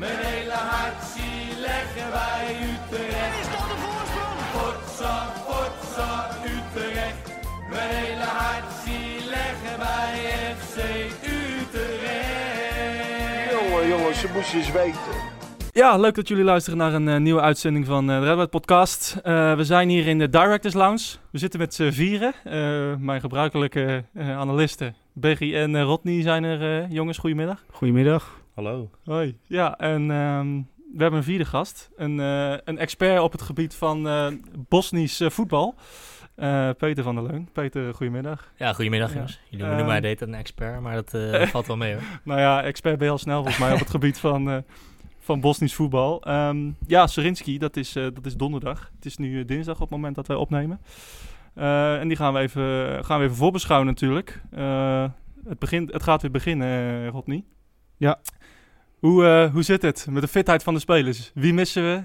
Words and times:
Mijn 0.00 0.16
hele 0.16 0.52
hart 0.72 1.02
zie 1.14 1.60
leggen 1.60 2.08
wij 2.18 2.44
Utrecht. 2.70 3.34
Is 3.42 3.48
dat 3.54 3.66
de 3.70 3.76
voorsprong? 3.84 4.38
Potsa, 4.54 5.14
potsa, 5.46 6.10
Utrecht. 6.54 7.22
Mijn 7.70 7.90
hele 8.02 8.28
hart 8.40 8.68
zie 8.84 9.12
leggen 9.36 9.76
wij 9.78 10.12
FC 10.58 10.76
Utrecht. 11.24 13.50
Jongen, 13.52 13.88
jongens, 13.88 14.20
ze 14.20 14.28
moesten 14.34 14.58
eens 14.58 14.72
weten. 14.72 15.28
Ja, 15.72 15.96
leuk 15.96 16.14
dat 16.14 16.28
jullie 16.28 16.44
luisteren 16.44 16.78
naar 16.78 16.94
een 16.94 17.08
eh, 17.08 17.16
nieuwe 17.16 17.40
uitzending 17.40 17.86
van 17.86 18.10
eh, 18.10 18.20
de 18.20 18.24
Red 18.26 18.34
White 18.34 18.50
Podcast. 18.50 19.16
Eh, 19.22 19.54
we 19.54 19.64
zijn 19.64 19.88
hier 19.88 20.06
in 20.06 20.18
de 20.18 20.28
Directors 20.28 20.74
Lounge. 20.74 21.04
We 21.30 21.38
zitten 21.38 21.60
met 21.60 21.74
z'n 21.74 21.90
vieren. 21.90 22.32
Eh, 22.44 22.52
mijn 22.98 23.20
gebruikelijke 23.20 24.04
eh, 24.14 24.38
analisten, 24.38 24.94
Beggy 25.12 25.54
en 25.54 25.82
Rodney, 25.82 26.22
zijn 26.22 26.44
er. 26.44 26.82
eh, 26.82 26.90
jongens, 26.90 27.18
goedemiddag. 27.18 27.64
Goedemiddag. 27.70 28.39
Hallo. 28.60 28.90
Hoi. 29.04 29.38
Ja, 29.46 29.78
en 29.78 30.10
ehm, 30.10 30.54
we 30.96 31.02
hebben 31.02 31.18
een 31.18 31.24
vierde 31.24 31.44
gast. 31.44 31.90
Een, 31.96 32.20
eh, 32.20 32.54
een 32.64 32.78
expert 32.78 33.20
op 33.20 33.32
het 33.32 33.42
gebied 33.42 33.74
van 33.74 34.08
eh 34.08 34.26
Bosnisch 34.68 35.20
eh, 35.20 35.30
voetbal. 35.30 35.74
Eh, 36.34 36.70
Peter 36.78 37.04
van 37.04 37.14
der 37.14 37.24
Leun. 37.24 37.48
Peter, 37.52 37.94
goedemiddag. 37.94 38.52
Ja, 38.56 38.72
goedemiddag 38.72 39.08
Ja. 39.08 39.14
jongens. 39.14 39.40
Jullie 39.48 39.58
Ehm, 39.66 39.68
noemen 39.74 39.86
mij 39.92 40.00
deed 40.00 40.20
een 40.20 40.34
expert, 40.34 40.80
maar 40.80 40.94
dat 40.94 41.14
eh, 41.14 41.42
valt 41.54 41.66
wel 41.66 41.76
mee 41.76 41.92
hoor. 41.92 42.02
Nou 42.24 42.40
ja, 42.40 42.62
expert 42.62 42.96
ben 42.96 43.06
je 43.06 43.12
al 43.12 43.18
snel 43.18 43.36
volgens 43.36 43.58
mij 43.58 43.72
op 43.72 43.78
het 43.78 43.90
gebied 43.90 44.18
van, 44.18 44.50
eh, 44.50 44.56
van 45.18 45.40
Bosnisch 45.40 45.74
voetbal. 45.74 46.22
Ehm, 46.22 46.70
ja, 46.86 47.06
Serinski, 47.06 47.58
dat 47.58 47.76
is, 47.76 47.96
eh, 47.96 48.02
dat 48.14 48.26
is 48.26 48.36
donderdag. 48.36 48.90
Het 48.94 49.04
is 49.04 49.16
nu 49.16 49.44
dinsdag 49.44 49.74
op 49.74 49.80
het 49.80 49.90
moment 49.90 50.14
dat 50.14 50.26
wij 50.26 50.36
opnemen. 50.36 50.80
Eh, 51.54 52.00
en 52.00 52.08
die 52.08 52.16
gaan 52.16 52.32
we 52.32 52.38
even, 52.40 53.04
gaan 53.04 53.18
we 53.18 53.24
even 53.24 53.36
voorbeschouwen 53.36 53.88
natuurlijk. 53.88 54.42
Eh, 54.50 55.04
het, 55.48 55.58
begint, 55.58 55.92
het 55.92 56.02
gaat 56.02 56.22
weer 56.22 56.30
beginnen, 56.30 57.08
Rodney. 57.08 57.44
Ja. 57.96 58.20
Hoe, 59.00 59.24
eh, 59.24 59.52
hoe 59.52 59.62
zit 59.62 59.82
het 59.82 60.06
met 60.10 60.22
de 60.22 60.28
fitheid 60.28 60.62
van 60.62 60.74
de 60.74 60.80
spelers? 60.80 61.30
Wie 61.34 61.54
missen 61.54 61.82
we? 61.82 62.02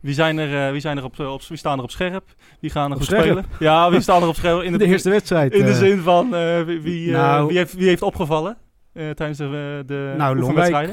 Wie, 0.00 0.14
zijn 0.14 0.38
er, 0.38 0.66
eh, 0.66 0.72
wie, 0.72 0.80
zijn 0.80 0.96
er 0.96 1.04
op, 1.04 1.18
op, 1.20 1.42
wie 1.48 1.58
staan 1.58 1.78
er 1.78 1.84
op 1.84 1.90
scherp? 1.90 2.24
Wie 2.60 2.70
gaan 2.70 2.84
er 2.90 2.90
Op 2.96 2.96
goed 2.96 3.06
scherp? 3.06 3.22
spelen? 3.24 3.44
Ja, 3.58 3.90
wie 3.90 4.00
staan 4.00 4.22
er 4.22 4.28
op 4.28 4.34
scherp? 4.34 4.62
In 4.62 4.72
de 4.78 4.84
eerste 4.86 5.10
wedstrijd. 5.10 5.52
in 5.52 5.64
de 5.64 5.70
eh, 5.70 5.76
zin 5.76 5.98
van 5.98 6.34
eh, 6.34 6.62
wie, 6.62 6.80
wie, 6.80 7.06
eh, 7.06 7.16
Nou- 7.16 7.46
wie, 7.48 7.56
heeft, 7.56 7.74
wie 7.74 7.88
heeft 7.88 8.02
opgevallen 8.02 8.56
eh, 8.92 9.10
tijdens 9.10 9.38
de, 9.38 9.44
eh, 9.44 9.86
de 9.88 10.14
nou, 10.16 10.38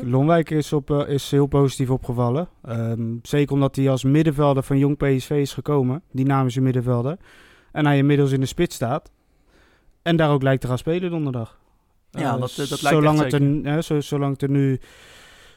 Lonwijk, 0.03 0.50
is, 0.50 0.73
op, 0.73 0.92
eh, 0.92 1.08
is 1.14 1.31
heel 1.31 1.45
positief 1.47 1.90
opgevallen. 1.90 2.47
Ehm, 2.66 3.02
zeker 3.22 3.53
omdat 3.53 3.75
hij 3.75 3.90
als 3.90 4.03
middenvelder 4.03 4.64
van 4.64 4.78
Jong 4.78 4.97
PSV 4.97 5.30
is 5.30 5.53
gekomen. 5.53 6.02
Dynamische 6.12 6.62
middenvelder. 6.62 7.18
En 7.72 7.86
hij 7.86 7.97
inmiddels 7.97 8.31
in 8.31 8.40
de 8.40 8.45
spits 8.45 8.75
staat. 8.75 9.12
En 10.02 10.16
daar 10.16 10.30
ook 10.31 10.42
lijkt 10.44 10.62
te 10.62 10.68
gaan 10.68 10.78
spelen 10.78 11.09
donderdag. 11.09 11.58
Ja, 12.12 12.34
Eh, 12.34 12.40
dat, 12.40 12.40
dat 12.56 12.81
lijkt 12.81 12.97
zolang, 12.97 13.22
echt 13.22 13.31
het 13.31 13.42
er, 13.42 13.72
hè, 13.72 13.81
zo, 13.81 14.00
zolang 14.02 14.31
het 14.31 14.42
er 14.42 14.50
nu 14.50 14.80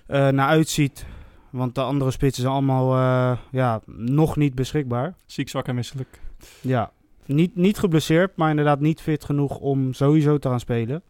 eh, 0.07 0.29
naar 0.29 0.49
uitziet. 0.49 1.07
Want 1.51 1.75
de 1.75 1.81
andere 1.81 2.11
spitsen 2.11 2.43
zijn 2.43 2.55
allemaal 2.55 2.95
eh, 2.95 3.39
ja, 3.51 3.81
nog 3.97 4.37
niet 4.37 4.55
beschikbaar. 4.55 5.15
Ziek, 5.27 5.49
zwak 5.49 5.67
en 5.67 5.75
misselijk. 5.75 6.21
Ja, 6.61 6.91
niet, 7.27 7.57
niet 7.57 7.79
geblesseerd, 7.79 8.37
maar 8.37 8.51
inderdaad 8.51 8.81
niet 8.81 9.01
fit 9.01 9.25
genoeg 9.25 9.59
om 9.59 9.93
sowieso 9.93 10.39
te 10.39 10.49
gaan 10.49 10.61
spelen. 10.61 11.03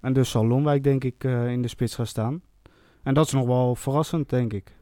En 0.00 0.12
dus 0.12 0.30
zal 0.30 0.46
Lonwijk 0.46 0.82
denk 0.84 1.04
ik 1.04 1.24
eh, 1.24 1.48
in 1.50 1.62
de 1.62 1.68
spits 1.68 1.94
gaan 1.94 2.06
staan. 2.06 2.42
En 3.02 3.14
dat 3.14 3.26
is 3.26 3.32
nog 3.32 3.46
wel 3.46 3.74
verrassend, 3.74 4.28
denk 4.28 4.52
ik. 4.52 4.78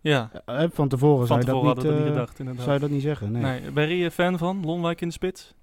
Ja, 0.00 0.30
Eh, 0.44 0.64
van 0.72 0.88
tevoren, 0.88 1.26
van 1.26 1.26
zou, 1.26 1.38
je 1.40 1.44
tevoren 1.46 1.74
dat 1.74 1.84
hadden 1.84 1.84
we 1.84 1.84
niet, 1.84 1.84
dat 1.84 1.84
niet 1.94 2.06
eh, 2.06 2.12
gedacht 2.12 2.38
inderdaad. 2.38 2.62
zou 2.64 2.74
je 2.74 2.80
dat 2.80 2.90
niet 2.90 3.02
zeggen. 3.02 3.32
Nee. 3.32 3.42
Nee. 3.42 3.70
Ben 3.70 3.88
je 3.88 4.10
fan 4.10 4.38
van 4.38 4.64
Lonwijk 4.64 5.00
in 5.00 5.08
de 5.08 5.14
spits? 5.14 5.54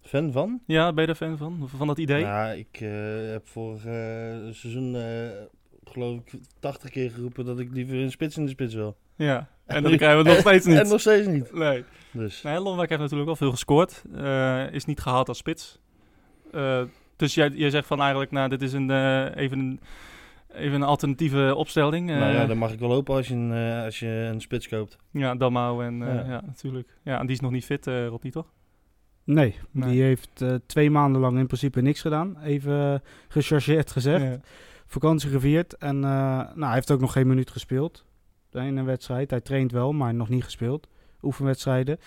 Fan 0.00 0.32
van? 0.32 0.60
Ja, 0.66 0.92
ben 0.92 1.04
je 1.04 1.10
er 1.10 1.16
fan 1.16 1.36
van? 1.36 1.68
Van 1.76 1.86
dat 1.86 1.98
idee? 1.98 2.20
Ja, 2.20 2.46
ik 2.50 2.78
eh, 2.80 2.90
heb 3.30 3.48
vorig 3.48 3.80
seizoen 4.54 4.94
eh, 4.96 5.28
geloof 5.90 6.18
ik 6.18 6.32
80 6.60 6.90
keer 6.90 7.10
geroepen 7.10 7.44
dat 7.44 7.58
ik 7.58 7.68
liever 7.72 7.96
een 7.96 8.10
spits 8.10 8.36
in 8.36 8.44
de 8.44 8.50
spits 8.50 8.74
wil. 8.74 8.96
Ja. 9.16 9.48
En 9.66 9.82
dan 9.82 9.96
krijgen 9.96 10.22
we 10.22 10.28
het 10.30 10.38
nog 10.38 10.46
steeds 10.52 10.66
niet. 10.66 10.78
En 10.78 10.88
nog 10.88 11.00
steeds 11.00 11.26
niet. 11.26 11.52
Nee. 11.54 11.84
Dus 12.10 12.42
nee. 12.42 12.60
Lonwijk 12.60 12.88
heeft 12.88 13.00
natuurlijk 13.00 13.26
wel 13.28 13.36
veel 13.38 13.50
gescoord. 13.50 14.02
Eh, 14.14 14.72
is 14.72 14.84
niet 14.84 15.00
gehaald 15.00 15.28
als 15.28 15.38
spits. 15.38 15.78
Eh, 16.52 16.82
dus 17.16 17.34
jij, 17.34 17.48
jij 17.48 17.70
zegt 17.70 17.86
van 17.86 18.00
eigenlijk, 18.00 18.30
nou, 18.30 18.48
dit 18.48 18.62
is 18.62 18.72
een, 18.72 18.90
eh, 18.90 19.36
even, 19.36 19.58
een, 19.58 19.80
even 20.54 20.74
een 20.74 20.82
alternatieve 20.82 21.54
opstelling. 21.56 22.06
Nou 22.08 22.32
ja, 22.32 22.46
dan 22.46 22.58
mag 22.58 22.72
ik 22.72 22.78
wel 22.78 22.90
hopen 22.90 23.14
als 23.14 23.28
je 23.28 23.34
een, 23.34 23.52
eh, 23.52 23.84
als 23.84 23.98
je 23.98 24.06
een 24.32 24.40
spits 24.40 24.68
koopt. 24.68 24.96
ja, 25.10 25.34
Damau 25.34 25.84
en 25.84 26.02
eh, 26.02 26.14
ja. 26.14 26.24
Ja. 26.30 26.42
natuurlijk. 26.46 26.88
Ja, 27.02 27.18
en 27.18 27.26
die 27.26 27.34
is 27.34 27.40
nog 27.40 27.50
niet 27.50 27.64
fit, 27.64 27.86
eh 27.86 28.06
Rodney, 28.06 28.32
toch? 28.32 28.52
Nee, 29.24 29.54
Nee. 29.70 29.90
die 29.90 30.02
heeft 30.02 30.42
eh, 30.42 30.54
twee 30.66 30.90
maanden 30.90 31.20
lang 31.20 31.38
in 31.38 31.46
principe 31.46 31.80
niks 31.80 32.00
gedaan. 32.00 32.38
Even 32.42 33.02
gechargeerd 33.28 33.90
gezegd. 33.90 34.22
Ja. 34.24 34.38
Vakantie 34.94 35.30
gevierd. 35.30 35.76
En 35.76 35.96
eh, 35.96 36.00
nou, 36.10 36.64
hij 36.64 36.74
heeft 36.74 36.90
ook 36.90 37.00
nog 37.00 37.12
geen 37.12 37.26
minuut 37.26 37.50
gespeeld 37.50 38.04
in 38.52 38.76
een 38.76 38.84
wedstrijd. 38.84 39.30
Hij 39.30 39.40
traint 39.40 39.72
wel, 39.72 39.92
maar 39.92 40.14
nog 40.14 40.28
niet 40.28 40.44
gespeeld. 40.44 40.88
Oefenwedstrijden. 41.22 41.98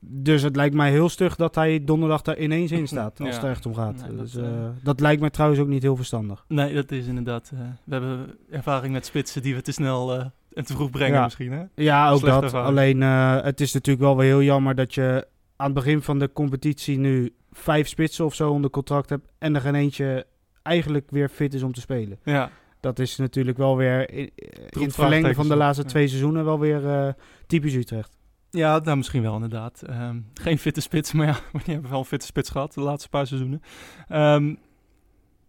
Dus 0.00 0.42
het 0.42 0.56
lijkt 0.56 0.74
mij 0.74 0.90
heel 0.90 1.08
stug 1.08 1.36
dat 1.36 1.54
hij 1.54 1.84
donderdag 1.84 2.22
daar 2.22 2.38
ineens 2.38 2.70
in 2.72 2.86
staat. 2.88 3.18
Als 3.20 3.28
Ja. 3.28 3.34
het 3.34 3.44
er 3.44 3.50
echt 3.50 3.66
om 3.66 3.74
gaat. 3.74 4.06
Nee, 4.08 4.16
dus, 4.16 4.32
dat, 4.32 4.42
eh, 4.44 4.64
eh, 4.64 4.70
dat 4.82 5.00
lijkt 5.00 5.20
mij 5.20 5.30
trouwens 5.30 5.60
ook 5.60 5.68
niet 5.68 5.82
heel 5.82 5.96
verstandig. 5.96 6.44
Nee, 6.48 6.74
dat 6.74 6.90
is 6.92 7.06
inderdaad. 7.06 7.50
eh, 7.54 7.60
we 7.84 7.92
hebben 7.94 8.34
ervaring 8.50 8.92
met 8.92 9.06
spitsen 9.06 9.42
die 9.42 9.54
we 9.54 9.62
te 9.62 9.72
snel 9.72 10.18
eh, 10.18 10.26
en 10.52 10.64
te 10.64 10.72
vroeg 10.72 10.90
brengen, 10.90 11.14
Ja. 11.16 11.24
misschien. 11.24 11.52
Hè? 11.52 11.62
Ja, 11.74 12.10
ook 12.10 12.20
dat. 12.20 12.42
ervaring. 12.42 12.68
Alleen 12.68 13.02
eh, 13.02 13.42
het 13.42 13.60
is 13.60 13.72
natuurlijk 13.72 14.04
wel 14.06 14.16
weer 14.16 14.26
heel 14.26 14.42
jammer 14.42 14.74
dat 14.74 14.94
je 14.94 15.26
aan 15.56 15.66
het 15.66 15.74
begin 15.74 16.02
van 16.02 16.18
de 16.18 16.32
competitie 16.32 16.98
nu 16.98 17.34
vijf 17.52 17.88
spitsen 17.88 18.24
of 18.24 18.34
zo 18.34 18.50
onder 18.50 18.70
contract 18.70 19.08
hebt. 19.10 19.28
En 19.38 19.54
er 19.54 19.60
geen 19.60 19.74
eentje 19.74 20.26
eigenlijk 20.66 21.10
weer 21.10 21.28
fit 21.28 21.54
is 21.54 21.62
om 21.62 21.72
te 21.72 21.80
spelen. 21.80 22.18
Ja, 22.24 22.50
Dat 22.80 22.98
is 22.98 23.16
natuurlijk 23.16 23.58
wel 23.58 23.76
weer 23.76 24.10
in, 24.10 24.30
in 24.68 24.82
het 24.82 24.94
verlengde 24.94 25.34
van 25.34 25.48
de 25.48 25.56
laatste 25.56 25.82
ja. 25.82 25.88
twee 25.88 26.08
seizoenen 26.08 26.44
wel 26.44 26.58
weer 26.58 26.88
eh, 26.88 27.12
typisch 27.46 27.74
Utrecht. 27.74 28.16
ja 28.50 28.78
nou, 28.78 28.96
misschien 28.96 29.22
wel 29.22 29.34
inderdaad. 29.34 29.82
Ehm, 29.82 30.20
geen 30.34 30.58
fitte 30.58 30.80
spits, 30.80 31.12
maar 31.16 31.26
ja, 31.26 31.38
we 31.52 31.72
hebben 31.72 31.90
wel 31.90 31.98
een 31.98 32.04
fitte 32.04 32.26
spits 32.26 32.50
gehad 32.50 32.74
de 32.74 32.80
laatste 32.80 33.08
paar 33.08 33.26
seizoenen. 33.26 33.62
Ehm, 34.08 34.54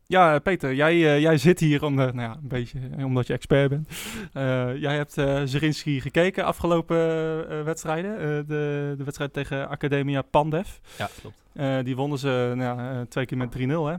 ja, 0.09 0.39
Peter, 0.39 0.73
jij, 0.73 0.94
eh, 0.94 1.19
jij 1.19 1.38
zit 1.38 1.59
hier 1.59 1.84
om, 1.84 1.94
nou 1.94 2.19
ja, 2.19 2.31
een 2.41 2.47
beetje, 2.47 2.79
eh, 2.97 3.05
omdat 3.05 3.28
je 3.28 3.34
expert 3.34 3.69
bent. 3.69 3.89
Eh, 4.34 4.75
jij 4.75 4.95
hebt 4.95 5.17
eh 5.17 5.41
Zerinski 5.45 6.01
gekeken 6.01 6.45
afgelopen 6.45 6.97
eh, 7.49 7.63
wedstrijden. 7.63 8.19
Eh, 8.19 8.28
de, 8.28 8.94
de 8.97 9.03
wedstrijd 9.03 9.34
tegen 9.34 9.69
Academia 9.69 10.22
Pandev. 10.22 10.67
Ja, 10.97 11.09
klopt. 11.22 11.44
Eh, 11.53 11.78
die 11.84 11.95
wonnen 11.95 12.19
ze 12.19 12.53
nou, 12.55 12.81
ja, 12.81 13.05
twee 13.05 13.25
keer 13.25 13.38
met 13.38 13.51
3-0, 13.51 13.85
hè? 13.85 13.95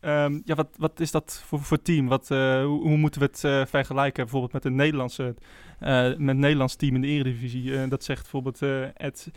Ehm, 0.00 0.40
ja, 0.44 0.54
wat, 0.54 0.68
wat 0.76 1.00
is 1.00 1.10
dat 1.10 1.42
voor, 1.46 1.60
voor 1.60 1.82
team? 1.82 2.08
Wat, 2.08 2.30
eh, 2.30 2.64
hoe, 2.64 2.96
moeten 2.96 3.20
we 3.20 3.26
het 3.26 3.44
eh, 3.44 3.66
vergelijken 3.66 4.22
bijvoorbeeld 4.22 4.52
met 4.52 4.64
een 4.64 4.74
Nederlandse, 4.74 5.34
eh, 5.78 6.16
met 6.16 6.36
Nederlands 6.36 6.76
team 6.76 6.94
in 6.94 7.00
de 7.00 7.06
Eredivisie? 7.06 7.88
Dat 7.88 8.04
zegt 8.04 8.20
bijvoorbeeld 8.20 8.62
Ed 8.96 9.30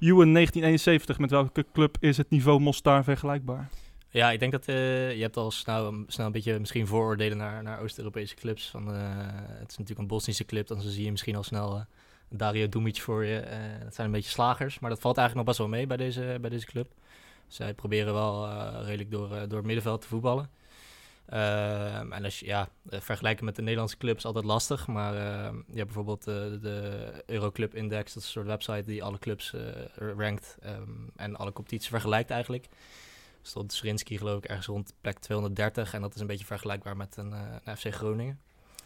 Ewan 0.00 0.32
1971. 0.32 1.18
Met 1.18 1.30
welke 1.30 1.66
club 1.72 1.96
is 2.00 2.16
het 2.16 2.30
niveau 2.30 2.60
Mostar 2.60 3.04
vergelijkbaar? 3.04 3.68
Ja, 4.10 4.30
ik 4.30 4.40
denk 4.40 4.52
dat 4.52 4.64
je 4.66 5.18
hebt 5.20 5.36
al 5.36 5.50
snel, 5.50 6.04
snel 6.06 6.26
een 6.26 6.32
beetje 6.32 6.58
misschien 6.58 6.86
vooroordelen 6.86 7.38
naar, 7.38 7.62
naar 7.62 7.80
Oost-Europese 7.80 8.34
clubs. 8.34 8.70
Van, 8.70 8.86
het 8.86 9.70
is 9.70 9.76
natuurlijk 9.76 9.98
een 9.98 10.06
Bosnische 10.06 10.44
club, 10.44 10.66
dan 10.66 10.80
zie 10.80 11.04
je 11.04 11.10
misschien 11.10 11.36
al 11.36 11.42
snel 11.42 11.84
Dario 12.28 12.68
Dumic 12.68 13.00
voor 13.00 13.24
je. 13.24 13.40
Dat 13.82 13.94
zijn 13.94 14.06
een 14.06 14.12
beetje 14.12 14.30
slagers, 14.30 14.78
maar 14.78 14.90
dat 14.90 15.00
valt 15.00 15.16
eigenlijk 15.16 15.46
nog 15.46 15.56
best 15.56 15.68
wel 15.68 15.78
mee 15.78 15.86
bij 15.86 15.96
deze, 15.96 16.38
bij 16.40 16.50
deze 16.50 16.66
club. 16.66 16.88
Zij 17.48 17.74
proberen 17.74 18.14
wel 18.14 18.46
eh, 18.46 18.78
redelijk 18.82 19.10
door, 19.10 19.34
eh, 19.34 19.40
door 19.48 19.58
het 19.58 19.66
middenveld 19.66 20.00
te 20.00 20.08
voetballen. 20.08 20.50
Ehm, 21.28 22.12
en 22.12 22.24
als 22.24 22.40
je, 22.40 22.46
ja, 22.46 22.68
eh, 22.90 23.00
vergelijken 23.00 23.44
met 23.44 23.56
de 23.56 23.62
Nederlandse 23.62 23.96
clubs 23.96 24.18
is 24.18 24.24
altijd 24.24 24.44
lastig. 24.44 24.86
Maar 24.86 25.14
ehm, 25.14 25.54
je 25.54 25.76
hebt 25.76 25.84
bijvoorbeeld 25.84 26.26
eh, 26.26 26.34
de 26.62 27.10
Euroclub 27.26 27.74
Index, 27.74 28.14
dat 28.14 28.22
is 28.22 28.28
een 28.28 28.34
soort 28.34 28.46
website 28.46 28.84
die 28.86 29.02
alle 29.02 29.18
clubs 29.18 29.54
eh, 29.54 29.60
rankt 30.16 30.56
ehm, 30.60 30.90
en 31.16 31.36
alle 31.36 31.52
competities 31.52 31.88
vergelijkt 31.88 32.30
eigenlijk. 32.30 32.68
Stond 33.42 33.72
Srinski 33.72 34.18
geloof 34.18 34.38
ik 34.38 34.44
ergens 34.44 34.66
rond 34.66 34.94
plek 35.00 35.18
230 35.18 35.94
en 35.94 36.00
dat 36.00 36.14
is 36.14 36.20
een 36.20 36.26
beetje 36.26 36.44
vergelijkbaar 36.44 36.96
met 36.96 37.16
een, 37.16 37.32
eh, 37.32 37.40
een 37.64 37.76
FC 37.76 37.94
Groningen. 37.94 38.38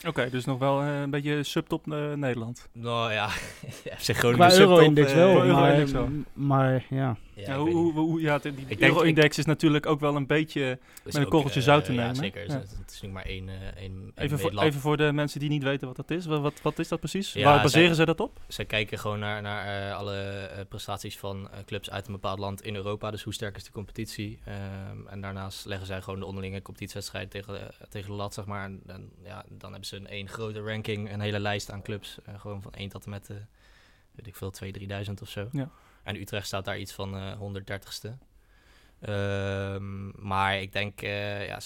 Oké, 0.06 0.30
dus 0.30 0.44
nog 0.44 0.58
wel 0.58 0.80
eh, 0.80 1.00
een 1.00 1.10
beetje 1.10 1.42
subtop 1.42 1.92
eh, 1.92 2.12
Nederland. 2.12 2.68
Nou 2.72 3.12
ja, 3.12 3.28
FC 3.98 4.10
Groningen 4.10 4.34
Qua 4.34 4.46
is 4.46 4.54
subtop, 4.54 4.76
euro-index 4.76 5.12
maar, 5.14 5.92
wel. 5.92 6.08
maar 6.32 6.86
ja. 6.90 7.16
Ja, 7.46 7.54
Ja, 7.54 7.66
ik 7.66 7.72
hoe, 7.72 7.92
hoe, 7.92 8.20
ja, 8.20 8.38
die 8.38 8.54
Euro-index 8.78 9.38
is 9.38 9.44
natuurlijk 9.44 9.86
ook 9.86 10.00
wel 10.00 10.16
een 10.16 10.26
beetje... 10.26 10.78
Met 11.04 11.14
een 11.14 11.28
korreltje 11.28 11.60
eh, 11.60 11.66
zout 11.66 11.84
te 11.84 11.92
Ja, 11.92 12.00
nemen, 12.00 12.16
zeker. 12.16 12.46
hè? 12.46 12.54
Het, 12.54 12.90
is 12.90 13.00
nu 13.00 13.08
maar 13.08 13.24
één, 13.24 13.48
eh, 13.48 13.54
één, 13.54 13.76
één 13.76 14.12
Even 14.14 14.38
voor, 14.38 14.62
even 14.62 14.80
voor 14.80 14.96
de 14.96 15.12
mensen 15.12 15.40
die 15.40 15.48
niet 15.48 15.62
weten 15.62 15.86
wat 15.86 15.96
dat 15.96 16.10
is. 16.10 16.26
Wat, 16.26 16.40
wat, 16.40 16.62
wat 16.62 16.78
is 16.78 16.88
dat 16.88 16.98
precies? 16.98 17.32
Ja, 17.32 17.44
Waar 17.44 17.62
baseren 17.62 17.86
zij- 17.86 17.94
ze 17.94 18.04
dat 18.04 18.20
op? 18.20 18.40
Zij 18.48 18.64
kijken 18.64 18.98
gewoon 18.98 19.18
naar, 19.18 19.42
naar 19.42 19.88
eh, 19.90 19.96
alle 19.96 20.66
prestaties 20.68 21.18
van 21.18 21.48
clubs 21.66 21.90
uit 21.90 22.06
een 22.06 22.12
bepaald 22.12 22.38
land 22.38 22.62
in 22.62 22.74
Europa. 22.74 23.10
Dus 23.10 23.22
hoe 23.22 23.34
sterk 23.34 23.56
is 23.56 23.64
de 23.64 23.72
competitie. 23.72 24.38
Ehm, 24.44 25.06
en 25.06 25.20
daarnaast 25.20 25.64
leggen 25.64 25.86
zij 25.86 26.02
gewoon 26.02 26.18
de 26.20 26.26
onderlinge 26.26 26.62
competitiewedstrijd 26.62 27.30
tegen, 27.30 27.70
tegen 27.88 28.10
de 28.10 28.16
lat, 28.16 28.34
zeg 28.34 28.44
maar. 28.44 28.64
En, 28.64 28.80
en 28.86 29.10
ja, 29.24 29.44
dan 29.48 29.70
hebben 29.70 29.88
ze 29.88 29.96
een 29.96 30.06
één 30.06 30.28
grote 30.28 30.60
ranking, 30.60 31.12
een 31.12 31.20
hele 31.20 31.40
lijst 31.40 31.70
aan 31.70 31.82
clubs. 31.82 32.18
gewoon 32.36 32.62
van 32.62 32.72
1 32.72 32.88
tot 32.88 33.04
en 33.04 33.10
met, 33.10 33.28
weet 34.12 34.26
ik 34.26 34.36
veel, 34.36 34.52
2.000, 34.64 34.70
3.000 35.06 35.22
of 35.22 35.28
zo. 35.28 35.48
Ja. 35.52 35.70
En 36.02 36.16
Utrecht 36.20 36.46
staat 36.46 36.64
daar 36.64 36.78
iets 36.78 36.92
van 36.92 37.16
eh 37.16 37.38
130ste. 37.38 38.18
Ehm, 39.00 40.26
maar 40.26 40.60
ik 40.60 40.72
denk, 40.72 41.02
eh, 41.02 41.46
ja, 41.46 41.58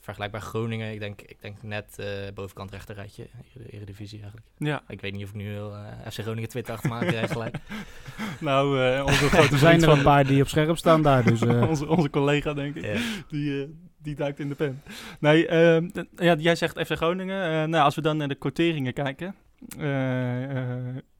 vergelijkbaar 0.00 0.40
Groningen. 0.40 0.92
Ik 0.92 0.98
denk, 1.00 1.22
ik 1.22 1.36
denk 1.40 1.62
net 1.62 1.98
eh, 1.98 2.06
bovenkant 2.34 2.70
rechterrijtje, 2.70 3.26
Eredivisie 3.70 4.18
eigenlijk. 4.18 4.48
Ja, 4.58 4.82
Ik 4.88 5.00
weet 5.00 5.12
niet 5.12 5.22
of 5.22 5.28
ik 5.28 5.34
nu 5.34 5.48
heel 5.48 5.74
eh, 5.74 6.10
FC 6.10 6.20
Groningen 6.20 6.48
Twitter 6.48 6.74
achter 6.74 7.06
krijg 7.06 7.32
gelijk. 7.32 7.56
nou, 8.40 8.80
eh, 8.82 9.04
onze 9.06 9.28
grote 9.28 9.58
zijn 9.58 9.82
er 9.82 9.88
een 9.88 10.02
paar 10.02 10.26
die 10.26 10.42
op 10.42 10.48
scherp 10.48 10.76
staan 10.76 11.02
daar. 11.02 11.24
Dus, 11.24 11.40
eh, 11.46 11.68
onze, 11.68 11.88
onze 11.88 12.10
collega, 12.10 12.54
denk 12.54 12.74
ik. 12.76 13.00
Die, 13.28 13.62
eh, 13.62 13.68
die 14.02 14.14
duikt 14.14 14.40
in 14.40 14.48
de 14.48 14.54
pen. 14.54 14.82
Nee, 15.20 15.46
ehm, 15.46 15.88
ja, 16.16 16.34
jij 16.34 16.56
zegt 16.56 16.80
FC 16.80 16.92
Groningen. 16.92 17.44
Eh, 17.44 17.68
nou, 17.68 17.84
als 17.84 17.94
we 17.94 18.00
dan 18.00 18.16
naar 18.16 18.28
de 18.28 18.34
quoteringen 18.34 18.92
kijken. 18.92 19.34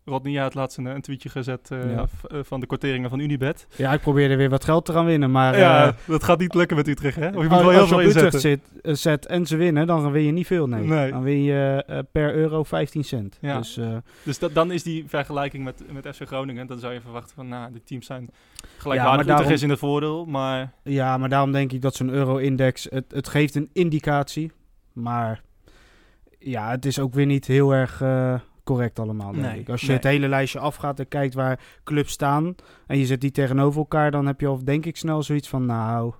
Eh 0.04 0.12
eh 0.14 0.18
Rodney 0.20 0.40
had 0.42 0.54
laatst 0.54 0.78
een, 0.78 0.84
een 0.84 1.00
tweetje 1.00 1.28
gezet 1.28 1.70
eh, 1.70 1.90
Ja. 1.90 2.06
eh, 2.30 2.38
van 2.42 2.60
de 2.60 2.66
quoteringen 2.66 3.10
van 3.10 3.18
Unibet. 3.18 3.66
ja, 3.76 3.92
ik 3.92 4.00
probeerde 4.00 4.36
weer 4.36 4.48
wat 4.50 4.64
geld 4.64 4.84
te 4.84 4.92
gaan 4.92 5.04
winnen. 5.06 5.30
Maar 5.30 5.58
ja, 5.58 5.86
eh, 5.86 5.92
dat 6.06 6.24
gaat 6.24 6.38
niet 6.38 6.54
lukken 6.54 6.76
met 6.76 6.88
Utrecht, 6.88 7.16
hè? 7.16 7.28
Of 7.28 7.34
je 7.34 7.40
moet 7.40 7.50
als, 7.50 7.60
wel 7.62 7.70
heel 7.70 7.86
veel 7.86 7.96
op 7.98 8.02
Utrecht 8.04 8.34
inzetten. 8.34 8.40
zit, 8.40 8.60
eh, 8.82 8.94
zet 8.94 9.26
en 9.26 9.46
ze 9.46 9.56
winnen, 9.56 9.86
dan 9.86 10.10
win 10.10 10.22
je 10.24 10.32
niet 10.32 10.46
veel. 10.46 10.66
Nee. 10.68 10.86
Nee. 10.86 11.10
Dan 11.10 11.22
win 11.22 11.42
je 11.42 11.84
eh, 11.86 11.98
per 12.12 12.34
euro 12.34 12.62
15 12.62 13.04
cent. 13.04 13.38
Ja. 13.40 13.56
Dus 13.58 13.76
eh, 13.76 13.96
Dus 14.22 14.38
dat, 14.38 14.54
dan 14.54 14.72
is 14.72 14.82
die 14.82 15.04
vergelijking 15.06 15.64
met, 15.64 15.82
met 15.92 16.16
FC 16.16 16.26
Groningen. 16.26 16.66
Dan 16.66 16.78
zou 16.78 16.92
je 16.92 17.00
verwachten 17.00 17.34
van, 17.34 17.48
nou, 17.48 17.72
de 17.72 17.82
teams 17.84 18.06
zijn 18.06 18.22
Ja, 18.30 18.66
gelijkwaardig. 18.78 19.26
daarom- 19.26 19.50
is 19.52 19.62
in 19.62 19.70
het 19.70 19.78
voordeel, 19.78 20.24
maar 20.24 20.72
ja, 20.82 21.18
maar 21.18 21.28
daarom 21.28 21.52
denk 21.52 21.72
ik 21.72 21.82
dat 21.82 21.94
zo'n 21.94 22.10
euro-index, 22.10 22.86
het, 22.90 23.04
het 23.08 23.28
geeft 23.28 23.54
een 23.54 23.70
indicatie. 23.72 24.52
Maar 24.92 25.42
ja, 26.38 26.70
het 26.70 26.84
is 26.86 26.98
ook 26.98 27.14
weer 27.14 27.26
niet 27.26 27.46
heel 27.46 27.72
erg 27.74 28.00
eh, 28.00 28.34
correct 28.64 28.98
allemaal, 28.98 29.32
denk 29.32 29.44
Nee, 29.44 29.60
ik. 29.60 29.68
Als 29.68 29.80
je 29.80 29.86
nee. 29.86 29.96
het 29.96 30.04
hele 30.04 30.28
lijstje 30.28 30.58
afgaat 30.58 30.98
en 30.98 31.08
kijkt 31.08 31.34
waar 31.34 31.60
clubs 31.84 32.12
staan 32.12 32.54
en 32.86 32.98
je 32.98 33.06
zet 33.06 33.20
die 33.20 33.30
tegenover 33.30 33.78
elkaar, 33.80 34.10
dan 34.10 34.26
heb 34.26 34.40
je 34.40 34.46
al 34.46 34.64
denk 34.64 34.86
ik 34.86 34.96
snel 34.96 35.22
zoiets 35.22 35.48
van, 35.48 35.66
nou, 35.66 36.14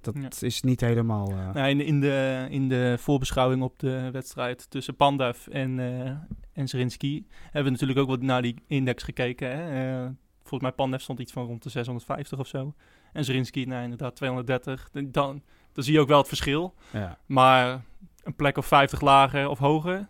dat 0.00 0.14
Ja. 0.20 0.28
is 0.46 0.62
niet 0.62 0.80
helemaal... 0.80 1.30
Nou, 1.54 1.68
in, 1.68 1.80
in, 1.80 2.00
de, 2.00 2.46
in 2.50 2.68
de 2.68 2.96
voorbeschouwing 2.98 3.62
op 3.62 3.78
de 3.78 4.10
wedstrijd 4.12 4.70
tussen 4.70 4.96
Pandev 4.96 5.46
en, 5.46 5.78
eh 5.78 6.10
en 6.52 6.68
Zrinski 6.68 7.26
hebben 7.42 7.64
we 7.64 7.70
natuurlijk 7.70 7.98
ook 7.98 8.08
wat 8.08 8.22
naar 8.22 8.42
die 8.42 8.62
index 8.66 9.02
gekeken. 9.02 9.50
Hè? 9.56 9.90
Eh, 10.04 10.08
volgens 10.40 10.62
mij 10.62 10.72
Pandev 10.72 11.00
stond 11.00 11.18
iets 11.20 11.32
van 11.32 11.46
rond 11.46 11.62
de 11.62 11.68
650 11.70 12.38
of 12.38 12.46
zo. 12.46 12.74
En 13.12 13.24
Zrinski, 13.24 13.64
nou 13.66 13.82
inderdaad 13.82 14.16
230. 14.16 14.88
Dan, 14.92 15.10
dan, 15.10 15.42
dan 15.72 15.84
zie 15.84 15.92
je 15.92 16.00
ook 16.00 16.08
wel 16.08 16.18
het 16.18 16.28
verschil. 16.28 16.74
ja. 16.92 17.18
Maar 17.26 17.82
een 18.22 18.34
plek 18.36 18.56
of 18.56 18.66
50 18.66 19.00
lager 19.00 19.48
of 19.48 19.58
hoger, 19.58 20.08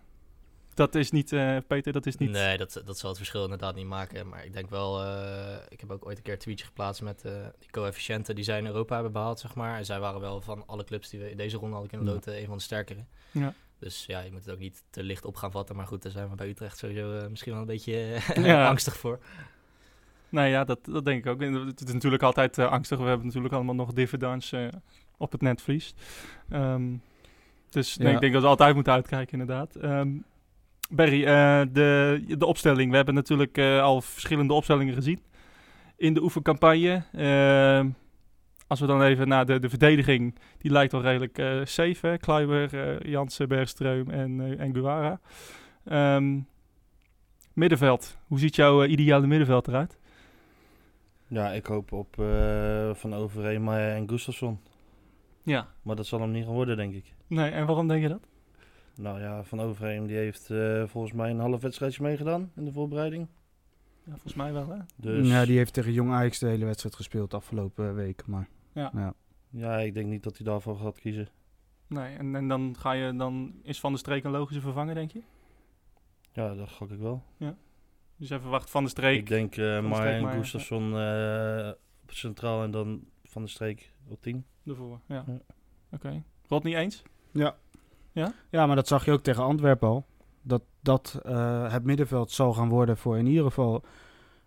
dat 0.76 0.94
is 0.94 1.10
niet, 1.10 1.32
eh, 1.32 1.56
Peter, 1.66 1.92
dat 1.92 2.06
is 2.06 2.16
niet... 2.16 2.30
Nee, 2.30 2.56
dat, 2.56 2.82
dat 2.84 2.98
zal 2.98 3.08
het 3.08 3.18
verschil 3.18 3.42
inderdaad 3.42 3.74
niet 3.74 3.86
maken. 3.86 4.28
Maar 4.28 4.44
ik 4.44 4.52
denk 4.52 4.70
wel, 4.70 5.02
eh, 5.04 5.56
ik 5.68 5.80
heb 5.80 5.90
ook 5.90 6.06
ooit 6.06 6.16
een 6.16 6.22
keer 6.22 6.32
een 6.32 6.38
tweetje 6.38 6.64
geplaatst 6.64 7.02
met 7.02 7.24
eh, 7.24 7.32
die 7.58 7.70
coëfficiënten 7.70 8.34
die 8.34 8.44
zij 8.44 8.58
in 8.58 8.66
Europa 8.66 8.94
hebben 8.94 9.12
behaald, 9.12 9.40
zeg 9.40 9.54
maar. 9.54 9.78
En 9.78 9.84
zij 9.84 10.00
waren 10.00 10.20
wel 10.20 10.40
van 10.40 10.66
alle 10.66 10.84
clubs 10.84 11.10
die 11.10 11.20
we 11.20 11.30
in 11.30 11.36
deze 11.36 11.56
ronde 11.56 11.72
hadden 11.72 11.88
kunnen 11.90 12.08
Ja. 12.08 12.14
loten, 12.14 12.38
een 12.40 12.46
van 12.46 12.56
de 12.56 12.62
sterkere. 12.62 13.04
Ja. 13.30 13.54
Dus 13.78 14.04
ja, 14.06 14.20
je 14.20 14.30
moet 14.30 14.44
het 14.44 14.50
ook 14.54 14.58
niet 14.58 14.82
te 14.90 15.02
licht 15.02 15.24
op 15.24 15.36
gaan 15.36 15.50
vatten. 15.50 15.76
Maar 15.76 15.86
goed, 15.86 16.02
daar 16.02 16.12
zijn 16.12 16.28
we 16.28 16.34
bij 16.34 16.48
Utrecht 16.48 16.78
sowieso 16.78 17.12
eh, 17.18 17.26
misschien 17.28 17.52
wel 17.52 17.60
een 17.60 17.66
beetje 17.66 18.18
Ja. 18.34 18.68
angstig 18.72 18.96
voor. 18.96 19.18
Nou 20.28 20.48
ja, 20.48 20.64
dat, 20.64 20.78
dat 20.84 21.04
denk 21.04 21.24
ik 21.24 21.30
ook. 21.32 21.40
En 21.42 21.52
Het 21.54 21.86
is 21.86 21.92
natuurlijk 21.92 22.22
altijd 22.22 22.58
eh, 22.58 22.70
angstig. 22.70 22.98
We 22.98 23.04
hebben 23.04 23.26
natuurlijk 23.26 23.54
allemaal 23.54 23.74
nog 23.74 23.92
dividends 23.92 24.54
op 25.16 25.32
het 25.32 25.40
netvlies. 25.40 25.94
Ehm 26.48 26.94
dus 27.70 27.94
Ja. 27.94 28.10
ik 28.10 28.20
denk 28.20 28.32
dat 28.32 28.42
we 28.42 28.48
altijd 28.48 28.74
moeten 28.74 28.92
uitkijken, 28.92 29.32
inderdaad. 29.40 29.74
Ehm 29.74 30.08
Barry, 30.90 31.24
eh, 31.24 31.62
de, 31.72 32.20
de 32.38 32.46
opstelling. 32.46 32.90
We 32.90 32.96
hebben 32.96 33.14
natuurlijk 33.14 33.58
eh, 33.58 33.82
al 33.82 34.00
verschillende 34.00 34.52
opstellingen 34.52 34.94
gezien 34.94 35.20
in 35.96 36.14
de 36.14 36.22
oefencampagne. 36.22 37.02
Ehm, 37.12 37.88
als 38.66 38.80
we 38.80 38.86
dan 38.86 39.02
even 39.02 39.28
naar 39.28 39.46
de, 39.46 39.58
de 39.58 39.68
verdediging, 39.68 40.38
die 40.58 40.70
lijkt 40.70 40.92
wel 40.92 41.00
redelijk 41.02 41.38
eh 41.38 41.60
safe. 41.64 42.06
hè? 42.06 42.16
Kluiber, 42.16 42.74
eh, 42.74 43.10
Jansen, 43.10 43.48
Bergstreum 43.48 44.10
en, 44.10 44.40
eh 44.40 44.60
en 44.60 44.72
Guevara. 44.74 45.20
Ehm, 45.84 46.40
middenveld. 47.52 48.16
Hoe 48.26 48.38
ziet 48.38 48.56
jouw 48.56 48.82
eh, 48.82 48.90
ideale 48.90 49.26
middenveld 49.26 49.68
eruit? 49.68 49.98
Ja, 51.28 51.50
ik 51.50 51.66
hoop 51.66 51.92
op 51.92 52.18
eh, 52.18 52.94
Van 52.94 53.14
Overheem 53.14 53.64
Meijer 53.64 53.94
en 53.96 54.08
Gustafsson. 54.08 54.60
Ja. 55.42 55.68
Maar 55.82 55.96
dat 55.96 56.06
zal 56.06 56.20
hem 56.20 56.30
niet 56.30 56.44
gaan 56.44 56.54
worden, 56.54 56.76
denk 56.76 56.94
ik. 56.94 57.14
Nee, 57.26 57.50
en 57.50 57.66
waarom 57.66 57.88
denk 57.88 58.02
je 58.02 58.08
dat? 58.08 58.28
Nou 58.96 59.20
ja, 59.20 59.44
Van 59.44 59.60
Overheem 59.60 60.06
die 60.06 60.16
heeft 60.16 60.50
eh, 60.50 60.86
volgens 60.86 61.12
mij 61.12 61.30
een 61.30 61.38
half 61.38 61.60
wedstrijdje 61.60 62.02
meegedaan 62.02 62.50
in 62.56 62.64
de 62.64 62.72
voorbereiding. 62.72 63.26
Ja, 64.04 64.10
volgens 64.12 64.34
mij 64.34 64.52
wel, 64.52 64.68
hè? 64.68 64.78
Dus 64.96 65.28
Ja, 65.28 65.44
die 65.44 65.56
heeft 65.56 65.72
tegen 65.72 65.92
Jong 65.92 66.10
Ajax 66.10 66.38
de 66.38 66.46
hele 66.46 66.64
wedstrijd 66.64 66.94
gespeeld 66.94 67.34
afgelopen 67.34 67.94
week. 67.94 68.26
Maar 68.26 68.48
Ja. 68.72 68.90
ja. 68.94 69.14
ja, 69.50 69.78
ik 69.78 69.94
denk 69.94 70.08
niet 70.08 70.22
dat 70.22 70.36
hij 70.36 70.46
daarvoor 70.46 70.76
gaat 70.76 70.98
kiezen. 70.98 71.28
Nee, 71.86 72.16
en, 72.16 72.34
en 72.34 72.48
dan 72.48 72.74
ga 72.78 72.92
je, 72.92 73.16
dan 73.16 73.54
is 73.62 73.80
Van 73.80 73.90
der 73.90 74.00
Streek 74.00 74.24
een 74.24 74.30
logische 74.30 74.60
vervanger, 74.62 74.94
denk 74.94 75.10
je? 75.12 75.22
Ja, 76.32 76.54
dat 76.54 76.70
gok 76.70 76.90
ik 76.90 76.98
wel. 76.98 77.22
Dus 78.16 78.30
even 78.30 78.50
wacht, 78.50 78.70
Van 78.70 78.82
der 78.82 78.90
Streek. 78.90 79.18
Ik 79.18 79.28
denk 79.28 79.56
eh 79.56 79.64
Meijer 79.64 79.82
en 79.82 80.22
Meijer, 80.22 80.32
Gustafsson 80.32 80.98
eh, 80.98 81.70
op 82.02 82.12
centraal 82.12 82.62
en 82.62 82.70
dan 82.70 83.04
Van 83.24 83.42
de 83.42 83.48
Streek 83.48 83.92
op 84.08 84.22
10. 84.22 84.44
ervoor, 84.66 85.00
ja. 85.06 85.24
Ja. 85.26 85.38
Oké. 85.90 86.22
Rod 86.48 86.62
niet 86.62 86.74
eens? 86.74 87.02
Ja. 87.32 87.56
Ja? 88.16 88.32
Ja, 88.50 88.66
maar 88.66 88.76
dat 88.76 88.88
zag 88.88 89.04
je 89.04 89.12
ook 89.12 89.22
tegen 89.22 89.42
Antwerpen 89.42 89.88
al. 89.88 90.06
Dat 90.42 90.62
dat 90.80 91.20
eh, 91.24 91.72
het 91.72 91.84
middenveld 91.84 92.30
zal 92.30 92.52
gaan 92.52 92.68
worden 92.68 92.96
voor 92.96 93.18
in 93.18 93.26
ieder 93.26 93.44
geval 93.44 93.84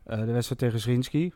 eh, 0.03 0.19
de 0.19 0.31
wedstrijd 0.31 0.59
tegen 0.59 0.79
Zrinski. 0.79 1.33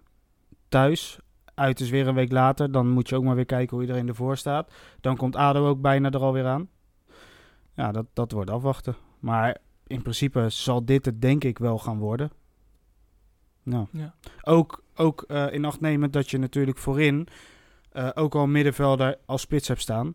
Thuis. 0.69 1.19
Uit 1.53 1.79
is 1.79 1.89
weer 1.89 2.07
een 2.07 2.15
week 2.15 2.31
later. 2.31 2.71
Dan 2.71 2.89
moet 2.89 3.09
je 3.09 3.15
ook 3.15 3.23
maar 3.23 3.35
weer 3.35 3.45
kijken 3.45 3.75
hoe 3.75 3.85
iedereen 3.85 4.07
ervoor 4.07 4.37
staat. 4.37 4.73
Dan 5.01 5.17
komt 5.17 5.35
ADO 5.35 5.67
ook 5.67 5.81
bijna 5.81 6.09
er 6.11 6.21
alweer 6.21 6.45
aan. 6.45 6.69
Ja, 7.75 7.91
dat, 7.91 8.05
dat 8.13 8.31
wordt 8.31 8.49
afwachten. 8.49 8.95
Maar 9.19 9.57
in 9.87 10.01
principe 10.01 10.49
zal 10.49 10.85
dit 10.85 11.05
het 11.05 11.21
denk 11.21 11.43
ik 11.43 11.57
wel 11.57 11.79
gaan 11.79 11.97
worden. 11.97 12.31
Nou. 13.63 13.87
Ja. 13.91 14.13
Ook, 14.41 14.83
ook 14.95 15.21
eh, 15.21 15.53
in 15.53 15.65
acht 15.65 15.81
nemen 15.81 16.11
dat 16.11 16.29
je 16.29 16.37
natuurlijk 16.37 16.77
voorin 16.77 17.27
ook 18.13 18.35
al 18.35 18.47
middenvelder 18.47 19.17
als 19.25 19.41
spits 19.41 19.67
hebt 19.67 19.81
staan. 19.81 20.13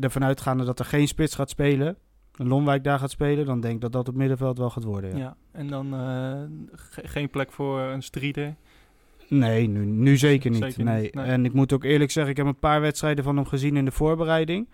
Ervan 0.00 0.24
uitgaande 0.24 0.64
dat 0.64 0.78
er 0.78 0.84
geen 0.84 1.08
spits 1.08 1.34
gaat 1.34 1.50
spelen, 1.50 1.96
een 2.34 2.48
Lonwijk 2.48 2.84
daar 2.84 2.98
gaat 2.98 3.10
spelen, 3.10 3.46
dan 3.46 3.60
denk 3.60 3.74
ik 3.74 3.80
dat 3.80 3.92
dat 3.92 4.06
het 4.06 4.16
middenveld 4.16 4.58
wel 4.58 4.70
gaat 4.70 4.84
worden. 4.84 5.10
Ja. 5.10 5.16
Ja. 5.18 5.36
En 5.52 5.68
dan 5.68 5.94
eh, 5.94 6.42
ge- 6.72 7.08
geen 7.08 7.30
plek 7.30 7.52
voor 7.52 7.80
een 7.80 8.02
strider. 8.02 8.54
Nee, 9.28 9.68
nu, 9.68 9.84
nu 9.84 10.16
zeker 10.16 10.50
niet. 10.50 10.62
Zeker 10.62 10.84
nee. 10.84 11.02
niet, 11.02 11.14
nee. 11.14 11.24
En 11.26 11.44
ik 11.44 11.52
moet 11.52 11.72
ook 11.72 11.84
eerlijk 11.84 12.10
zeggen, 12.10 12.32
ik 12.32 12.36
heb 12.38 12.46
een 12.46 12.58
paar 12.58 12.80
wedstrijden 12.80 13.24
van 13.24 13.36
hem 13.36 13.46
gezien 13.46 13.76
in 13.76 13.84
de 13.84 13.90
voorbereiding. 13.90 14.68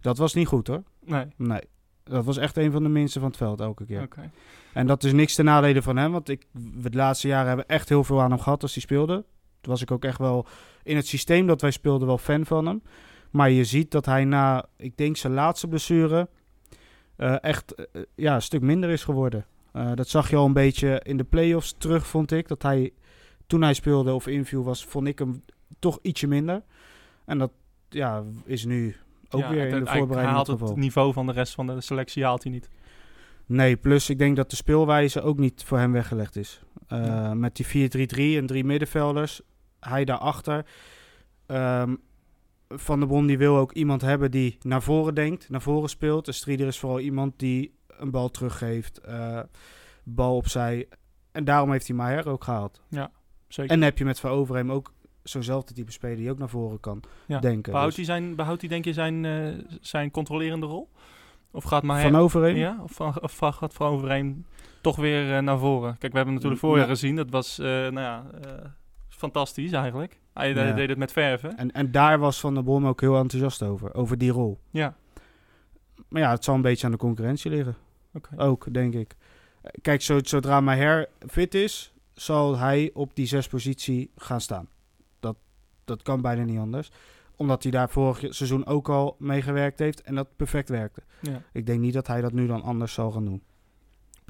Dat 0.00 0.18
was 0.18 0.34
niet 0.34 0.46
goed 0.46 0.66
hoor. 0.66 0.82
Nee. 1.04 1.26
Nee. 1.36 1.60
Dat 2.04 2.24
was 2.24 2.36
echt 2.36 2.56
een 2.56 2.72
van 2.72 2.82
de 2.82 2.88
minste 2.88 3.18
van 3.20 3.28
het 3.28 3.36
veld 3.36 3.60
elke 3.60 3.84
keer. 3.86 4.02
Oké. 4.02 4.30
En 4.72 4.86
dat 4.86 5.04
is 5.04 5.12
niks 5.12 5.34
ten 5.34 5.44
nadele 5.44 5.82
van 5.82 5.96
hem, 5.96 6.12
want 6.12 6.28
ik, 6.28 6.46
we 6.80 6.90
de 6.90 6.96
laatste 6.96 7.28
jaren 7.28 7.46
hebben 7.48 7.66
echt 7.68 7.88
heel 7.88 8.04
veel 8.04 8.20
aan 8.20 8.30
hem 8.30 8.40
gehad 8.40 8.62
als 8.62 8.72
hij 8.74 8.82
speelde. 8.82 9.14
Toen 9.60 9.72
was 9.72 9.82
ik 9.82 9.90
ook 9.90 10.04
echt 10.04 10.18
wel 10.18 10.46
in 10.82 10.96
het 10.96 11.06
systeem 11.06 11.46
dat 11.46 11.60
wij 11.60 11.70
speelden 11.70 12.06
wel 12.06 12.18
fan 12.18 12.46
van 12.46 12.66
hem. 12.66 12.82
Maar 13.30 13.50
je 13.50 13.64
ziet 13.64 13.90
dat 13.90 14.06
hij 14.06 14.24
na, 14.24 14.66
ik 14.76 14.96
denk 14.96 15.16
zijn 15.16 15.32
laatste 15.32 15.68
blessure, 15.68 16.28
eh, 17.16 17.42
echt 17.42 17.74
eh, 17.74 18.02
ja, 18.14 18.34
een 18.34 18.42
stuk 18.42 18.60
minder 18.60 18.90
is 18.90 19.04
geworden. 19.04 19.46
Eh, 19.72 19.92
dat 19.94 20.08
zag 20.08 20.30
je 20.30 20.36
al 20.36 20.46
een 20.46 20.52
beetje 20.52 21.00
in 21.04 21.16
de 21.16 21.24
play-offs 21.24 21.74
terug, 21.78 22.06
vond 22.06 22.32
ik. 22.32 22.48
Dat 22.48 22.62
hij, 22.62 22.92
toen 23.46 23.62
hij 23.62 23.74
speelde 23.74 24.12
of 24.12 24.26
inviel 24.26 24.62
was, 24.62 24.84
vond 24.84 25.06
ik 25.06 25.18
hem 25.18 25.42
toch 25.78 25.98
ietsje 26.02 26.26
minder. 26.26 26.62
En 27.24 27.38
dat 27.38 27.50
ja, 27.88 28.22
is 28.44 28.64
nu 28.64 28.96
ook 29.30 29.40
Ja, 29.40 29.50
weer 29.50 29.66
in 29.66 29.84
de 29.84 29.90
voorbereiding 29.90 30.16
Hij 30.16 30.30
haalt 30.30 30.46
het 30.46 30.76
niveau 30.76 31.12
van 31.12 31.26
de 31.26 31.32
rest 31.32 31.54
van 31.54 31.66
de 31.66 31.80
selectie 31.80 32.24
haalt 32.24 32.42
hij 32.42 32.52
niet. 32.52 32.68
Nee, 33.46 33.76
plus 33.76 34.10
ik 34.10 34.18
denk 34.18 34.36
dat 34.36 34.50
de 34.50 34.56
speelwijze 34.56 35.22
ook 35.22 35.38
niet 35.38 35.64
voor 35.64 35.78
hem 35.78 35.92
weggelegd 35.92 36.36
is. 36.36 36.62
Eh, 36.86 37.06
Ja. 37.06 37.34
Met 37.34 37.56
die 37.56 37.66
4-3-3 37.66 38.36
en 38.36 38.46
drie 38.46 38.64
middenvelders, 38.64 39.40
hij 39.80 40.04
daarachter. 40.04 40.66
Ehm 41.46 41.94
van 42.76 42.98
der 42.98 43.08
Brom 43.08 43.26
die 43.26 43.38
wil 43.38 43.56
ook 43.56 43.72
iemand 43.72 44.00
hebben 44.00 44.30
die 44.30 44.58
naar 44.62 44.82
voren 44.82 45.14
denkt, 45.14 45.48
naar 45.48 45.62
voren 45.62 45.88
speelt. 45.88 46.24
De 46.24 46.32
Strieder 46.32 46.66
is 46.66 46.78
vooral 46.78 47.00
iemand 47.00 47.38
die 47.38 47.74
een 47.86 48.10
bal 48.10 48.30
teruggeeft, 48.30 48.98
eh, 48.98 49.40
bal 50.04 50.36
opzij. 50.36 50.88
En 51.32 51.44
daarom 51.44 51.72
heeft 51.72 51.86
hij 51.86 51.96
Maier 51.96 52.28
ook 52.28 52.44
gehaald. 52.44 52.80
Zeker. 53.48 53.70
En 53.72 53.82
heb 53.82 53.98
je 53.98 54.04
met 54.04 54.20
Van 54.20 54.30
Overheem 54.30 54.72
ook 54.72 54.92
zo'nzelfde 55.22 55.74
type 55.74 55.92
speler 55.92 56.16
die 56.16 56.30
ook 56.30 56.38
naar 56.38 56.48
voren 56.48 56.80
kan 56.80 57.02
Ja. 57.26 57.38
denken. 57.38 57.72
behoudt, 57.72 57.96
Dus 57.96 58.06
hij 58.06 58.16
zijn, 58.16 58.34
behoudt 58.36 58.60
hij 58.60 58.70
denk 58.70 58.84
je 58.84 58.92
zijn, 58.92 59.24
eh, 59.24 59.48
zijn 59.80 60.10
controlerende 60.10 60.66
rol? 60.66 60.88
Of 61.50 61.64
gaat 61.64 61.82
maar 61.82 62.02
van 62.02 62.16
Overheem? 62.16 62.56
Ja, 62.56 62.78
of, 62.82 63.00
of 63.00 63.38
gaat 63.38 63.74
Van 63.74 63.86
Overheem 63.92 64.46
toch 64.80 64.96
weer 64.96 65.36
eh, 65.36 65.42
naar 65.42 65.58
voren? 65.58 65.98
Kijk, 65.98 66.10
we 66.12 66.16
hebben 66.16 66.34
natuurlijk 66.34 66.60
vorig 66.60 66.78
jaar 66.78 66.86
Ja. 66.88 66.92
gezien. 66.94 67.16
Dat 67.16 67.30
was, 67.30 67.56
nou 67.58 68.00
ja, 68.00 68.24
fantastisch 69.08 69.72
eigenlijk. 69.72 70.19
Hij 70.34 70.54
Ja. 70.54 70.68
eh, 70.68 70.76
deed 70.76 70.88
het 70.88 70.98
met 70.98 71.12
verven. 71.12 71.56
En, 71.56 71.72
en 71.72 71.90
daar 71.90 72.18
was 72.18 72.40
Van 72.40 72.54
der 72.54 72.62
Brom 72.62 72.86
ook 72.86 73.00
heel 73.00 73.16
enthousiast 73.16 73.62
over, 73.62 73.94
over 73.94 74.18
die 74.18 74.30
rol. 74.30 74.58
Ja, 74.70 74.94
Maar 76.08 76.22
ja, 76.22 76.30
het 76.30 76.44
zal 76.44 76.54
een 76.54 76.62
beetje 76.62 76.86
aan 76.86 76.92
de 76.92 76.98
concurrentie 76.98 77.50
liggen. 77.50 77.76
Ook, 78.36 78.72
denk 78.74 78.94
ik. 78.94 79.16
Kijk, 79.82 80.02
zo- 80.02 80.18
zodra 80.22 80.60
Maher 80.60 81.08
fit 81.28 81.54
is, 81.54 81.92
zal 82.14 82.56
hij 82.58 82.90
op 82.94 83.14
die 83.14 83.26
zes 83.26 83.46
positie 83.48 84.10
gaan 84.16 84.40
staan. 84.40 84.68
Dat, 85.20 85.36
dat 85.84 86.02
kan 86.02 86.20
bijna 86.20 86.42
niet 86.44 86.58
anders. 86.58 86.90
Omdat 87.36 87.62
hij 87.62 87.72
daar 87.72 87.90
vorig 87.90 88.18
seizoen 88.34 88.66
ook 88.66 88.88
al 88.88 89.16
mee 89.18 89.42
gewerkt 89.42 89.78
heeft 89.78 90.02
en 90.02 90.14
dat 90.14 90.36
perfect 90.36 90.68
werkte. 90.68 91.02
Ja. 91.20 91.42
Ik 91.52 91.66
denk 91.66 91.80
niet 91.80 91.92
dat 91.94 92.06
hij 92.06 92.20
dat 92.20 92.32
nu 92.32 92.46
dan 92.46 92.62
anders 92.62 92.92
zal 92.92 93.10
gaan 93.10 93.24
doen. 93.24 93.42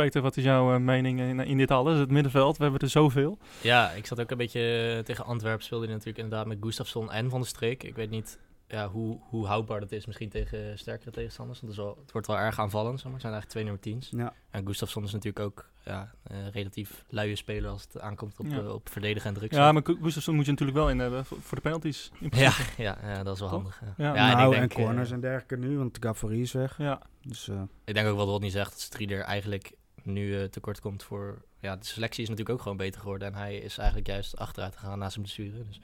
Peter, 0.04 0.22
wat 0.22 0.36
is 0.36 0.44
jouw 0.44 0.74
eh, 0.74 0.80
mening 0.80 1.20
in, 1.20 1.40
in 1.40 1.56
dit 1.58 1.70
alles? 1.70 1.98
Het 1.98 2.10
middenveld, 2.10 2.56
we 2.56 2.62
hebben 2.62 2.80
er 2.80 2.88
zoveel. 2.88 3.38
Ja, 3.60 3.90
ik 3.90 4.06
zat 4.06 4.20
ook 4.20 4.30
een 4.30 4.36
beetje 4.36 4.94
eh, 4.96 5.04
tegen 5.04 5.24
Antwerpen 5.24 5.64
speelde 5.64 5.84
hij 5.84 5.92
natuurlijk 5.94 6.24
inderdaad 6.24 6.46
met 6.46 6.58
Gustafsson 6.60 7.10
en 7.12 7.30
Van 7.30 7.40
der 7.40 7.48
Streek. 7.48 7.82
Ik 7.82 7.94
weet 7.96 8.10
niet 8.10 8.38
ja, 8.68 8.88
hoe, 8.88 9.18
hoe 9.28 9.46
houdbaar 9.46 9.80
dat 9.80 9.92
is 9.92 10.06
misschien 10.06 10.28
tegen 10.28 10.78
sterkere 10.78 11.10
tegenstanders. 11.10 11.60
Want 11.60 11.72
het, 11.72 11.80
is 11.80 11.86
wel, 11.86 11.98
het 12.02 12.12
wordt 12.12 12.26
wel 12.26 12.38
erg 12.38 12.58
aanvallend, 12.58 12.94
zeg 13.00 13.04
maar. 13.04 13.12
Het 13.12 13.20
zijn 13.22 13.32
eigenlijk 13.34 13.80
twee 13.82 13.92
nummer 13.92 14.02
10's. 14.02 14.10
Ja. 14.16 14.32
En 14.50 14.66
Gustafsson 14.66 15.02
is 15.04 15.12
natuurlijk 15.12 15.44
ook 15.44 15.68
ja, 15.84 16.10
een 16.22 16.50
relatief 16.50 17.04
luie 17.08 17.36
speler 17.36 17.70
als 17.70 17.82
het 17.82 18.00
aankomt 18.00 18.38
op, 18.38 18.46
Ja. 18.46 18.58
eh, 18.58 18.72
op 18.74 18.88
verdedigen 18.88 19.28
en 19.28 19.34
druk. 19.34 19.52
Ja, 19.52 19.72
maar 19.72 19.82
Gu- 19.84 19.98
Gustafsson 20.02 20.34
moet 20.34 20.44
je 20.44 20.50
natuurlijk 20.50 20.78
wel 20.78 20.90
in 20.90 20.98
hebben 20.98 21.24
voor, 21.24 21.38
voor 21.40 21.56
de 21.56 21.62
penalties. 21.62 22.10
In 22.20 22.30
ja, 22.36 22.52
ja, 22.76 22.98
ja, 23.02 23.22
dat 23.22 23.34
is 23.34 23.40
wel 23.40 23.48
handig. 23.48 23.80
Ja. 23.96 24.04
Ja. 24.04 24.14
Ja, 24.14 24.30
en 24.30 24.36
nou, 24.36 24.48
ik 24.54 24.60
en, 24.60 24.68
denk, 24.68 24.72
corners 24.86 25.10
en 25.10 25.20
dergelijke 25.20 25.56
nu, 25.56 25.78
want 25.78 25.96
Gaffari 26.00 26.40
is 26.40 26.52
weg. 26.52 26.74
ja. 26.78 27.00
Dus 27.22 27.48
eh, 27.48 27.62
Ik 27.84 27.94
denk 27.94 28.08
ook 28.08 28.16
wat 28.16 28.26
Rodney 28.28 28.50
zegt, 28.50 28.70
dat 28.70 28.80
Strieder 28.80 29.20
eigenlijk 29.20 29.72
nu 30.12 30.38
eh, 30.38 30.44
tekort 30.44 30.80
komt 30.80 31.02
voor... 31.02 31.44
Ja, 31.60 31.76
de 31.76 31.86
selectie 31.86 32.22
is 32.22 32.28
natuurlijk 32.28 32.56
ook 32.56 32.62
gewoon 32.62 32.76
beter 32.76 33.00
geworden. 33.00 33.28
En 33.28 33.34
hij 33.34 33.56
is 33.56 33.78
eigenlijk 33.78 34.08
juist 34.08 34.36
achteruit 34.36 34.76
gegaan 34.76 34.98
na 34.98 35.10
zijn 35.10 35.24
blessure. 35.24 35.64
Dus 35.64 35.80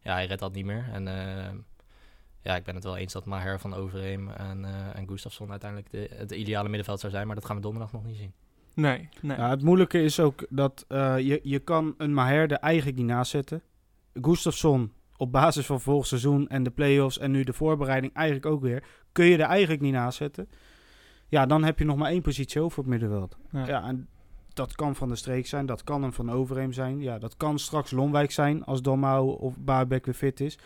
ja, 0.00 0.12
hij 0.12 0.26
redt 0.26 0.40
dat 0.40 0.52
niet 0.52 0.64
meer. 0.64 0.88
En 0.92 1.08
eh, 1.08 1.54
ja, 2.42 2.56
ik 2.56 2.64
ben 2.64 2.74
het 2.74 2.84
wel 2.84 2.96
eens 2.96 3.12
dat 3.12 3.24
Maher 3.24 3.60
van 3.60 3.74
Overheem 3.74 4.30
en, 4.30 4.64
eh 4.64 4.96
en 4.98 5.08
Gustafsson 5.08 5.50
uiteindelijk 5.50 5.90
de, 5.90 6.10
het 6.14 6.30
ideale 6.30 6.68
middenveld 6.68 7.00
zou 7.00 7.12
zijn. 7.12 7.26
Maar 7.26 7.34
dat 7.34 7.44
gaan 7.44 7.56
we 7.56 7.62
donderdag 7.62 7.92
nog 7.92 8.04
niet 8.04 8.16
zien. 8.16 8.32
Nee, 8.74 9.08
nee. 9.20 9.36
ja, 9.36 9.50
het 9.50 9.62
moeilijke 9.62 10.02
is 10.02 10.20
ook 10.20 10.46
dat 10.48 10.84
eh, 10.88 11.18
je, 11.18 11.40
je 11.42 11.58
kan 11.58 11.94
een 11.98 12.14
Maher 12.14 12.50
er 12.50 12.58
eigenlijk 12.58 12.98
niet 12.98 13.06
naast 13.06 13.30
zetten. 13.30 13.62
Gustafsson, 14.12 14.92
op 15.16 15.32
basis 15.32 15.66
van 15.66 15.80
vorig 15.80 16.06
seizoen 16.06 16.48
en 16.48 16.62
de 16.62 16.70
play-offs 16.70 17.18
en 17.18 17.30
nu 17.30 17.44
de 17.44 17.52
voorbereiding 17.52 18.14
eigenlijk 18.14 18.46
ook 18.46 18.60
weer, 18.60 18.84
kun 19.12 19.24
je 19.24 19.36
er 19.36 19.48
eigenlijk 19.48 19.82
niet 19.82 19.92
naast 19.92 20.16
zetten. 20.16 20.48
Ja, 21.34 21.46
dan 21.46 21.64
heb 21.64 21.78
je 21.78 21.84
nog 21.84 21.96
maar 21.96 22.10
één 22.10 22.22
positie 22.22 22.60
over 22.60 22.78
op 22.78 22.84
het 22.84 23.00
middenveld. 23.00 23.36
Ja. 23.50 23.66
Ja, 23.66 23.84
en 23.84 24.08
dat 24.52 24.74
kan 24.74 24.94
Van 24.94 25.08
de 25.08 25.16
Streek 25.16 25.46
zijn, 25.46 25.66
dat 25.66 25.84
kan 25.84 26.02
een 26.02 26.12
Van 26.12 26.30
Overheem 26.30 26.72
zijn. 26.72 27.00
Ja, 27.00 27.18
dat 27.18 27.36
kan 27.36 27.58
straks 27.58 27.90
Lonwijk 27.90 28.30
zijn 28.30 28.64
als 28.64 28.82
Domhou 28.82 29.38
of 29.38 29.58
Baarbek 29.58 30.04
weer 30.04 30.14
fit 30.14 30.40
is. 30.40 30.58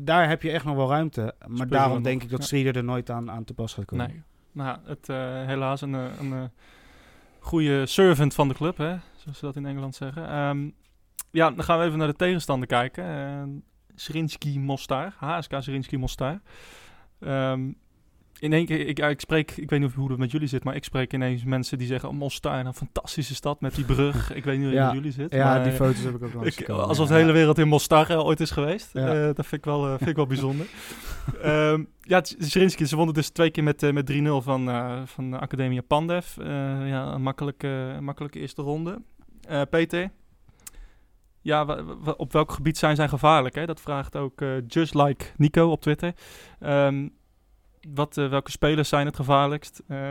Daar 0.00 0.28
heb 0.28 0.42
je 0.42 0.50
echt 0.50 0.64
nog 0.64 0.76
wel 0.76 0.88
ruimte. 0.88 1.34
Maar 1.46 1.68
daarom 1.68 2.02
denk 2.02 2.14
nog, 2.14 2.24
ik 2.24 2.30
dat. 2.30 2.44
Strieder 2.44 2.76
er 2.76 2.84
nooit 2.84 3.10
aan, 3.10 3.30
aan 3.30 3.44
te 3.44 3.54
pas 3.54 3.74
gaat 3.74 3.84
komen. 3.84 4.06
Nee. 4.06 4.22
Nou, 4.52 4.78
het, 4.84 5.08
eh, 5.08 5.46
helaas 5.46 5.80
een, 5.80 5.94
eh, 5.94 6.04
een 6.20 6.32
eh, 6.32 6.44
goede 7.38 7.86
servant 7.86 8.34
van 8.34 8.48
de 8.48 8.54
club, 8.54 8.76
hè? 8.76 8.96
zoals 9.16 9.38
ze 9.38 9.44
dat 9.44 9.56
in 9.56 9.66
Engeland 9.66 9.94
zeggen. 9.94 10.28
Ehm, 10.28 10.70
ja, 11.30 11.50
dan 11.50 11.64
gaan 11.64 11.78
we 11.78 11.84
even 11.84 11.98
naar 11.98 12.06
de 12.06 12.16
tegenstander 12.16 12.68
kijken. 12.68 13.04
Uh, 13.04 13.60
Zrinski 13.94 14.60
Mostar, 14.60 15.14
HSK 15.16 15.54
Zrinski 15.58 15.98
Mostar. 15.98 16.40
Ehm, 17.18 17.70
in 18.42 18.52
één 18.52 18.66
keer, 18.66 18.86
ik, 18.86 18.98
ja, 18.98 19.08
ik 19.08 19.20
spreek, 19.20 19.50
ik 19.50 19.70
weet 19.70 19.80
niet 19.80 19.92
hoe 19.92 20.08
het 20.08 20.18
met 20.18 20.30
jullie 20.30 20.48
zit, 20.48 20.64
maar 20.64 20.74
ik 20.74 20.84
spreek 20.84 21.12
ineens 21.12 21.44
mensen 21.44 21.78
die 21.78 21.86
zeggen, 21.86 22.08
oh, 22.08 22.30
een 22.42 22.74
fantastische 22.74 23.34
stad 23.34 23.60
met 23.60 23.74
die 23.74 23.84
brug. 23.84 24.32
ik 24.34 24.44
weet 24.44 24.58
niet 24.58 24.66
hoe 24.66 24.74
het 24.74 24.82
Ja. 24.82 24.86
met 24.86 24.94
jullie 24.94 25.12
zit. 25.12 25.32
Ja, 25.32 25.44
maar, 25.44 25.62
die 25.62 25.72
eh, 25.72 25.78
foto's 25.78 26.02
heb 26.02 26.14
ik 26.14 26.22
ook 26.22 26.32
wel 26.32 26.46
ik, 26.46 26.54
gekomen, 26.54 26.86
alsof 26.86 27.08
de 27.08 27.14
hele 27.14 27.32
wereld 27.32 27.58
in 27.58 27.68
Mostar 27.68 28.10
eh, 28.10 28.24
ooit 28.24 28.40
is 28.40 28.50
geweest. 28.50 28.90
Ja. 28.92 29.06
Eh, 29.06 29.34
dat 29.34 29.46
vind 29.46 29.52
ik 29.52 29.64
wel, 29.64 29.96
vind 29.96 30.10
ik 30.10 30.16
wel 30.16 30.26
bijzonder. 30.26 30.66
Ehm 31.42 31.84
ja, 32.00 32.20
Zrinski, 32.38 32.86
ze 32.86 32.96
wonnen 32.96 33.14
dus 33.14 33.28
twee 33.28 33.50
keer 33.50 33.62
met, 33.62 33.92
met 33.92 34.12
3-0 34.12 34.16
van, 34.44 34.70
van 35.06 35.40
Academia 35.40 35.80
Pandev. 35.80 36.36
Ja, 36.36 37.12
een 37.14 37.22
makkelijke, 37.22 37.96
makkelijke 38.00 38.38
eerste 38.38 38.62
ronde. 38.62 39.02
Peter? 39.70 40.10
Ja, 41.40 41.84
op 42.16 42.32
welk 42.32 42.52
gebied 42.52 42.78
zijn 42.78 42.96
zij 42.96 43.08
gevaarlijk? 43.08 43.54
Hè? 43.54 43.66
Dat 43.66 43.80
vraagt 43.80 44.16
ook 44.16 44.44
Just 44.66 44.94
Like 44.94 45.24
Nico 45.36 45.70
op 45.70 45.80
Twitter. 45.80 46.12
Ehm, 46.60 47.08
wat, 47.88 48.16
eh, 48.16 48.28
welke 48.28 48.50
spelers 48.50 48.88
zijn 48.88 49.06
het 49.06 49.16
gevaarlijkst? 49.16 49.82
Eh, 49.88 50.10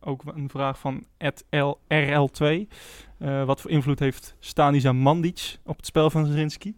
ook 0.00 0.22
een 0.34 0.50
vraag 0.50 0.78
van 0.78 1.06
@L- 1.50 1.78
RL2. 1.88 2.68
Eh, 3.18 3.44
wat 3.44 3.60
voor 3.60 3.70
invloed 3.70 3.98
heeft 3.98 4.36
Stanisa 4.38 4.92
Mandic 4.92 5.58
op 5.64 5.76
het 5.76 5.86
spel 5.86 6.10
van 6.10 6.26
Zrinski? 6.26 6.74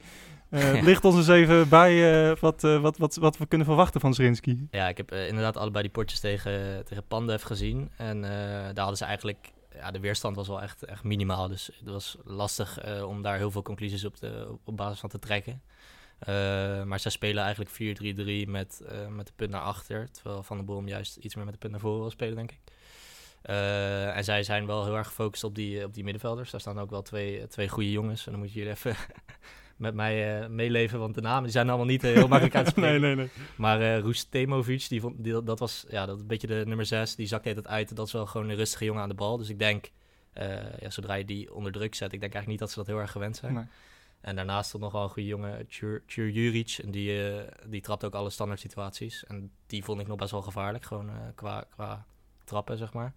Eh 0.50 0.82
Licht 0.88 1.04
ons 1.04 1.16
eens 1.16 1.28
even 1.28 1.68
bij 1.68 2.36
wat, 2.40 2.60
wat, 2.60 2.96
wat, 2.96 3.16
wat 3.16 3.38
we 3.38 3.46
kunnen 3.46 3.66
verwachten 3.66 4.00
van 4.00 4.14
Zrinski. 4.14 4.66
Ja, 4.70 4.88
ik 4.88 4.96
heb 4.96 5.12
inderdaad 5.12 5.56
allebei 5.56 5.82
die 5.82 5.92
potjes 5.92 6.20
tegen, 6.20 6.84
tegen 6.84 7.06
Pandev 7.06 7.42
gezien. 7.42 7.90
En 7.96 8.20
daar 8.20 8.74
hadden 8.74 8.96
ze 8.96 9.04
eigenlijk... 9.04 9.52
Ja, 9.74 9.90
de 9.90 10.00
weerstand 10.00 10.36
was 10.36 10.48
wel 10.48 10.62
echt, 10.62 10.82
echt 10.84 11.04
minimaal. 11.04 11.48
Dus 11.48 11.70
het 11.78 11.88
was 11.88 12.16
lastig 12.24 12.78
om 13.04 13.22
daar 13.22 13.36
heel 13.36 13.50
veel 13.50 13.62
conclusies 13.62 14.04
op, 14.04 14.16
te, 14.16 14.56
op 14.64 14.76
basis 14.76 15.00
van 15.00 15.08
te 15.08 15.18
trekken. 15.18 15.62
Eh, 16.18 16.82
maar 16.82 17.00
zij 17.00 17.10
spelen 17.10 17.42
eigenlijk 17.42 17.70
4-3-3 17.70 18.48
met, 18.50 18.80
eh, 18.88 19.06
met 19.06 19.26
de 19.26 19.32
punt 19.36 19.50
naar 19.50 19.60
achter. 19.60 20.10
Terwijl 20.10 20.42
Van 20.42 20.56
der 20.56 20.66
Brom 20.66 20.88
juist 20.88 21.16
iets 21.16 21.34
meer 21.34 21.44
met 21.44 21.54
de 21.54 21.60
punt 21.60 21.72
naar 21.72 21.80
voren 21.80 22.00
wil 22.00 22.10
spelen, 22.10 22.36
denk 22.36 22.50
ik. 22.50 22.58
Eh, 23.42 24.16
en 24.16 24.24
zij 24.24 24.42
zijn 24.42 24.66
wel 24.66 24.84
heel 24.84 24.96
erg 24.96 25.06
gefocust 25.06 25.44
op 25.44 25.54
die, 25.54 25.84
op 25.84 25.94
die 25.94 26.04
middenvelders. 26.04 26.50
Daar 26.50 26.60
staan 26.60 26.78
ook 26.78 26.90
wel 26.90 27.02
twee, 27.02 27.46
twee 27.46 27.68
goede 27.68 27.90
jongens. 27.90 28.26
En 28.26 28.32
dan 28.32 28.40
moet 28.40 28.52
je 28.52 28.60
hier 28.60 28.70
even 28.70 28.96
met 29.76 29.94
mij 29.94 30.48
meeleven, 30.48 30.98
want 30.98 31.14
de 31.14 31.20
namen 31.20 31.42
die 31.42 31.52
zijn 31.52 31.68
allemaal 31.68 31.86
niet 31.86 32.02
heel 32.02 32.28
makkelijk 32.34 32.56
uit 32.56 32.64
te 32.64 32.70
spreken. 32.70 33.00
nee, 33.00 33.14
nee, 33.14 33.24
nee. 33.24 33.44
Maar 33.56 33.98
Rustemovic, 34.00 34.88
die 34.88 35.00
vond, 35.00 35.24
die, 35.24 35.42
dat 35.42 35.58
was 35.58 35.86
ja, 35.88 36.06
dat 36.06 36.20
een 36.20 36.26
beetje 36.26 36.46
de 36.46 36.62
nummer 36.66 36.86
6. 36.86 37.14
Die 37.14 37.26
zakte 37.26 37.48
het 37.48 37.66
uit. 37.66 37.96
Dat 37.96 38.06
is 38.06 38.12
wel 38.12 38.26
gewoon 38.26 38.48
een 38.48 38.56
rustige 38.56 38.84
jongen 38.84 39.02
aan 39.02 39.08
de 39.08 39.14
bal. 39.14 39.36
Dus 39.36 39.48
ik 39.48 39.58
denk, 39.58 39.90
ja, 40.80 40.90
zodra 40.90 41.14
je 41.14 41.24
die 41.24 41.54
onder 41.54 41.72
druk 41.72 41.94
zet, 41.94 42.12
ik 42.12 42.20
denk 42.20 42.34
eigenlijk 42.34 42.46
niet 42.46 42.58
dat 42.58 42.70
ze 42.70 42.78
dat 42.78 42.86
heel 42.86 42.98
erg 42.98 43.10
gewend 43.12 43.36
zijn. 43.36 43.54
Nee. 43.54 43.64
En 44.20 44.36
daarnaast 44.36 44.68
stond 44.68 44.82
nog 44.82 44.92
wel 44.92 45.02
een 45.02 45.08
goede 45.08 45.28
jongen, 45.28 45.66
Tjur 45.66 46.02
Tjur 46.06 46.30
Juric. 46.30 46.78
En 46.82 46.90
die, 46.90 47.32
eh, 47.32 47.52
die 47.66 47.80
trapt 47.80 48.04
ook 48.04 48.14
alle 48.14 48.30
standaard 48.30 48.60
situaties. 48.60 49.24
En 49.24 49.50
die 49.66 49.84
vond 49.84 50.00
ik 50.00 50.06
nog 50.06 50.16
best 50.16 50.30
wel 50.30 50.42
gevaarlijk, 50.42 50.84
gewoon 50.84 51.08
eh, 51.08 51.16
qua, 51.34 51.64
qua 51.70 52.06
trappen, 52.44 52.78
zeg 52.78 52.92
maar. 52.92 53.12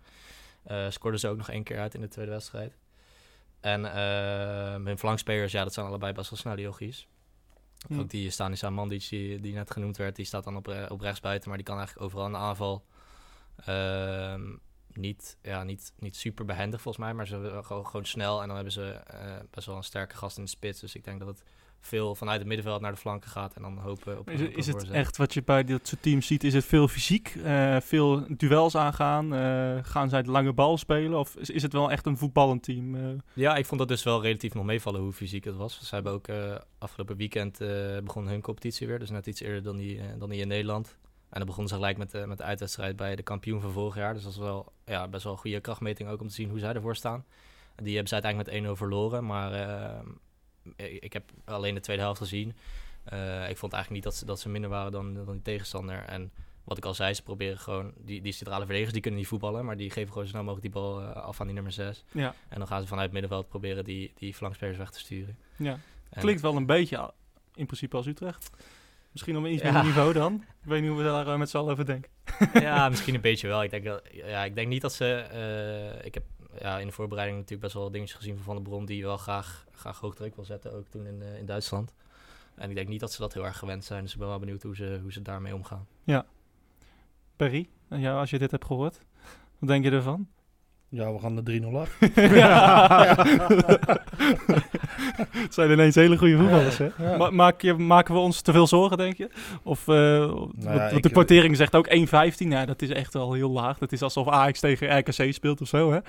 Eh 0.64 0.90
scoorde 0.90 1.18
ze 1.18 1.28
ook 1.28 1.38
nog 1.38 1.50
één 1.50 1.64
keer 1.64 1.80
uit 1.80 1.94
in 1.94 2.02
de 2.02 2.08
tweede 2.08 2.32
wedstrijd. 2.32 2.78
En 3.60 3.84
hun 4.86 4.98
flankspelers, 4.98 5.52
ja, 5.52 5.64
dat 5.64 5.74
zijn 5.74 5.86
allebei 5.86 6.14
best 6.14 6.30
wel 6.30 6.40
snel, 6.40 6.56
die 6.56 6.66
jochies. 6.66 7.08
Hm. 7.88 8.00
Ook 8.00 8.10
die 8.10 8.30
Stanisa 8.30 8.70
Mandic, 8.70 9.10
die, 9.10 9.40
die 9.40 9.54
net 9.54 9.72
genoemd 9.72 9.98
werd, 9.98 10.16
die 10.16 10.26
staat 10.26 10.44
dan 10.44 10.56
op, 10.56 10.88
op 10.90 11.02
rechts 11.02 11.20
buiten, 11.20 11.48
maar 11.48 11.58
die 11.58 11.68
kan 11.68 11.78
eigenlijk 11.78 12.06
overal 12.06 12.26
in 12.26 12.32
de 12.32 12.38
aanval. 12.38 12.86
Ehm, 13.66 14.42
niet, 14.94 15.38
ja, 15.42 15.64
niet, 15.64 15.94
niet 16.00 16.16
super 16.16 16.46
behendig 16.46 16.82
volgens 16.82 17.04
mij, 17.04 17.14
maar 17.14 17.28
ze 17.28 17.60
gewoon, 17.64 17.86
gewoon 17.86 18.06
snel. 18.06 18.42
En 18.42 18.46
dan 18.48 18.56
hebben 18.56 18.74
ze 18.74 18.92
eh, 18.92 19.36
best 19.50 19.68
wel 19.68 19.76
een 19.76 19.84
sterke 19.84 20.16
gast 20.16 20.38
in 20.38 20.44
de 20.44 20.50
spits. 20.50 20.80
Dus 20.80 20.96
ik 20.96 21.04
denk 21.04 21.20
dat 21.20 21.28
het 21.28 21.44
veel 21.80 22.16
vanuit 22.16 22.40
het 22.40 22.48
middenveld 22.48 22.82
naar 22.82 22.92
de 22.92 22.98
flanken 22.98 23.30
gaat. 23.30 23.56
En 23.56 23.62
dan 23.62 23.78
hopen 23.78 24.20
op, 24.20 24.30
Is, 24.30 24.42
is 24.42 24.68
het 24.68 24.90
echt 24.90 25.18
wat 25.18 25.34
je 25.34 25.44
bij 25.44 25.64
dit 25.64 25.88
soort 25.88 26.02
teams 26.02 26.28
ziet? 26.28 26.44
Is 26.44 26.54
het 26.54 26.66
veel 26.66 26.88
fysiek? 26.88 27.36
eh, 27.44 27.78
veel 27.80 28.26
duels 28.38 28.76
aangaan? 28.76 29.34
eh, 29.34 29.78
gaan 29.82 30.10
zij 30.10 30.22
de 30.22 30.32
lange 30.32 30.54
bal 30.54 30.78
spelen? 30.78 31.20
Of 31.20 31.36
is, 31.36 31.50
is 31.50 31.62
het 31.62 31.74
wel 31.74 31.92
echt 31.92 32.06
een 32.06 32.18
voetballend 32.18 32.64
team? 32.64 33.22
Ja, 33.34 33.56
ik 33.56 33.66
vond 33.66 33.80
dat 33.80 33.90
dus 33.90 34.04
wel 34.04 34.22
relatief 34.22 34.54
nog 34.54 34.66
meevallen 34.66 35.02
hoe 35.02 35.14
fysiek 35.14 35.44
het 35.44 35.56
was. 35.56 35.80
Ze 35.82 35.96
hebben 35.96 36.14
ook 36.14 36.28
afgelopen 36.78 37.18
weekend 37.18 37.62
eh 37.62 37.98
begon 38.04 38.28
hun 38.28 38.42
competitie 38.42 38.88
weer. 38.88 39.00
Dus 39.00 39.10
net 39.10 39.28
iets 39.28 39.42
eerder 39.42 39.64
dan 39.64 39.78
die, 39.78 40.02
dan 40.18 40.30
die 40.30 40.42
in 40.42 40.48
Nederland. 40.48 40.98
En 41.32 41.38
dan 41.38 41.46
begonnen 41.46 41.68
ze 41.70 41.76
gelijk 41.76 41.98
met, 41.98 42.12
de 42.12 42.26
met 42.28 42.38
de 42.38 42.44
uitwedstrijd 42.44 42.96
bij 42.96 43.16
de 43.16 43.24
kampioen 43.24 43.62
van 43.62 43.72
vorig 43.72 43.96
jaar. 43.96 44.14
Dus 44.14 44.24
dat 44.24 44.32
is 44.32 44.38
wel 44.38 44.72
ja, 44.86 45.08
best 45.08 45.24
wel 45.24 45.34
een 45.34 45.40
goede 45.40 45.60
krachtmeting 45.60 46.10
ook 46.10 46.22
om 46.22 46.28
te 46.28 46.34
zien 46.34 46.50
hoe 46.50 46.60
zij 46.60 46.74
ervoor 46.74 46.96
staan. 46.96 47.26
Die 47.76 47.90
hebben 47.92 48.08
ze 48.08 48.14
uiteindelijk 48.14 48.64
met 48.64 48.72
1-0 48.74 48.78
verloren. 48.78 49.26
Maar 49.26 49.54
eh, 49.54 50.94
ik 51.04 51.14
heb 51.14 51.24
alleen 51.46 51.74
de 51.74 51.80
tweede 51.80 52.02
helft 52.04 52.20
gezien. 52.20 52.56
Eh, 53.04 53.50
ik 53.50 53.58
vond 53.58 53.74
eigenlijk 53.74 54.04
niet 54.04 54.04
dat 54.04 54.16
ze, 54.16 54.26
dat 54.26 54.40
ze 54.40 54.50
minder 54.50 54.70
waren 54.70 54.92
dan, 54.92 55.14
dan 55.14 55.32
die 55.34 55.42
tegenstander. 55.42 56.04
En 56.06 56.32
wat 56.64 56.78
ik 56.78 56.86
al 56.86 56.94
zei, 56.94 57.14
ze 57.14 57.24
proberen 57.24 57.58
gewoon... 57.58 57.94
Die, 57.98 58.22
die 58.22 58.32
centrale 58.32 58.60
verdedigers 58.60 58.94
die 58.94 59.02
kunnen 59.02 59.20
niet 59.20 59.30
voetballen. 59.30 59.66
Maar 59.66 59.78
die 59.78 59.90
geven 59.92 60.08
gewoon 60.12 60.24
zo 60.24 60.30
snel 60.32 60.44
mogelijk 60.44 60.74
die 60.74 60.82
bal 60.82 61.02
eh, 61.02 61.12
af 61.12 61.40
aan 61.40 61.46
die 61.46 61.56
nummer 61.56 61.72
6. 61.74 62.04
ja, 62.12 62.36
En 62.50 62.58
dan 62.58 62.68
gaan 62.68 62.82
ze 62.82 62.88
vanuit 62.88 63.06
het 63.12 63.14
middenveld 63.20 63.50
proberen 63.50 63.84
die, 63.84 64.12
die 64.16 64.34
flankspelers 64.34 64.78
weg 64.78 64.90
te 64.92 65.00
sturen. 65.00 65.38
ja. 65.56 65.80
En- 66.10 66.22
Klinkt 66.22 66.42
wel 66.42 66.56
een 66.56 66.66
beetje 66.66 67.14
in 67.56 67.66
principe 67.66 67.96
als 67.98 68.06
Utrecht. 68.06 68.50
Misschien 69.12 69.38
op 69.38 69.44
een 69.44 69.52
iets 69.54 69.62
Ja. 69.62 69.68
minder 69.72 69.88
niveau 69.88 70.14
dan. 70.14 70.34
Ik 70.62 70.68
weet 70.70 70.82
niet 70.82 70.90
hoe 70.90 71.00
we 71.00 71.04
daar 71.06 71.28
eh, 71.28 71.38
met 71.38 71.50
z'n 71.50 71.58
allen 71.58 71.72
over 71.72 71.86
denken. 71.86 72.12
ja, 72.54 72.90
misschien 72.90 73.16
een 73.16 73.22
beetje 73.22 73.48
wel. 73.48 73.64
Ik 73.64 73.70
denk, 73.70 73.84
dat, 73.86 74.02
ja, 74.12 74.44
ik 74.44 74.56
denk 74.56 74.68
niet 74.68 74.82
dat 74.82 74.94
ze... 74.94 75.06
eh, 75.16 76.06
ik 76.06 76.14
heb 76.14 76.24
ja, 76.60 76.80
in 76.80 76.86
de 76.88 76.92
voorbereiding 76.94 77.38
natuurlijk 77.40 77.64
best 77.68 77.82
wel 77.82 77.92
dingetjes 77.92 78.18
gezien 78.18 78.36
van 78.36 78.44
Van 78.44 78.56
der 78.56 78.64
Brom... 78.64 78.86
die 78.86 79.04
wel 79.04 79.18
graag, 79.18 79.66
graag 79.72 80.00
hoog 80.00 80.16
druk 80.16 80.36
wil 80.36 80.46
zetten, 80.46 80.74
ook 80.74 80.88
toen 80.90 81.06
in, 81.06 81.22
eh, 81.22 81.38
in 81.38 81.46
Duitsland. 81.46 81.94
En 82.56 82.70
ik 82.70 82.76
denk 82.76 82.88
niet 82.88 83.00
dat 83.00 83.12
ze 83.12 83.22
dat 83.22 83.34
heel 83.34 83.46
erg 83.46 83.58
gewend 83.58 83.86
zijn. 83.86 84.04
Dus 84.04 84.14
ik 84.14 84.20
ben 84.20 84.28
wel 84.28 84.40
benieuwd 84.40 84.64
hoe 84.64 84.76
ze, 84.76 85.00
hoe 85.02 85.12
ze 85.12 85.22
daarmee 85.22 85.56
omgaan. 85.56 85.88
Perry, 87.36 87.70
en 87.90 88.00
jou, 88.00 88.20
als 88.20 88.30
je 88.30 88.40
dit 88.40 88.52
hebt 88.52 88.66
gehoord, 88.66 89.00
wat 89.60 89.70
denk 89.70 89.84
je 89.84 89.92
ervan? 89.92 90.28
Ja, 90.94 91.14
we 91.14 91.20
gaan 91.20 91.36
de 91.36 91.62
3-0 91.62 91.66
af. 91.76 91.98
ja. 92.42 93.16
Het 95.32 95.54
zijn 95.54 95.72
ineens 95.72 95.96
hele 95.96 96.18
goede 96.18 96.38
voetballers, 96.38 96.78
hè? 96.78 96.88
Ja. 96.98 97.18
Ma- 97.18 97.30
maak 97.30 97.62
je, 97.62 97.74
maken 97.74 98.14
we 98.14 98.20
ons 98.20 98.42
te 98.42 98.52
veel 98.52 98.68
zorgen, 98.68 98.98
denk 98.98 99.18
je? 99.18 99.30
Of, 99.64 99.88
eh, 99.88 99.96
ja, 99.96 100.28
want- 100.28 100.54
want 100.64 100.92
ik- 100.92 101.04
de 101.04 101.10
kwartering 101.10 101.56
zegt 101.58 101.76
ook 101.76 101.88
1,15. 101.88 102.48
Nou, 102.48 102.66
dat 102.66 102.82
is 102.82 102.90
echt 102.90 103.14
wel 103.14 103.34
heel 103.34 103.52
laag. 103.52 103.78
Dat 103.78 103.92
is 103.92 104.02
alsof 104.02 104.28
Ajax 104.30 104.60
tegen 104.60 104.98
RKC 104.98 105.34
speelt 105.34 105.62
of 105.62 105.68
zo, 105.68 105.92
hè? 105.92 106.00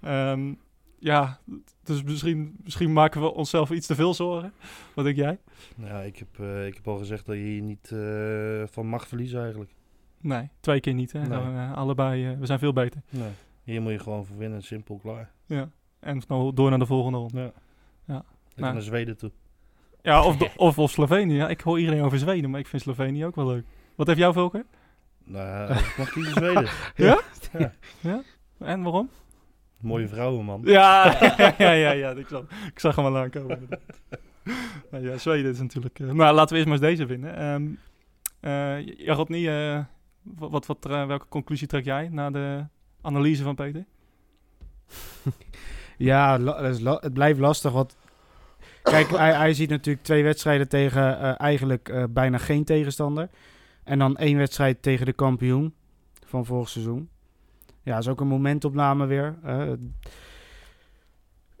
Ehm, 0.00 0.54
ja, 0.98 1.38
dus 1.84 2.02
misschien, 2.02 2.56
misschien 2.64 2.92
maken 2.92 3.20
we 3.20 3.34
onszelf 3.34 3.70
iets 3.70 3.86
te 3.86 3.94
veel 3.94 4.14
zorgen. 4.14 4.52
Wat 4.94 5.04
denk 5.04 5.16
jij? 5.16 5.38
Ja, 5.84 6.00
ik 6.00 6.18
heb, 6.18 6.28
eh, 6.40 6.66
ik 6.66 6.74
heb 6.74 6.88
al 6.88 6.96
gezegd 6.98 7.26
dat 7.26 7.36
je 7.36 7.42
hier 7.42 7.62
niet 7.62 7.90
eh, 7.92 8.62
van 8.72 8.86
mag 8.86 9.08
verliezen 9.08 9.40
eigenlijk. 9.42 9.70
Nee, 10.20 10.48
twee 10.60 10.80
keer 10.80 10.94
niet. 10.94 11.12
Hè? 11.12 11.20
Nee. 11.26 11.38
Eh, 11.38 11.72
allebei, 11.76 12.26
eh, 12.26 12.38
we 12.38 12.46
zijn 12.46 12.58
veel 12.58 12.72
beter. 12.72 13.00
Nee. 13.10 13.28
Hier 13.70 13.82
moet 13.82 13.92
je 13.92 13.98
gewoon 13.98 14.26
voor 14.26 14.36
winnen, 14.36 14.62
simpel, 14.62 14.98
klaar. 15.02 15.30
Ja. 15.46 15.68
En 16.00 16.22
nou 16.28 16.54
door 16.54 16.70
naar 16.70 16.78
de 16.78 16.86
volgende 16.86 17.18
ronde. 17.18 17.40
Ja. 17.40 17.52
Ja. 18.06 18.24
Nou. 18.56 18.72
naar 18.72 18.82
Zweden 18.82 19.16
toe. 19.16 19.30
Ja, 20.02 20.24
of, 20.24 20.36
de- 20.36 20.50
of, 20.56 20.78
of 20.78 20.90
Slovenië. 20.90 21.34
Ja, 21.34 21.48
ik 21.48 21.60
hoor 21.60 21.78
iedereen 21.78 22.02
over 22.02 22.18
Zweden, 22.18 22.50
maar 22.50 22.60
ik 22.60 22.66
vind 22.66 22.82
Slovenië 22.82 23.24
ook 23.26 23.34
wel 23.34 23.46
leuk. 23.46 23.64
Wat 23.94 24.06
heeft 24.06 24.18
jou, 24.18 24.32
Volker? 24.32 24.64
Nou, 25.24 25.72
ik 25.74 25.94
mag 25.98 26.10
kiezen 26.10 26.32
Zweden. 26.32 26.68
Ja? 28.00 28.22
En 28.58 28.82
waarom? 28.82 29.10
Mooie 29.80 30.08
vrouwen, 30.08 30.44
man. 30.44 30.60
Ja, 30.64 31.16
ja, 31.58 31.72
ja, 31.72 31.90
ja, 31.90 32.10
ik, 32.10 32.28
zag, 32.28 32.42
ik 32.72 32.78
zag 32.78 32.96
hem 32.96 33.04
al 33.04 33.16
aankomen. 33.16 33.68
Nou 34.90 35.04
ja, 35.04 35.18
Zweden 35.18 35.50
is 35.50 35.60
natuurlijk... 35.60 35.98
eh, 35.98 36.10
maar 36.10 36.32
laten 36.34 36.56
we 36.56 36.62
eerst 36.64 36.68
maar 36.80 36.88
eens 36.90 36.98
deze 36.98 37.06
winnen. 37.06 37.78
Ja, 38.96 39.14
Rodney, 39.14 39.72
eh, 39.74 39.84
wat, 40.22 40.66
wat, 40.66 40.78
welke 40.88 41.28
conclusie 41.28 41.66
trek 41.66 41.84
jij 41.84 42.08
na 42.08 42.30
de 42.30 42.64
analyse 43.00 43.42
van 43.42 43.54
Peter? 43.54 43.84
Ja, 45.96 46.40
het 47.00 47.12
blijft 47.12 47.38
lastig. 47.38 47.72
Want 47.72 47.96
kijk, 48.82 49.10
hij, 49.16 49.34
hij 49.34 49.54
ziet 49.54 49.70
natuurlijk 49.70 50.04
twee 50.04 50.22
wedstrijden 50.22 50.68
tegen 50.68 51.20
eh, 51.20 51.40
eigenlijk 51.40 51.88
eh, 51.88 52.04
bijna 52.10 52.38
geen 52.38 52.64
tegenstander. 52.64 53.28
En 53.84 53.98
dan 53.98 54.16
één 54.16 54.36
wedstrijd 54.36 54.82
tegen 54.82 55.06
de 55.06 55.12
kampioen 55.12 55.74
van 56.26 56.46
vorig 56.46 56.68
seizoen. 56.68 57.08
Ja, 57.82 57.98
is 57.98 58.08
ook 58.08 58.20
een 58.20 58.26
momentopname 58.26 59.06
weer. 59.06 59.38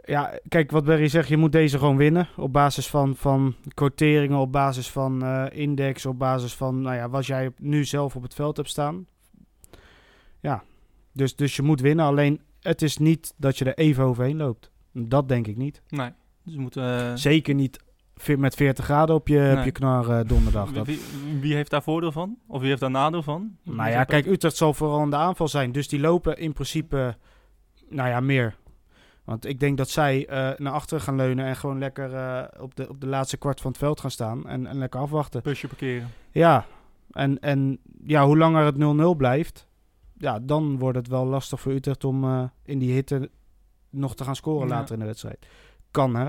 ja, 0.04 0.38
kijk, 0.48 0.70
wat 0.70 0.84
Barry 0.84 1.08
zegt, 1.08 1.28
je 1.28 1.36
moet 1.36 1.52
deze 1.52 1.78
gewoon 1.78 1.96
winnen. 1.96 2.28
Op 2.36 2.52
basis 2.52 2.88
van, 2.88 3.16
van 3.16 3.54
quoteringen, 3.74 4.38
op 4.38 4.52
basis 4.52 4.90
van 4.90 5.22
eh, 5.22 5.46
index, 5.50 6.06
op 6.06 6.18
basis 6.18 6.54
van 6.54 6.80
nou 6.80 6.96
ja, 6.96 7.08
wat 7.08 7.26
jij 7.26 7.50
nu 7.56 7.84
zelf 7.84 8.16
op 8.16 8.22
het 8.22 8.34
veld 8.34 8.56
hebt 8.56 8.68
staan. 8.68 9.06
Ja, 10.40 10.62
dus, 11.12 11.36
dus 11.36 11.56
je 11.56 11.62
moet 11.62 11.80
winnen. 11.80 12.04
Alleen 12.04 12.40
het 12.60 12.82
is 12.82 12.96
niet 12.98 13.34
dat 13.36 13.58
je 13.58 13.64
er 13.64 13.74
even 13.78 14.04
overheen 14.04 14.36
loopt. 14.36 14.70
Dat 14.92 15.28
denk 15.28 15.46
ik 15.46 15.56
niet. 15.56 15.82
Nee, 15.88 16.10
dus 16.44 16.54
we 16.54 16.60
moeten... 16.60 16.98
eh, 17.10 17.14
Zeker 17.14 17.54
niet 17.54 17.78
met 18.36 18.54
40 18.54 18.84
graden 18.84 19.14
op 19.14 19.28
je, 19.28 19.38
Nee. 19.38 19.56
op 19.58 19.64
je 19.64 19.70
knar 19.70 20.08
eh, 20.18 20.28
donderdag. 20.28 20.64
wie, 20.66 20.74
Dat. 20.74 20.86
wie, 20.86 21.00
wie 21.40 21.54
heeft 21.54 21.70
daar 21.70 21.82
voordeel 21.82 22.12
van? 22.12 22.38
Of 22.46 22.60
wie 22.60 22.68
heeft 22.68 22.80
daar 22.80 22.90
nadeel 22.90 23.22
van? 23.22 23.56
Nou 23.62 23.90
ja, 23.90 24.04
kijk, 24.04 24.26
Utrecht 24.26 24.56
zal 24.56 24.74
vooral 24.74 25.02
in 25.02 25.10
de 25.10 25.16
aanval 25.16 25.48
zijn. 25.48 25.72
Dus 25.72 25.88
die 25.88 26.00
lopen 26.00 26.36
in 26.38 26.52
principe, 26.52 27.16
nou 27.88 28.08
ja, 28.08 28.20
meer. 28.20 28.58
Want 29.24 29.46
ik 29.46 29.60
denk 29.60 29.76
dat 29.78 29.88
zij 29.90 30.26
eh, 30.26 30.50
naar 30.58 30.72
achteren 30.72 31.02
gaan 31.02 31.16
leunen 31.16 31.44
en 31.46 31.56
gewoon 31.56 31.78
lekker 31.78 32.06
op, 32.60 32.74
de, 32.76 32.88
op 32.88 33.00
de 33.00 33.06
laatste 33.06 33.36
kwart 33.36 33.60
van 33.60 33.70
het 33.70 33.80
veld 33.80 34.00
gaan 34.00 34.10
staan. 34.10 34.46
En, 34.48 34.66
en 34.66 34.78
lekker 34.78 35.00
afwachten. 35.00 35.42
Busje 35.42 35.66
parkeren. 35.68 36.08
Ja, 36.30 36.66
en, 37.10 37.38
en 37.40 37.78
ja, 38.04 38.26
hoe 38.26 38.36
langer 38.38 38.64
het 38.64 38.76
0-0 39.14 39.16
blijft, 39.16 39.66
ja, 40.20 40.38
dan 40.38 40.78
wordt 40.78 40.96
het 40.98 41.08
wel 41.08 41.26
lastig 41.26 41.60
voor 41.60 41.72
Utrecht 41.72 42.04
om 42.04 42.24
eh, 42.24 42.44
in 42.64 42.78
die 42.78 42.92
hitte 42.92 43.30
nog 43.90 44.14
te 44.14 44.24
gaan 44.24 44.36
scoren 44.36 44.68
Ja. 44.68 44.74
later 44.74 44.94
in 44.94 45.00
de 45.00 45.06
wedstrijd. 45.06 45.46
Kan 45.90 46.14
hè? 46.16 46.28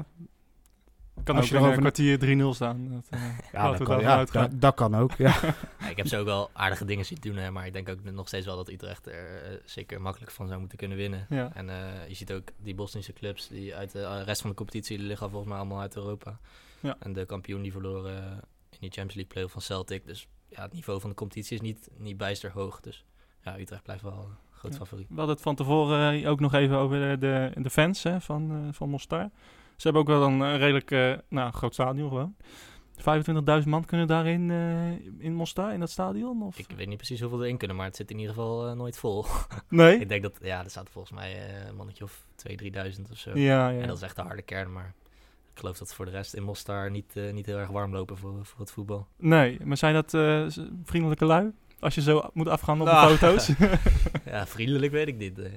Kan 1.23 1.35
Als 1.35 1.45
ook 1.45 1.51
je 1.51 1.65
in 1.67 1.71
een 1.73 1.79
kwartier 1.79 2.19
3-0 2.19 2.53
staan. 2.55 2.89
Dat, 2.89 3.05
eh, 3.09 3.37
Ja, 3.51 3.71
dat 3.71 3.83
kan, 3.83 3.99
ja, 3.99 4.25
dat, 4.25 4.49
dat 4.61 4.75
kan 4.75 4.95
ook. 4.95 5.11
Ja. 5.13 5.39
Ja, 5.79 5.89
ik 5.89 5.97
heb 5.97 6.07
ze 6.07 6.17
ook 6.17 6.25
wel 6.25 6.49
aardige 6.53 6.85
dingen 6.85 7.05
zien 7.05 7.17
doen, 7.21 7.35
hè, 7.35 7.51
maar 7.51 7.65
ik 7.65 7.73
denk 7.73 7.89
ook 7.89 8.03
nog 8.03 8.27
steeds 8.27 8.45
wel 8.45 8.55
dat 8.55 8.69
Utrecht 8.69 9.07
er 9.07 9.43
eh, 9.43 9.57
zeker 9.65 10.01
makkelijk 10.01 10.31
van 10.31 10.47
zou 10.47 10.59
moeten 10.59 10.77
kunnen 10.77 10.97
winnen. 10.97 11.25
Ja. 11.29 11.51
En 11.53 11.69
eh, 11.69 12.07
je 12.07 12.13
ziet 12.13 12.33
ook 12.33 12.47
die 12.57 12.75
Bosnische 12.75 13.13
clubs 13.13 13.47
die 13.47 13.75
uit 13.75 13.91
de 13.91 14.23
rest 14.23 14.41
van 14.41 14.49
de 14.49 14.55
competitie 14.55 14.97
die 14.97 15.07
liggen 15.07 15.29
volgens 15.29 15.49
mij 15.49 15.59
allemaal 15.59 15.79
uit 15.79 15.95
Europa. 15.95 16.39
Ja. 16.79 16.95
En 16.99 17.13
de 17.13 17.25
kampioen 17.25 17.61
die 17.61 17.71
verloren 17.71 18.23
in 18.69 18.77
die 18.79 18.91
Champions 18.91 19.13
League 19.13 19.33
play 19.33 19.47
van 19.47 19.61
Celtic. 19.61 20.05
Dus 20.05 20.27
ja, 20.47 20.61
het 20.61 20.73
niveau 20.73 20.99
van 20.99 21.09
de 21.09 21.15
competitie 21.15 21.55
is 21.55 21.61
niet, 21.61 21.89
niet 21.97 22.17
bijster 22.17 22.51
hoog. 22.51 22.79
Dus 22.79 23.05
ja, 23.43 23.59
Utrecht 23.59 23.83
blijft 23.83 24.03
wel 24.03 24.11
een 24.11 24.35
groot 24.57 24.71
Ja. 24.71 24.77
favoriet. 24.77 25.07
We 25.09 25.15
hadden 25.15 25.33
het 25.35 25.43
van 25.43 25.55
tevoren 25.55 26.21
eh, 26.23 26.29
ook 26.29 26.39
nog 26.39 26.53
even 26.53 26.77
over 26.77 27.19
de, 27.19 27.51
de, 27.55 27.69
fans 27.69 28.03
hè, 28.03 28.21
van, 28.21 28.51
eh, 28.51 28.73
van 28.73 28.89
Mostar. 28.89 29.29
Ze 29.75 29.87
hebben 29.87 30.01
ook 30.01 30.07
wel 30.07 30.23
een 30.27 30.41
eh, 30.41 30.57
redelijk 30.57 30.91
eh, 30.91 31.13
nou, 31.27 31.51
groot 31.51 31.73
stadion 31.73 32.09
gewoon. 32.09 32.35
25.000 33.61 33.67
man 33.67 33.85
kunnen 33.85 34.07
daarin 34.07 34.51
eh, 34.51 35.25
in 35.25 35.33
Mostar, 35.33 35.73
in 35.73 35.79
dat 35.79 35.89
stadion? 35.89 36.43
Of? 36.43 36.57
Ik 36.57 36.67
weet 36.75 36.87
niet 36.87 36.97
precies 36.97 37.19
hoeveel 37.21 37.43
erin 37.43 37.57
kunnen, 37.57 37.77
maar 37.77 37.85
het 37.85 37.95
zit 37.95 38.11
in 38.11 38.19
ieder 38.19 38.33
geval 38.33 38.75
nooit 38.75 38.97
vol. 38.97 39.25
nee? 39.69 39.99
ik 39.99 40.09
denk 40.09 40.23
dat, 40.23 40.37
ja, 40.41 40.63
er 40.63 40.69
staat 40.69 40.89
volgens 40.89 41.13
mij 41.13 41.33
eh, 41.33 41.67
een 41.67 41.75
mannetje 41.75 42.03
of 42.03 42.25
2.000, 42.49 42.55
3.000 42.55 43.11
of 43.11 43.17
zo. 43.17 43.31
Ja, 43.37 43.69
ja. 43.69 43.81
En 43.81 43.87
dat 43.87 43.97
is 43.97 44.03
echt 44.03 44.15
de 44.15 44.21
harde 44.21 44.41
kern, 44.41 44.71
maar 44.71 44.93
ik 45.53 45.59
geloof 45.59 45.77
dat 45.77 45.93
voor 45.93 46.05
de 46.05 46.11
rest 46.11 46.33
in 46.33 46.43
Mostar 46.43 46.91
niet, 46.91 47.15
niet 47.31 47.45
heel 47.45 47.57
erg 47.57 47.69
warm 47.69 47.91
lopen 47.93 48.17
voor, 48.17 48.45
voor 48.45 48.59
het 48.59 48.71
voetbal. 48.71 49.07
Nee, 49.17 49.59
maar 49.65 49.77
zijn 49.77 49.93
dat 49.93 50.13
eh, 50.13 50.45
vriendelijke 50.83 51.25
lui? 51.25 51.51
Als 51.81 51.95
je 51.95 52.01
zo 52.01 52.29
moet 52.33 52.47
afgaan 52.47 52.81
op 52.81 52.87
Nou. 52.87 53.11
de 53.11 53.17
foto's? 53.17 53.51
Ja, 54.25 54.47
vriendelijk 54.47 54.91
weet 54.91 55.07
ik 55.07 55.17
niet. 55.17 55.39
Eh, 55.39 55.51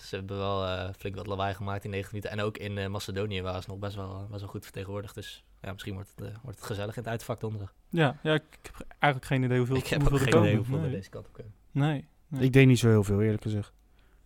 ze 0.00 0.16
hebben 0.16 0.36
wel 0.36 0.66
eh, 0.66 0.88
flink 0.98 1.14
wat 1.16 1.26
lawaai 1.26 1.54
gemaakt 1.54 1.84
in 1.84 1.90
90 1.90 2.12
minuten. 2.12 2.38
En 2.38 2.44
ook 2.44 2.56
in 2.58 2.78
eh, 2.78 2.88
Macedonië 2.88 3.42
waren 3.42 3.62
ze 3.62 3.68
nog 3.70 3.78
best 3.78 3.96
wel, 3.96 4.26
best 4.30 4.40
wel 4.40 4.50
goed 4.50 4.64
vertegenwoordigd. 4.64 5.14
Dus 5.14 5.44
ja, 5.62 5.72
misschien 5.72 5.94
wordt 5.94 6.12
het, 6.16 6.26
eh, 6.28 6.34
wordt 6.42 6.58
het 6.58 6.66
gezellig 6.66 6.96
in 6.96 7.02
het 7.02 7.10
uitvak 7.10 7.40
donderdag. 7.40 7.74
ja, 7.88 8.16
ja, 8.22 8.34
ik 8.34 8.42
ik 8.62 8.70
heb 8.76 8.86
eigenlijk 8.88 9.24
geen 9.32 9.42
idee 9.42 9.58
hoeveel, 9.58 9.76
ik 9.76 9.86
heb 9.86 10.00
hoeveel 10.00 10.18
ook 10.18 10.26
er 10.26 10.32
geen 10.32 10.40
idee 10.42 10.50
komen. 10.52 10.66
hoeveel 10.66 10.84
er 10.84 10.90
nee. 10.90 10.98
deze 10.98 11.10
kant 11.10 11.26
op 11.26 11.32
kunnen. 11.32 11.52
Nee, 11.70 12.04
nee. 12.28 12.42
Ik 12.42 12.52
denk 12.52 12.66
niet 12.68 12.78
zo 12.78 12.88
heel 12.88 13.04
veel, 13.04 13.20
eerlijk 13.22 13.42
gezegd. 13.42 13.72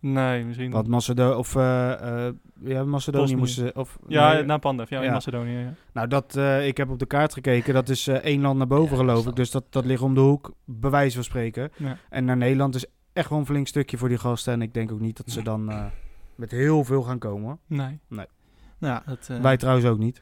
Nee, 0.03 0.45
misschien... 0.45 0.71
Want 0.71 0.87
Macedonië, 0.87 1.35
of 1.35 1.55
eh, 1.55 2.27
eh, 2.27 2.33
ja, 2.59 2.83
Macedonië 2.83 3.35
moesten, 3.35 3.75
of 3.75 3.97
ja, 4.07 4.33
nee, 4.33 4.43
na 4.43 4.57
Pandev, 4.57 4.89
ja, 4.89 5.01
in. 5.01 5.11
Macedonië. 5.11 5.57
Ja. 5.57 5.73
nou 5.93 6.07
dat, 6.07 6.35
eh, 6.35 6.67
ik 6.67 6.77
heb 6.77 6.89
op 6.89 6.99
de 6.99 7.05
kaart 7.05 7.33
gekeken, 7.33 7.73
dat 7.73 7.89
is 7.89 8.07
één 8.07 8.41
land 8.41 8.57
naar 8.57 8.67
boven 8.67 8.97
geloof 8.97 9.27
ik. 9.27 9.35
Dus 9.35 9.51
dat, 9.51 9.63
dat 9.69 9.85
ligt 9.85 10.01
om 10.01 10.13
de 10.13 10.19
hoek, 10.21 10.51
bij 10.65 10.89
wijze 10.89 11.15
van 11.15 11.23
spreken. 11.23 11.71
En 12.09 12.25
naar 12.25 12.37
Nederland 12.37 12.75
is 12.75 12.85
echt 13.13 13.29
wel 13.29 13.39
een 13.39 13.45
flink 13.45 13.67
stukje 13.67 13.97
voor 13.97 14.09
die 14.09 14.17
gasten. 14.17 14.53
En 14.53 14.61
ik 14.61 14.73
denk 14.73 14.91
ook 14.91 14.99
niet 14.99 15.17
dat 15.17 15.31
ze 15.31 15.41
dan 15.41 15.73
met 16.35 16.51
heel 16.51 16.83
veel 16.83 17.01
gaan 17.01 17.19
komen. 17.19 17.59
Nee. 17.67 17.99
Nee. 18.07 18.25
Nou, 18.77 18.93
ja, 18.93 19.03
dat, 19.05 19.39
Wij 19.41 19.57
trouwens 19.57 19.87
ook 19.87 19.97
niet. 19.97 20.21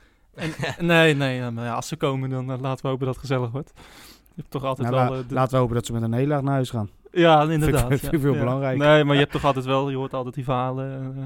Nee, 0.80 1.16
nee, 1.16 1.52
maar 1.52 1.66
ja, 1.66 1.74
als 1.74 1.88
ze 1.88 1.96
komen, 1.96 2.30
dan 2.30 2.46
laten 2.46 2.84
we 2.84 2.88
hopen 2.90 3.06
dat 3.06 3.16
het 3.16 3.26
gezellig 3.26 3.52
wordt. 3.52 3.72
Je 3.76 4.34
hebt 4.36 4.50
toch 4.52 4.64
altijd 4.64 4.90
Nou, 4.90 5.10
wel... 5.10 5.18
la- 5.18 5.28
de- 5.28 5.34
laten 5.34 5.52
we 5.54 5.58
hopen 5.60 5.76
dat 5.76 5.86
ze 5.86 5.94
met 5.94 6.02
een 6.02 6.10
nederlaag 6.10 6.42
naar 6.42 6.54
huis 6.54 6.70
gaan. 6.70 6.90
Ja, 7.12 7.42
inderdaad. 7.50 7.92
Ik- 7.92 8.00
vind 8.00 8.14
ik 8.14 8.20
veel 8.20 8.34
Ja. 8.34 8.40
belangrijker. 8.40 8.88
Nee, 8.88 9.04
maar 9.04 9.14
je 9.14 9.20
hebt 9.22 9.32
toch 9.32 9.46
altijd 9.46 9.66
wel, 9.66 9.90
je 9.90 9.96
hoort 9.96 10.14
altijd 10.14 10.36
die 10.36 10.44
verhalen. 10.44 11.14
eh, 11.18 11.24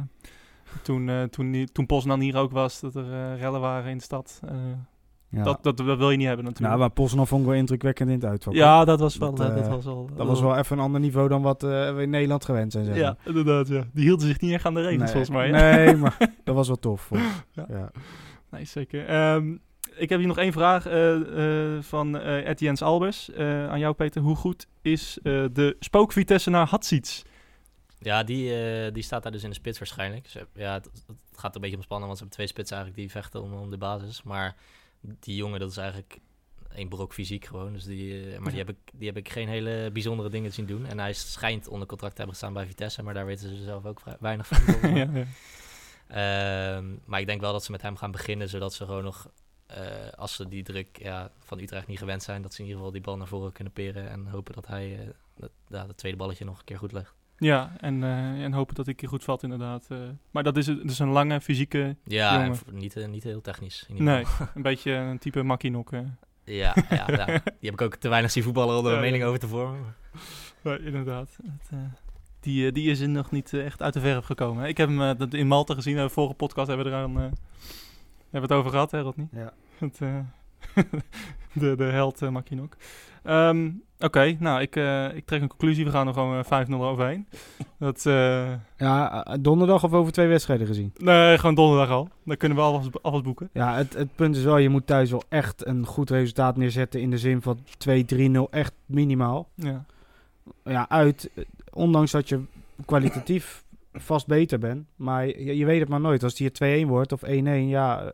toen, 0.84 1.10
eh, 1.10 1.24
toen, 1.24 1.68
toen 1.72 1.86
Poznan 1.86 2.20
hier 2.20 2.38
ook 2.38 2.52
was, 2.52 2.80
dat 2.80 2.96
er 2.96 3.12
eh, 3.14 3.40
rellen 3.40 3.62
waren 3.62 3.92
in 3.92 3.98
de 3.98 4.04
stad. 4.04 4.40
Ja. 5.30 5.44
dat, 5.44 5.64
dat, 5.64 5.78
dat 5.78 5.98
wil 5.98 6.12
je 6.12 6.18
niet 6.18 6.28
hebben 6.28 6.46
natuurlijk. 6.46 6.74
nou, 6.76 6.80
maar 6.88 6.96
Poznan 6.96 7.28
vond 7.28 7.42
ik 7.42 7.48
wel 7.48 7.56
indrukwekkend 7.58 8.10
in 8.10 8.16
het 8.16 8.26
uitvak. 8.26 8.54
hoor. 8.54 8.62
ja, 8.64 8.86
dat 8.86 9.00
was 9.00 9.18
wel... 9.18 9.34
Dat, 9.34 9.56
dat 9.56 9.68
was 9.68 9.86
wel, 9.86 10.10
Dat 10.16 10.28
was 10.28 10.42
wel 10.42 10.58
even 10.58 10.78
een 10.78 10.84
ander 10.84 11.02
niveau 11.02 11.28
dan 11.30 11.42
wat 11.42 11.62
we 11.62 11.96
in 12.00 12.10
Nederland 12.10 12.46
gewend 12.46 12.72
zijn. 12.72 12.86
Zeg 12.86 12.96
Ja, 12.96 13.18
inderdaad, 13.26 13.68
ja. 13.68 13.84
Die 13.94 14.04
hielden 14.04 14.28
zich 14.28 14.40
niet 14.40 14.52
echt 14.52 14.66
aan 14.66 14.74
de 14.74 14.82
regels, 14.82 15.10
volgens 15.12 15.30
mij. 15.32 15.50
hè? 15.50 15.86
Nee, 15.86 15.96
maar 15.96 16.18
dat 16.44 16.56
was 16.56 16.68
wel 16.68 16.80
tof. 16.80 17.10
Ja. 17.54 17.66
Ja. 17.70 17.92
Nee, 18.52 18.66
zeker. 18.66 19.06
Ehm, 19.08 19.56
ik 19.96 20.10
heb 20.10 20.20
hier 20.20 20.28
nog 20.28 20.38
één 20.38 20.54
vraag 20.54 20.86
eh, 20.86 21.76
eh, 21.76 21.84
van 21.84 22.18
Etienne 22.18 22.80
Albers 22.80 23.30
eh, 23.30 23.70
aan 23.70 23.80
jou, 23.80 23.94
Peter. 23.94 24.22
Hoe 24.22 24.36
goed 24.36 24.68
is 24.82 25.18
de 25.24 25.76
spookvitesse 25.80 26.50
naar 26.50 26.68
Hatsiets? 26.68 27.24
Ja, 28.00 28.24
die, 28.24 28.92
die 28.92 29.04
staat 29.04 29.24
daar 29.24 29.32
dus 29.32 29.44
in 29.44 29.50
de 29.50 29.56
spits 29.56 29.80
waarschijnlijk. 29.80 30.28
Ja, 30.54 30.74
het, 30.74 30.90
het 31.08 31.40
gaat 31.40 31.56
een 31.56 31.62
beetje 31.62 31.76
ontspannen, 31.76 32.08
want 32.08 32.20
ze 32.20 32.24
hebben 32.24 32.44
twee 32.44 32.48
spitsen 32.48 32.78
eigenlijk 32.78 33.08
die 33.08 33.22
vechten 33.22 33.42
om, 33.42 33.54
om 33.54 33.70
de 33.70 33.78
basis. 33.78 34.24
Maar 34.24 34.56
die 35.02 35.36
jongen, 35.36 35.60
dat 35.60 35.72
is 35.72 35.78
eigenlijk 35.78 36.20
één 36.76 36.90
brok 36.90 37.14
fysiek 37.14 37.46
gewoon. 37.46 37.74
Dus 37.74 37.84
die, 37.84 38.40
maar 38.40 38.50
die 38.50 38.60
heb, 38.60 38.70
ik, 38.70 38.78
die 38.94 39.08
heb 39.08 39.18
ik 39.18 39.30
geen 39.30 39.48
hele 39.48 39.90
bijzondere 39.94 40.30
dingen 40.30 40.54
zien 40.54 40.66
doen. 40.66 40.86
En 40.86 41.00
hij 41.00 41.14
schijnt 41.14 41.68
onder 41.68 41.88
contract 41.88 42.16
te 42.16 42.22
hebben 42.22 42.40
gestaan 42.40 42.54
bij 42.54 42.66
Vitesse, 42.66 43.04
maar 43.04 43.14
daar 43.14 43.26
weten 43.26 43.58
ze 43.58 43.64
zelf 43.64 43.86
ook 43.86 44.00
vrij 44.00 44.18
weinig 44.20 44.48
van. 44.48 44.80
ja, 44.96 45.10
ja. 45.14 45.26
Ehm, 46.08 46.86
maar 47.06 47.20
ik 47.20 47.26
denk 47.26 47.42
wel 47.42 47.52
dat 47.52 47.64
ze 47.64 47.72
met 47.72 47.82
hem 47.82 47.96
gaan 47.96 48.12
beginnen, 48.12 48.50
zodat 48.50 48.74
ze 48.74 48.86
gewoon 48.86 49.04
nog, 49.04 49.30
als 50.16 50.36
ze 50.36 50.48
die 50.48 50.64
druk 50.64 50.88
ja, 51.00 51.32
van 51.40 51.60
Utrecht 51.60 51.88
niet 51.88 51.98
gewend 52.00 52.24
zijn, 52.24 52.42
dat 52.42 52.54
ze 52.54 52.60
in 52.60 52.66
ieder 52.66 52.78
geval 52.80 52.94
die 52.94 53.04
bal 53.04 53.18
naar 53.18 53.28
voren 53.28 53.52
kunnen 53.52 53.74
peren 53.74 54.10
en 54.10 54.28
hopen 54.28 54.54
dat 54.54 54.68
hij 54.68 55.00
eh 55.00 55.08
dat, 55.38 55.50
ja, 55.68 55.86
dat 55.86 55.98
tweede 55.98 56.18
balletje 56.18 56.46
nog 56.46 56.58
een 56.60 56.66
keer 56.66 56.78
goed 56.78 56.92
legt. 56.92 57.14
Ja, 57.38 57.74
en, 57.80 58.04
eh, 58.04 58.44
en 58.44 58.54
hopen 58.54 58.76
dat 58.76 58.88
ik 58.88 59.02
je 59.02 59.08
goed 59.08 59.24
valt 59.24 59.44
inderdaad. 59.44 59.86
eh. 59.90 59.98
maar 60.32 60.44
dat 60.44 60.58
is, 60.58 60.66
dus 60.66 61.00
een 61.00 61.10
lange 61.10 61.42
fysieke, 61.42 61.96
Ja, 62.04 62.52
niet, 62.72 62.96
eh, 62.98 63.08
niet 63.08 63.24
heel 63.24 63.42
technisch. 63.42 63.86
In 63.88 63.96
ieder 63.98 64.14
nee, 64.14 64.26
een 64.56 64.62
beetje 64.62 64.92
een 64.92 65.18
type 65.20 65.44
makkinok. 65.44 65.92
eh. 65.92 66.00
Ja, 66.44 66.76
ja, 66.90 67.06
ja, 67.08 67.26
die 67.60 67.70
heb 67.70 67.74
ik 67.74 67.82
ook 67.82 67.96
te 67.96 68.10
weinig 68.10 68.32
zien 68.32 68.44
voetballen 68.44 68.78
om 68.78 68.86
er 68.86 68.90
Ja, 68.92 68.96
een 68.98 69.04
mening 69.04 69.22
ja. 69.22 69.28
over 69.28 69.40
te 69.40 69.48
vormen. 69.48 69.96
Nee, 70.62 70.80
inderdaad. 70.84 71.38
Het, 71.44 71.70
eh, 71.72 71.78
die, 72.40 72.68
eh, 72.68 72.74
die 72.74 72.90
is 72.90 73.00
er 73.00 73.10
nog 73.10 73.32
niet 73.32 73.54
eh, 73.54 73.66
echt 73.66 73.82
uit 73.82 73.94
de 73.94 74.00
verf 74.00 74.26
gekomen. 74.26 74.66
Ik 74.68 74.78
heb 74.78 74.88
hem 74.90 75.02
eh, 75.02 75.18
dat 75.18 75.34
in 75.34 75.48
Malta 75.48 75.74
gezien. 75.74 75.96
De 75.96 76.10
vorige 76.10 76.34
podcast 76.36 76.68
hebben 76.68 76.86
we 76.86 76.92
er 76.92 76.98
aan, 76.98 77.16
eh, 77.16 77.22
hebben 77.22 77.32
we 78.30 78.40
het 78.40 78.52
over 78.52 78.72
gehad, 78.72 78.92
hè 78.92 79.02
Rodney? 79.02 79.28
Ja. 79.32 79.54
Het, 79.78 80.00
eh, 80.02 80.20
de, 81.54 81.76
de 81.76 81.84
held 81.84 82.22
uh, 82.22 82.30
Makinok. 82.30 82.76
Ehm, 83.24 83.70
Oké, 84.00 84.36
nou, 84.40 84.62
ik, 84.62 84.76
uh, 84.76 85.16
ik 85.16 85.26
trek 85.26 85.42
een 85.42 85.48
conclusie. 85.48 85.86
We 85.86 85.92
gaan 85.92 86.08
er 86.08 86.14
gewoon 86.14 86.38
uh, 86.38 86.66
5-0 86.68 86.74
overheen. 86.74 87.28
Dat, 87.80 88.06
uh, 88.06 88.54
Ja, 88.78 89.26
eh, 89.26 89.36
donderdag 89.40 89.84
of 89.84 89.94
over 89.94 90.12
twee 90.12 90.28
wedstrijden 90.28 90.68
gezien? 90.68 90.94
nee, 90.98 91.38
gewoon 91.38 91.56
donderdag 91.56 91.90
al. 91.90 92.10
Dan 92.24 92.38
kunnen 92.38 92.58
we 92.58 92.64
alvast, 92.64 92.90
alvast 93.04 93.24
boeken. 93.24 93.50
Ja, 93.54 93.76
het, 93.76 93.94
het 93.94 94.16
punt 94.16 94.36
is 94.36 94.44
wel, 94.44 94.58
je 94.58 94.70
moet 94.70 94.88
thuis 94.88 95.12
wel 95.12 95.24
echt 95.30 95.66
een 95.66 95.86
goed 95.86 96.10
resultaat 96.10 96.58
neerzetten 96.58 97.02
in 97.02 97.10
de 97.10 97.18
zin 97.18 97.42
van 97.42 97.60
2-3-0, 97.90 98.50
echt 98.50 98.74
minimaal. 98.86 99.50
Ja. 99.54 99.86
Ja, 100.64 100.90
uit, 100.90 101.30
eh, 101.36 101.44
ondanks 101.74 102.12
dat 102.12 102.30
je 102.30 102.42
kwalitatief 102.86 103.64
vast 103.94 104.28
beter 104.28 104.60
bent, 104.60 104.86
maar 104.96 105.28
je, 105.28 105.58
je 105.58 105.66
weet 105.66 105.80
het 105.80 105.90
maar 105.90 106.02
nooit. 106.02 106.24
Als 106.24 106.36
die 106.36 106.52
er 106.52 106.84
2-1 106.86 106.88
wordt 106.88 107.12
of 107.12 107.22
1-1, 107.26 107.30
ja, 107.68 108.02
eh, 108.02 108.10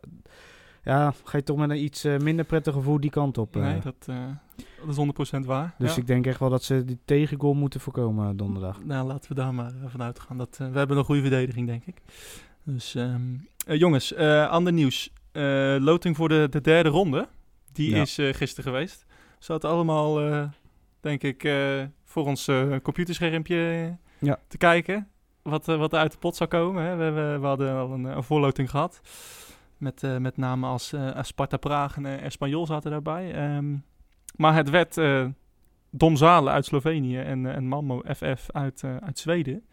ja, 0.84 1.13
ga 1.24 1.38
je 1.38 1.44
toch 1.44 1.58
met 1.58 1.70
een 1.70 1.84
iets 1.84 2.04
eh, 2.04 2.17
minder 2.17 2.46
prettig 2.46 2.74
gevoel 2.74 3.00
die 3.00 3.10
kant 3.10 3.38
op. 3.38 3.56
eh. 3.56 3.62
Nee, 3.62 3.80
dat, 3.80 3.96
eh, 4.06 4.15
dat 4.86 4.89
is 4.89 4.96
100% 4.96 5.46
waar. 5.46 5.76
dus 5.78 5.96
ja. 5.96 6.02
ik 6.02 6.08
denk 6.08 6.26
echt 6.28 6.39
wel 6.39 6.50
dat 6.50 6.63
ze 6.63 6.86
die 6.86 7.00
tegengoal 7.06 7.54
moeten 7.54 7.80
voorkomen 7.80 8.30
eh, 8.30 8.32
donderdag. 8.36 8.84
Nou, 8.84 9.08
laten 9.08 9.30
we 9.30 9.36
daar 9.36 9.54
maar 9.54 9.72
eh, 9.84 9.88
vanuit 9.89 10.20
gaan. 10.20 10.38
Dat, 10.38 10.58
eh, 10.62 10.72
we 10.72 10.78
hebben 10.78 10.98
een 10.98 11.04
goede 11.04 11.22
verdediging, 11.22 11.67
denk 11.67 11.86
ik. 11.86 12.02
Dus, 12.63 12.96
ehm, 12.96 13.22
eh, 13.67 13.78
jongens, 13.80 14.13
eh, 14.13 14.50
ander 14.50 14.74
nieuws. 14.74 15.13
Eh, 15.32 15.76
loting 15.80 16.15
voor 16.15 16.30
de, 16.30 16.48
de 16.50 16.62
derde 16.62 16.89
ronde. 16.89 17.28
Die 17.72 17.96
Ja. 17.96 18.02
is 18.02 18.17
eh, 18.17 18.34
gisteren 18.34 18.72
geweest. 18.72 19.06
Zaten 19.39 19.70
allemaal, 19.70 20.22
eh, 20.22 20.44
denk 21.00 21.24
ik, 21.24 21.44
eh, 21.44 21.84
voor 22.06 22.26
ons 22.26 22.48
eh, 22.48 22.76
computerschermpje 22.84 23.56
eh, 23.56 24.28
Ja. 24.28 24.39
te 24.48 24.58
kijken. 24.58 25.08
Wat, 25.41 25.67
eh, 25.67 25.78
wat 25.78 25.94
er 25.94 26.00
uit 26.00 26.12
de 26.12 26.17
pot 26.17 26.36
zou 26.36 26.50
komen. 26.50 26.84
Hè. 26.84 26.96
We, 26.96 27.10
we, 27.12 27.38
we 27.39 27.46
hadden 27.48 27.74
al 27.76 27.91
een, 27.91 28.04
een 28.04 28.24
voorloting 28.24 28.70
gehad. 28.70 29.02
Met, 29.82 30.04
eh, 30.04 30.17
met 30.17 30.38
namen 30.38 30.70
als 30.70 30.94
eh, 30.94 31.12
als 31.15 31.28
Sparta 31.28 31.58
Praag 31.58 31.96
en 31.98 32.06
uh, 32.06 32.24
Espanyol 32.24 32.65
zaten 32.65 32.91
daarbij. 32.91 33.34
Ehm, 33.34 33.76
maar 34.36 34.56
het 34.56 34.70
werd 34.70 34.98
eh 34.98 35.26
Dom 35.89 36.15
Zalen 36.15 36.54
uit 36.54 36.65
Slovenië 36.65 37.17
en, 37.17 37.46
eh, 37.46 37.56
en 37.56 37.67
Malmo 37.67 38.02
FF 38.15 38.52
uit, 38.52 38.84
eh, 38.84 38.98
uit 38.98 39.20
Zweden. 39.20 39.65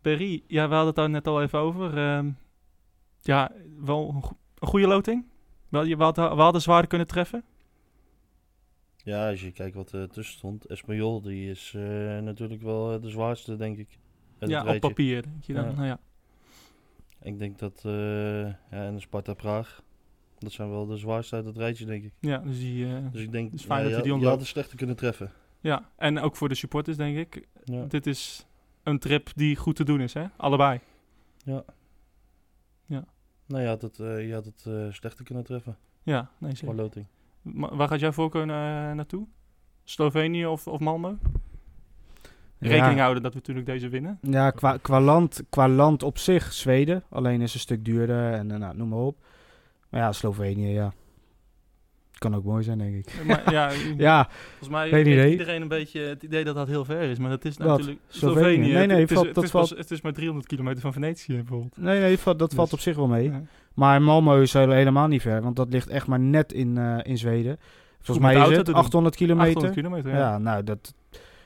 Perry, 0.00 0.42
ja, 0.46 0.62
we 0.68 0.74
hadden 0.74 0.86
het 0.86 0.96
daar 0.96 1.10
net 1.10 1.26
al 1.26 1.42
even 1.42 1.58
over. 1.58 1.98
Ehm, 1.98 2.30
ja, 3.20 3.52
wel 3.80 4.08
een, 4.14 4.22
go- 4.22 4.36
een 4.58 4.68
goede 4.68 4.86
loting. 4.86 5.24
Wel, 5.68 5.84
je, 5.84 5.96
we, 5.96 6.02
hadden, 6.02 6.36
we 6.36 6.42
hadden 6.42 6.62
zwaarder 6.62 6.88
kunnen 6.88 7.06
treffen. 7.06 7.44
Ja, 8.96 9.28
als 9.30 9.40
je 9.40 9.52
kijkt 9.52 9.74
wat 9.74 9.92
er 9.92 10.08
tussen 10.08 10.36
stond. 10.36 10.66
Espanyol, 10.66 11.20
die 11.22 11.50
is 11.50 11.72
eh, 11.76 11.82
natuurlijk 12.18 12.62
wel 12.62 12.92
eh, 12.94 13.02
de 13.02 13.10
zwaarste, 13.10 13.56
denk 13.56 13.78
ik. 13.78 13.98
ja, 14.38 14.60
op 14.74 14.80
papier, 14.80 15.22
denk 15.22 15.44
je 15.44 15.52
dan. 15.52 15.64
Ja. 15.64 15.72
Nou 15.72 15.86
ja. 15.86 15.98
Ik 17.22 17.38
denk 17.38 17.58
dat, 17.58 17.82
eh, 17.84 18.42
ja, 18.46 18.56
en 18.70 18.94
de 18.94 19.00
Sparta 19.00 19.34
Praag, 19.34 19.82
dat 20.38 20.52
zijn 20.52 20.70
wel 20.70 20.86
de 20.86 20.96
zwaarste 20.96 21.34
uit 21.36 21.44
het 21.44 21.56
rijtje, 21.56 21.84
denk 21.84 22.04
ik. 22.04 22.12
ja, 22.20 22.38
dus 22.38 22.58
die... 22.58 22.86
eh, 22.86 22.96
Dus 23.12 23.22
ik 23.22 23.32
denk, 23.32 23.50
Dus 23.52 23.64
fijn 23.64 23.78
ja, 23.82 23.84
dat 23.88 23.96
je 23.96 23.96
die 24.02 24.06
je 24.06 24.12
ontloopt. 24.12 24.32
had 24.34 24.40
het 24.40 24.48
slechter 24.54 24.76
kunnen 24.76 24.96
treffen. 24.96 25.32
ja, 25.60 25.90
en 25.96 26.18
ook 26.18 26.36
voor 26.36 26.48
de 26.48 26.54
supporters, 26.54 26.96
denk 26.96 27.16
ik. 27.16 27.46
Ja. 27.64 27.84
Dit 27.84 28.06
is 28.06 28.46
een 28.82 28.98
trip 28.98 29.30
die 29.34 29.56
goed 29.56 29.76
te 29.76 29.84
doen 29.84 30.00
is, 30.00 30.14
hè? 30.14 30.24
Allebei. 30.36 30.80
Nou, 33.46 33.62
je 33.62 33.68
had 33.68 33.82
het, 33.82 33.98
eh, 34.00 34.26
je 34.26 34.32
had 34.34 34.44
het 34.44 34.64
eh, 34.66 34.86
slechter 34.92 35.24
kunnen 35.24 35.44
treffen, 35.44 35.76
Ja, 36.02 36.30
nee, 36.38 36.54
zeker. 36.56 36.74
loting. 36.74 37.06
Maar 37.42 37.76
waar 37.76 37.88
gaat 37.88 38.00
jouw 38.00 38.12
voorkeur 38.12 38.46
na- 38.46 38.94
naartoe? 38.94 39.26
Slovenië 39.84 40.46
of, 40.46 40.66
of 40.66 40.80
Malmö? 40.80 41.16
Rekening 42.58 42.96
ja, 42.96 43.00
houden 43.02 43.22
dat 43.22 43.32
we 43.32 43.38
natuurlijk 43.38 43.66
deze 43.66 43.88
winnen. 43.88 44.18
Ja, 44.22 44.50
qua, 44.50 44.76
qua, 44.82 45.00
land, 45.00 45.42
qua 45.50 45.68
land 45.68 46.02
op 46.02 46.18
zich 46.18 46.52
Zweden. 46.52 47.02
Alleen 47.10 47.40
is 47.40 47.54
een 47.54 47.60
stuk 47.60 47.84
duurder 47.84 48.32
en 48.32 48.50
eh, 48.50 48.58
nou, 48.58 48.76
noem 48.76 48.88
maar 48.88 48.98
op. 48.98 49.16
Maar 49.90 50.00
ja, 50.00 50.12
Slovenië, 50.12 50.72
ja. 50.72 50.92
Kan 52.18 52.34
ook 52.36 52.44
mooi 52.44 52.62
zijn, 52.62 52.78
denk 52.78 52.94
ik. 52.94 53.24
Maar 53.26 53.52
ja, 53.52 53.70
Ja, 53.96 54.28
volgens 54.48 54.68
mij 54.68 54.88
heeft 54.88 55.06
idee. 55.08 55.30
iedereen 55.30 55.62
een 55.62 55.68
beetje 55.68 56.00
het 56.00 56.22
idee 56.22 56.44
dat 56.44 56.54
dat 56.54 56.68
heel 56.68 56.84
ver 56.84 57.00
is. 57.00 57.18
Maar 57.18 57.30
dat 57.30 57.44
is 57.44 57.56
Wat? 57.56 57.66
natuurlijk 57.66 57.98
Slovenië? 58.08 58.38
Slovenië. 58.40 58.72
Nee, 58.72 58.86
nee, 58.86 59.00
het, 59.00 59.10
is, 59.10 59.14
valt- 59.16 59.26
het, 59.26 59.34
dat 59.34 59.44
is 59.44 59.50
pas- 59.50 59.68
valt- 59.68 59.80
het 59.80 59.90
is 59.90 60.00
maar 60.00 60.12
300 60.12 60.46
kilometer 60.46 60.80
van 60.80 60.92
Venetië 60.92 61.34
bijvoorbeeld. 61.34 61.76
nee, 61.76 62.00
nee, 62.00 62.18
dat 62.24 62.54
valt 62.54 62.70
Dus- 62.70 62.72
op 62.72 62.80
zich 62.80 62.96
wel 62.96 63.06
mee. 63.06 63.30
Ja. 63.30 63.42
Maar 63.74 64.00
Malmö 64.02 64.40
is 64.42 64.52
hele- 64.52 64.74
helemaal 64.74 65.06
niet 65.06 65.22
ver, 65.22 65.42
want 65.42 65.56
dat 65.56 65.68
ligt 65.72 65.88
echt 65.88 66.06
maar 66.06 66.20
net 66.20 66.52
in, 66.52 66.78
eh, 66.78 66.98
in 67.02 67.18
Zweden. 67.18 67.58
Volgens 68.00 68.26
mij 68.26 68.36
is 68.42 68.56
het 68.56 68.64
te 68.64 68.72
doen. 68.72 68.74
800 68.80 69.16
kilometer. 69.16 69.48
800 69.48 69.74
kilometer, 69.74 70.10
ja. 70.10 70.18
ja. 70.18 70.38
nou, 70.38 70.64
dat... 70.64 70.94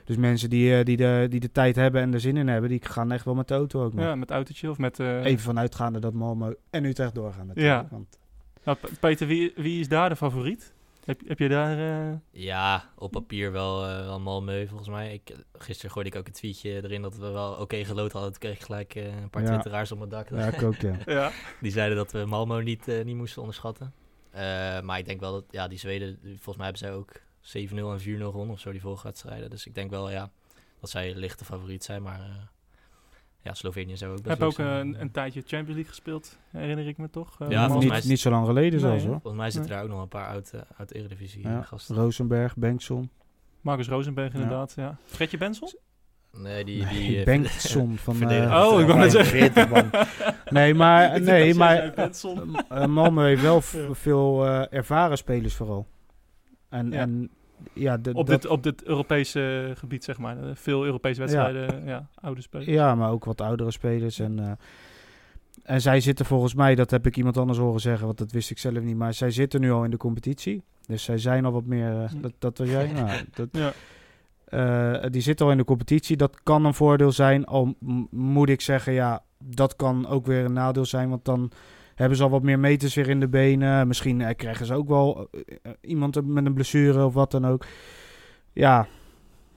Dus 0.05 0.17
mensen 0.17 0.49
die, 0.49 0.77
eh, 0.77 0.85
die, 0.85 0.97
de, 0.97 1.25
die 1.29 1.39
de 1.39 1.51
tijd 1.51 1.75
hebben 1.75 2.01
en 2.01 2.13
er 2.13 2.19
zin 2.19 2.37
in 2.37 2.47
hebben, 2.47 2.69
die 2.69 2.79
gaan 2.85 3.11
echt 3.11 3.25
wel 3.25 3.35
met 3.35 3.47
de 3.47 3.53
auto 3.53 3.83
ook 3.83 3.93
nog. 3.93 4.05
Ja, 4.05 4.15
met 4.15 4.31
autootje 4.31 4.69
of 4.69 4.77
met... 4.77 4.99
eh, 4.99 5.25
Even 5.25 5.39
vanuitgaande 5.43 5.99
dat 5.99 6.13
Malmö 6.13 6.55
en 6.69 6.85
Utrecht 6.85 7.15
doorgaan 7.15 7.47
natuurlijk. 7.47 7.81
Ja. 7.81 7.87
Want, 7.91 8.17
nou, 8.63 8.77
Peter, 8.99 9.27
wie, 9.27 9.51
wie 9.55 9.79
is 9.79 9.87
daar 9.87 10.09
de 10.09 10.15
favoriet? 10.15 10.73
Heb, 11.05 11.21
heb 11.27 11.39
je 11.39 11.47
daar... 11.49 11.77
eh, 12.09 12.15
Ja, 12.31 12.89
op 12.95 13.11
papier 13.11 13.51
wel, 13.51 13.85
eh 13.87 14.05
wel 14.05 14.19
Malmö 14.21 14.67
volgens 14.67 14.89
mij. 14.89 15.13
Ik, 15.13 15.35
gisteren 15.57 15.91
gooide 15.91 16.09
ik 16.11 16.15
ook 16.17 16.27
een 16.27 16.33
tweetje 16.33 16.69
erin 16.83 17.01
dat 17.01 17.17
we 17.17 17.29
wel 17.31 17.51
oké 17.53 17.85
geloot 17.85 18.11
hadden. 18.11 18.31
Toen 18.31 18.39
kreeg 18.39 18.55
ik 18.55 18.61
gelijk 18.63 18.95
eh, 18.95 19.05
een 19.21 19.29
paar 19.29 19.41
Ja. 19.41 19.47
twitteraars 19.47 19.91
op 19.91 19.97
mijn 19.97 20.09
dak. 20.09 20.29
ja, 20.29 20.45
ik 20.53 20.63
ook, 20.63 20.75
ja. 20.75 20.95
ja. 21.13 21.31
Die 21.61 21.71
zeiden 21.71 21.97
dat 21.97 22.11
we 22.11 22.25
Malmö 22.25 22.63
niet, 22.63 22.87
eh, 22.87 23.03
niet 23.03 23.15
moesten 23.15 23.41
onderschatten. 23.41 23.93
Eh, 24.31 24.41
maar 24.81 24.97
ik 24.99 25.05
denk 25.05 25.19
wel 25.19 25.31
dat 25.31 25.43
ja, 25.49 25.67
die 25.67 25.77
Zweden, 25.79 26.19
volgens 26.23 26.55
mij 26.57 26.65
hebben 26.65 26.87
zij 26.87 26.93
ook 26.93 27.11
7-0 27.43 27.49
en 27.75 27.99
4-0 27.99 28.03
gewonnen 28.03 28.49
of 28.53 28.59
zo 28.59 28.71
die 28.71 28.81
vorige 28.81 29.03
wedstrijden. 29.07 29.49
Dus 29.49 29.65
ik 29.65 29.75
denk 29.75 29.89
wel 29.89 30.09
ja, 30.11 30.29
dat 30.79 30.89
zij 30.89 31.15
licht 31.15 31.39
de 31.39 31.45
favoriet 31.45 31.83
zijn. 31.83 32.01
Maar 32.01 32.19
eh, 32.19 32.25
ja, 33.41 33.53
Slovenië 33.53 33.97
zou 33.97 34.11
ook 34.11 34.21
best 34.23 34.37
heb 34.37 34.47
ook 34.47 34.53
zijn. 34.53 34.67
eh, 34.69 34.77
een, 34.79 35.01
een 35.01 35.11
tijdje 35.11 35.39
Champions 35.41 35.67
League 35.73 35.85
gespeeld, 35.89 36.37
herinner 36.51 36.87
ik 36.87 36.97
me 36.97 37.09
toch? 37.09 37.35
Eh, 37.41 37.49
Ja, 37.49 37.65
volgens 37.65 37.85
mij 37.85 37.95
niet, 37.95 38.03
is- 38.03 38.09
niet 38.09 38.19
zo 38.19 38.29
lang 38.29 38.45
geleden 38.45 38.71
Nee, 38.71 38.79
zelfs 38.79 39.03
hoor. 39.03 39.11
Volgens 39.13 39.35
mij 39.35 39.51
zitten 39.51 39.69
Nee. 39.71 39.79
er 39.79 39.85
ook 39.85 39.91
nog 39.91 40.01
een 40.01 40.07
paar 40.07 40.27
uit, 40.27 40.53
eh, 40.53 40.61
uit 40.77 40.89
de 40.89 40.95
Eredivisie 40.95 41.41
Ja. 41.41 41.57
eh, 41.59 41.65
gasten. 41.65 41.95
Rosenberg, 41.95 42.55
Bengtson. 42.57 43.09
Marcus 43.61 43.87
Rosenberg 43.87 44.27
Ja. 44.33 44.39
inderdaad, 44.39 44.73
ja. 44.75 44.97
Fredje 45.05 45.37
Benson? 45.37 45.73
Nee, 46.37 46.63
die... 46.65 46.83
Nee, 46.83 46.93
die 47.07 47.19
eh, 47.19 47.25
Bengtson 47.25 47.97
van... 48.05 48.29
eh, 48.29 48.67
Oh, 48.71 48.79
ik 48.81 48.87
wou 48.87 48.99
net 48.99 49.11
zeggen. 49.11 49.37
45 49.39 49.69
man. 49.69 49.89
Nee, 50.49 50.73
maar, 50.73 51.21
nee, 51.21 51.53
maar 51.55 51.93
eh, 51.93 52.85
Malmö 52.87 53.21
heeft 53.21 53.41
wel 53.41 53.61
Ja. 53.71 53.93
veel 53.93 54.45
eh, 54.45 54.77
ervaren 54.77 55.17
spelers 55.17 55.55
vooral. 55.55 55.87
En 56.73 56.91
Ja. 56.91 56.99
en, 56.99 57.29
ja, 57.73 57.97
de, 57.97 58.09
Op 58.13 58.27
dat- 58.27 58.41
dit, 58.41 58.51
op 58.51 58.63
dit 58.63 58.83
Europese 58.83 59.71
gebied, 59.77 60.03
zeg 60.03 60.17
maar. 60.17 60.37
Eh, 60.43 60.49
Veel 60.53 60.85
Europese 60.85 61.19
wedstrijden, 61.19 61.85
ja, 61.85 62.07
oude 62.15 62.41
spelers. 62.41 62.69
ja, 62.69 62.95
maar 62.95 63.11
ook 63.11 63.25
wat 63.25 63.41
oudere 63.41 63.71
spelers. 63.71 64.19
En, 64.19 64.39
eh, 64.39 64.51
en 65.63 65.81
zij 65.81 65.99
zitten 65.99 66.25
volgens 66.25 66.53
mij, 66.53 66.75
dat 66.75 66.91
heb 66.91 67.05
ik 67.05 67.17
iemand 67.17 67.37
anders 67.37 67.59
horen 67.59 67.79
zeggen, 67.81 68.05
want 68.05 68.17
dat 68.17 68.31
wist 68.31 68.51
ik 68.51 68.57
zelf 68.57 68.79
niet. 68.83 68.95
Maar 68.97 69.13
zij 69.13 69.31
zitten 69.31 69.61
nu 69.61 69.71
al 69.71 69.83
in 69.83 69.91
de 69.91 69.97
competitie. 69.97 70.63
Dus 70.85 71.03
zij 71.03 71.17
zijn 71.17 71.45
al 71.45 71.51
wat 71.51 71.65
meer, 71.65 72.01
eh, 72.01 72.09
Hm. 72.09 72.21
dat, 72.21 72.33
dat 72.39 72.57
was 72.57 72.69
jij? 72.69 72.91
Nou, 72.93 73.21
dat, 73.33 73.47
Ja. 73.51 73.71
Eh, 74.45 75.09
die 75.11 75.21
zit 75.21 75.41
al 75.41 75.51
in 75.51 75.57
de 75.57 75.63
competitie. 75.63 76.17
Dat 76.17 76.43
kan 76.43 76.65
een 76.65 76.73
voordeel 76.73 77.11
zijn. 77.11 77.45
Al 77.45 77.75
moet 78.09 78.49
ik 78.49 78.61
zeggen, 78.61 78.93
ja, 78.93 79.23
dat 79.37 79.75
kan 79.75 80.07
ook 80.07 80.25
weer 80.25 80.45
een 80.45 80.53
nadeel 80.53 80.85
zijn. 80.85 81.09
Want 81.09 81.25
dan 81.25 81.51
hebben 81.95 82.17
ze 82.17 82.23
al 82.23 82.29
wat 82.29 82.43
meer 82.43 82.59
meters 82.59 82.95
weer 82.95 83.09
in 83.09 83.19
de 83.19 83.27
benen. 83.27 83.87
Misschien 83.87 84.21
eh, 84.21 84.35
krijgen 84.35 84.65
ze 84.65 84.73
ook 84.73 84.87
wel 84.87 85.27
eh, 85.31 85.41
eh, 85.61 85.71
iemand 85.81 86.25
met 86.25 86.45
een 86.45 86.53
blessure 86.53 87.05
of 87.05 87.13
wat 87.13 87.31
dan 87.31 87.47
ook. 87.47 87.65
Ja, 88.53 88.87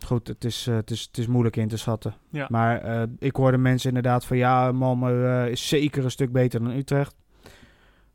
goed, 0.04 0.28
het 0.28 0.44
is, 0.44 0.66
eh, 0.66 0.74
het 0.74 0.90
is, 0.90 1.02
het 1.02 1.18
is 1.18 1.26
moeilijk 1.26 1.56
in 1.56 1.68
te 1.68 1.76
schatten. 1.76 2.14
Ja. 2.30 2.46
Maar 2.50 2.80
eh, 2.80 3.02
ik 3.18 3.36
hoorde 3.36 3.58
mensen 3.58 3.88
inderdaad 3.88 4.24
van 4.24 4.36
ja, 4.36 4.72
Malmö 4.72 5.24
eh, 5.24 5.48
is 5.48 5.68
zeker 5.68 6.04
een 6.04 6.10
stuk 6.10 6.32
beter 6.32 6.60
dan 6.62 6.70
Utrecht. 6.70 7.14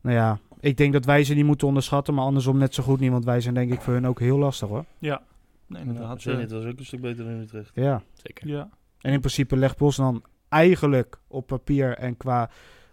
Nou 0.02 0.16
ja, 0.16 0.40
ik 0.60 0.78
denk 0.78 0.94
dat 0.94 1.06
wij 1.06 1.24
ze 1.24 1.34
niet 1.34 1.46
moeten 1.46 1.68
onderschatten, 1.68 2.14
maar 2.14 2.24
andersom 2.26 2.58
net 2.58 2.74
zo 2.74 2.84
goed 2.84 3.00
niet. 3.00 3.12
Want 3.12 3.26
wij 3.26 3.42
zijn 3.42 3.54
denk 3.54 3.72
ik 3.74 3.82
voor 3.82 3.94
hun 3.94 4.08
ook 4.08 4.20
heel 4.20 4.38
lastig 4.38 4.68
hoor. 4.70 4.86
Ja, 4.98 5.22
nee, 5.68 5.82
Ja, 5.82 5.88
inderdaad. 5.88 6.22
Zenit 6.22 6.52
eh, 6.52 6.58
was 6.58 6.66
ook 6.72 6.80
een 6.80 6.86
stuk 6.86 7.02
beter 7.02 7.26
dan 7.26 7.34
Utrecht. 7.40 7.72
Ja. 7.74 8.02
Zeker. 8.14 8.48
ja. 8.48 8.70
En 9.02 9.14
in 9.14 9.20
principe 9.20 9.58
legt 9.58 9.78
Bosnan 9.78 10.24
eigenlijk 10.50 11.20
op 11.28 11.48
papier 11.48 11.98
en 11.98 12.18
qua 12.18 12.50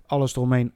alles 0.06 0.36
eromheen 0.36 0.72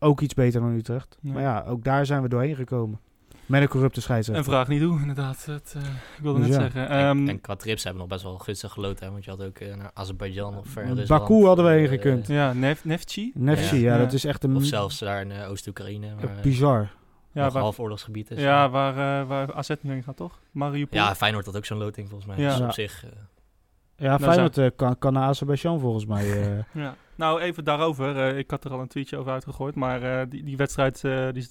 ook 0.00 0.20
iets 0.20 0.34
beter 0.34 0.60
dan 0.60 0.70
Utrecht. 0.74 1.18
Ja. 1.20 1.32
Maar 1.32 1.42
ja, 1.42 1.64
ook 1.66 1.84
daar 1.84 2.06
zijn 2.06 2.22
we 2.22 2.28
doorheen 2.28 2.56
gekomen. 2.56 3.00
Met 3.46 3.62
een 3.62 3.68
corrupte 3.68 3.96
En 3.96 4.02
scheidsrechter. 4.02 4.44
vraag 4.44 4.68
niet 4.68 4.82
hoe, 4.82 5.00
inderdaad. 5.00 5.44
Het, 5.44 5.74
eh, 5.76 5.82
ik 6.16 6.22
wilde 6.22 6.38
Dus 6.38 6.48
net 6.48 6.56
ja. 6.56 6.62
zeggen. 6.62 6.88
En, 6.88 6.98
Ehm, 7.18 7.28
en 7.28 7.40
qua 7.40 7.56
trips 7.56 7.84
hebben 7.84 8.02
we 8.02 8.08
nog 8.08 8.18
best 8.18 8.30
wel 8.30 8.38
gunstig 8.38 8.72
geloten. 8.72 9.06
Hè? 9.06 9.12
Want 9.12 9.24
je 9.24 9.30
had 9.30 9.42
ook 9.42 9.58
eh, 9.58 9.74
naar 9.76 9.90
Azerbeidzjan 9.94 10.56
of 10.58 10.66
ver 10.66 10.82
in 10.84 11.04
Baku 11.06 11.44
hadden 11.44 11.64
we 11.64 11.70
heen 11.70 11.84
eh, 11.84 11.90
gekund. 11.90 12.26
ja, 12.26 12.52
Nef 12.52 12.84
Nefci. 12.84 13.30
Nefci, 13.34 13.76
ja, 13.80 13.92
Ja. 13.94 13.98
dat 13.98 14.12
is 14.12 14.24
echt 14.24 14.44
een 14.44 14.56
Of 14.56 14.64
zelfs 14.64 14.98
daar 14.98 15.20
in 15.20 15.32
Oost-Oekraïne. 15.32 16.08
bizar. 16.42 16.90
Ja, 17.32 17.50
waar, 17.50 17.62
half 17.62 17.78
oorlogsgebied 17.78 18.30
is. 18.30 18.40
ja 18.40 18.70
waar, 18.70 19.20
eh, 19.22 19.28
waar 19.28 19.54
AZ 19.54 19.70
nu 19.80 19.92
heen 19.92 20.02
gaat, 20.02 20.16
toch? 20.16 20.38
Mariupol. 20.50 20.98
Ja, 20.98 21.14
Feyenoord 21.14 21.46
had 21.46 21.56
ook 21.56 21.64
zo'n 21.64 21.78
loting 21.78 22.08
volgens 22.08 22.28
mij. 22.30 22.38
Ja. 22.44 22.48
Dus 22.50 22.58
Ja. 22.58 22.64
op 22.64 22.72
zich... 22.72 23.04
eh, 23.04 23.10
Ja, 23.96 24.18
Nou, 24.18 24.32
Feyenoord 24.32 24.76
kan, 24.76 24.98
kan 24.98 25.12
naar 25.12 25.22
Azerbeidzjan 25.22 25.80
volgens 25.80 26.06
mij. 26.06 26.42
eh. 26.42 26.58
Ja. 26.82 26.94
Nou, 27.20 27.40
even 27.40 27.64
daarover. 27.64 28.16
Eh, 28.16 28.38
ik 28.38 28.50
had 28.50 28.64
er 28.64 28.72
al 28.72 28.80
een 28.80 28.88
tweetje 28.88 29.16
over 29.16 29.32
uitgegooid. 29.32 29.74
Maar 29.74 30.02
eh, 30.02 30.26
die, 30.28 30.44
die, 30.44 30.56
wedstrijd, 30.56 31.04
eh, 31.04 31.28
die, 31.32 31.48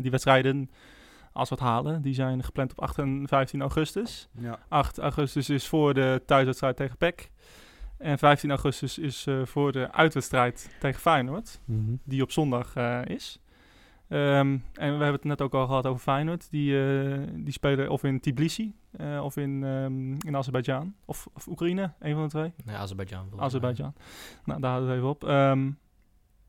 die 0.00 0.10
wedstrijden, 0.10 0.70
als 1.32 1.48
we 1.48 1.54
het 1.54 1.64
halen, 1.64 2.02
die 2.02 2.14
zijn 2.14 2.44
gepland 2.44 2.70
op 2.70 2.80
8 2.80 2.98
en 2.98 3.28
15 3.28 3.60
augustus. 3.60 4.28
8 4.68 4.98
augustus 4.98 5.50
is 5.50 5.66
voor 5.66 5.94
de 5.94 6.22
thuiswedstrijd 6.26 6.76
tegen 6.76 6.96
PEC. 6.96 7.30
En 7.98 8.18
15 8.18 8.50
augustus 8.50 8.98
is 8.98 9.26
voor 9.44 9.72
de 9.72 9.92
uitwedstrijd 9.92 10.76
tegen 10.80 11.00
Feyenoord. 11.00 11.60
Mhm. 11.64 11.96
Die 12.04 12.22
op 12.22 12.30
zondag 12.30 12.76
is. 13.04 13.40
Ehm, 14.08 14.48
en 14.48 14.58
we 14.72 14.84
hebben 15.04 15.12
het 15.12 15.24
net 15.24 15.40
ook 15.42 15.54
al 15.54 15.66
gehad 15.66 15.86
over 15.86 16.00
Feyenoord. 16.00 16.50
Die, 16.50 16.82
eh, 16.84 17.18
die 17.34 17.52
spelen 17.52 17.90
of 17.90 18.04
in 18.04 18.20
Tbilisi 18.20 18.74
eh, 18.90 19.24
of 19.24 19.36
in, 19.36 19.64
ehm 19.64 20.12
in 20.26 20.36
Azerbeidzjan. 20.36 20.94
Of, 21.04 21.28
of 21.34 21.46
Oekraïne, 21.46 21.92
een 21.98 22.14
van 22.14 22.22
de 22.22 22.28
twee. 22.28 22.52
Nee, 22.64 22.76
Azerbeidzjan. 22.76 23.28
Azerbeidzjan. 23.36 23.94
Nou, 24.44 24.60
daar 24.60 24.70
houden 24.70 24.90
we 24.90 24.96
even 24.96 25.08
op. 25.08 25.24
Ehm, 25.24 25.70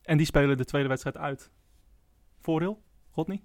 en 0.02 0.18
die 0.18 0.26
spelen 0.26 0.58
de 0.58 0.66
tweede 0.66 0.88
wedstrijd 0.90 1.18
uit. 1.18 1.52
Voordeel, 2.42 2.82
Rodney? 3.12 3.42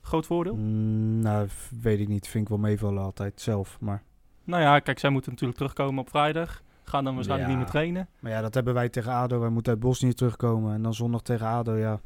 Groot 0.00 0.26
voordeel? 0.26 0.54
Mm, 0.56 1.18
nou, 1.18 1.48
weet 1.80 1.98
ik 2.00 2.08
niet. 2.08 2.28
Vind 2.28 2.42
ik 2.44 2.48
wel 2.48 2.58
meevallen 2.58 3.02
altijd 3.02 3.40
zelf. 3.40 3.80
Maar, 3.80 4.02
Nou 4.44 4.62
ja, 4.62 4.78
kijk, 4.78 4.98
zij 4.98 5.10
moeten 5.10 5.30
natuurlijk 5.30 5.58
terugkomen 5.58 5.98
op 6.00 6.08
vrijdag. 6.10 6.62
Gaan 6.84 7.04
dan 7.04 7.14
waarschijnlijk 7.14 7.50
Ja. 7.50 7.56
niet 7.56 7.64
meer 7.64 7.72
trainen. 7.74 8.08
maar 8.20 8.30
ja, 8.32 8.40
dat 8.40 8.54
hebben 8.54 8.74
wij 8.74 8.88
tegen 8.88 9.12
ADO. 9.12 9.40
Wij 9.40 9.48
moeten 9.48 9.72
uit 9.72 9.80
Bosnië 9.80 10.12
terugkomen. 10.14 10.74
En 10.74 10.82
dan 10.82 10.94
zondag 10.94 11.22
tegen 11.22 11.46
ADO, 11.46 11.76
ja. 11.76 12.00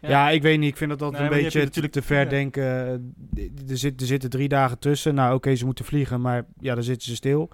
Ja. 0.00 0.08
Ja, 0.08 0.30
ik 0.30 0.42
weet 0.42 0.58
niet. 0.58 0.68
Ik 0.70 0.76
vind 0.76 0.90
dat 0.98 1.00
Nee, 1.00 1.10
maar 1.20 1.32
een 1.32 1.42
beetje 1.42 1.64
natuurlijk- 1.64 1.92
te 1.92 2.02
ver 2.02 2.28
denken. 2.28 2.62
Eh, 2.62 3.70
Er, 3.70 3.76
zit, 3.78 4.00
er 4.00 4.06
zitten 4.06 4.30
drie 4.30 4.48
dagen 4.48 4.78
tussen. 4.78 5.14
Nou, 5.14 5.34
oké, 5.34 5.54
ze 5.54 5.64
moeten 5.64 5.84
vliegen. 5.84 6.20
Maar 6.20 6.44
ja, 6.58 6.74
dan 6.74 6.82
zitten 6.82 7.08
ze 7.08 7.14
stil. 7.14 7.48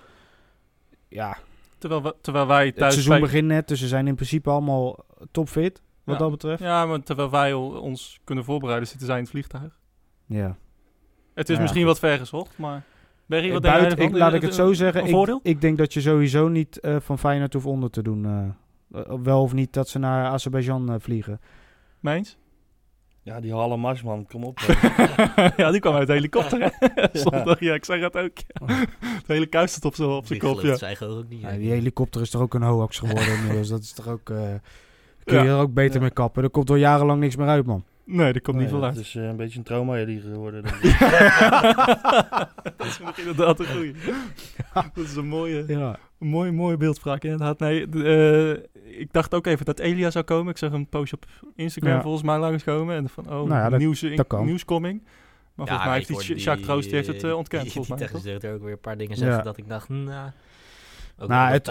Ja, 1.09 1.37
Terwijl, 1.79 2.03
we, 2.03 2.15
terwijl 2.21 2.47
wij 2.47 2.67
het 2.67 2.77
thuis... 2.77 2.93
seizoen 2.93 3.15
spelen- 3.15 3.31
begint 3.33 3.49
net. 3.53 3.69
Dus 3.69 3.81
ze 3.81 3.87
zijn 3.89 4.07
in 4.07 4.15
principe 4.15 4.51
allemaal 4.51 5.05
topfit. 5.31 5.83
Wat 6.05 6.15
Ja. 6.15 6.21
dat 6.21 6.31
betreft. 6.31 6.63
Ja, 6.63 6.87
maar 6.87 7.03
terwijl 7.03 7.31
wij 7.31 7.53
ons 7.53 8.21
kunnen 8.25 8.45
voorbereiden, 8.45 8.89
zitten 8.89 9.07
zij 9.07 9.17
in 9.17 9.23
het 9.23 9.31
vliegtuig. 9.31 9.79
Ja. 10.27 10.57
Het 11.35 11.49
is 11.49 11.55
Ja, 11.55 11.61
misschien 11.63 11.83
goed. 11.83 11.91
wat 11.91 12.11
ver 12.11 12.19
gezocht, 12.19 12.59
maar... 12.59 12.83
Berry, 13.27 13.53
wat 13.53 13.57
Eh, 13.57 13.63
denk 13.63 13.73
jij 13.75 13.83
buiten, 13.83 13.99
ervan? 14.05 14.15
ik, 14.17 14.23
laat 14.23 14.35
ik 14.35 14.43
het 14.43 14.55
zo 14.55 14.73
zeggen. 14.73 15.07
Ik, 15.07 15.39
ik 15.43 15.61
denk 15.61 15.79
dat 15.79 15.93
je 15.93 16.01
sowieso 16.01 16.49
niet 16.49 16.81
eh, 16.81 16.97
van 17.01 17.19
Feyenoord 17.19 17.53
hoeft 17.53 17.67
onder 17.67 17.91
te 17.91 18.03
doen. 18.03 18.55
wel 19.23 19.43
of 19.43 19.53
niet 19.53 19.73
dat 19.73 19.89
ze 19.89 19.99
naar 19.99 20.27
Azerbeidzjan 20.27 21.01
vliegen. 21.01 21.41
Meens? 22.01 22.37
Ja, 23.23 23.41
die 23.41 23.53
Halle 23.53 23.77
Marsman, 23.77 24.27
kom 24.27 24.45
op. 24.45 24.59
ja, 25.57 25.71
die 25.71 25.81
kwam 25.81 25.95
uit 25.95 26.07
de 26.07 26.13
helikopter, 26.13 26.61
hè? 26.63 26.89
Zondag, 27.21 27.61
ja, 27.61 27.75
ik 27.75 27.85
zeg 27.85 28.01
het 28.01 28.17
ook. 28.17 28.39
ja. 28.67 28.67
De 29.27 29.33
hele 29.33 29.47
kuis 29.47 29.71
staat 29.71 29.85
op 29.85 29.95
zijn 29.95 30.09
op 30.09 30.27
zijn 30.27 30.39
kop, 30.39 30.61
ja. 30.61 30.77
ook 31.07 31.29
niet. 31.29 31.41
Ja, 31.41 31.51
die 31.51 31.71
helikopter 31.71 32.21
is 32.21 32.31
toch 32.31 32.41
ook 32.43 32.55
een 32.55 32.63
hoax 32.63 32.99
geworden 32.99 33.35
inmiddels. 33.37 33.69
Dat 33.69 33.81
is 33.83 33.93
toch 33.93 34.09
ook... 34.09 34.31
eh, 34.31 34.37
kun 35.25 35.39
je 35.39 35.45
Ja. 35.45 35.51
er 35.55 35.59
ook 35.61 35.75
beter 35.75 35.95
Ja. 35.95 36.01
mee 36.01 36.11
kappen. 36.11 36.43
Er 36.43 36.51
komt 36.51 36.71
al 36.71 36.77
jarenlang 36.77 37.21
niks 37.21 37.37
meer 37.37 37.49
uit, 37.49 37.67
man. 37.67 37.85
Nee, 38.09 38.33
die 38.33 38.43
komt 38.43 38.57
niet 38.57 38.71
Nee, 38.71 38.81
veel 38.81 38.89
Het 38.89 38.97
is 38.99 39.15
eh, 39.15 39.25
een 39.25 39.37
beetje 39.37 39.59
een 39.59 39.65
trauma 39.65 40.05
geworden. 40.05 40.63
denk 40.63 40.75
ik. 40.85 40.99
dat 42.77 42.87
is 42.87 43.01
inderdaad 43.25 43.61
een 43.61 43.67
goeie. 43.67 43.95
Dat 44.95 45.05
is 45.05 45.17
een 45.17 45.27
mooie, 45.29 45.65
Ja. 45.67 45.99
een 46.19 46.27
mooie, 46.29 46.53
mooie 46.53 46.77
beeldspraak 46.77 47.23
inderdaad. 47.25 47.59
Nee, 47.59 47.89
d- 47.89 47.95
eh, 47.95 48.51
ik 49.01 49.09
dacht 49.13 49.35
ook 49.35 49.47
even 49.47 49.65
dat 49.65 49.79
Elia 49.79 50.11
zou 50.11 50.25
komen. 50.25 50.51
Ik 50.51 50.59
zag 50.59 50.73
een 50.73 50.89
postje 50.89 51.17
op 51.17 51.27
Instagram 51.57 51.93
Ja. 51.93 52.01
volgens 52.03 52.23
mij 52.23 52.39
langskomen. 52.39 52.97
En 52.97 53.09
van, 53.09 53.25
oh, 53.25 53.31
Nou 53.33 53.49
ja, 53.49 53.69
dat- 53.69 53.79
nieuws, 53.79 54.03
in, 54.03 54.17
dat 54.17 54.45
nieuwscoming. 54.45 55.03
Maar 55.55 55.67
volgens 55.67 55.87
mij 55.89 55.97
heeft 55.97 56.09
die 56.27 56.37
Jacques 56.37 56.67
Troost, 56.67 56.85
die 56.87 56.95
heeft 56.95 57.07
het 57.09 57.25
eh, 57.25 57.37
ontkend, 57.37 57.63
die, 57.63 57.71
volgens 57.73 57.89
mij. 57.89 57.97
Die 57.99 58.07
technische 58.07 58.27
directeur 58.29 58.55
ook 58.55 58.63
weer 58.63 58.73
een 58.73 58.81
paar 58.81 58.97
dingen 58.97 59.17
zeggen 59.17 59.37
Ja. 59.37 59.43
dat 59.43 59.57
ik 59.57 59.69
dacht, 59.69 59.89
nou... 59.89 60.31
Ook 61.19 61.29
Nou, 61.29 61.51
het, 61.53 61.71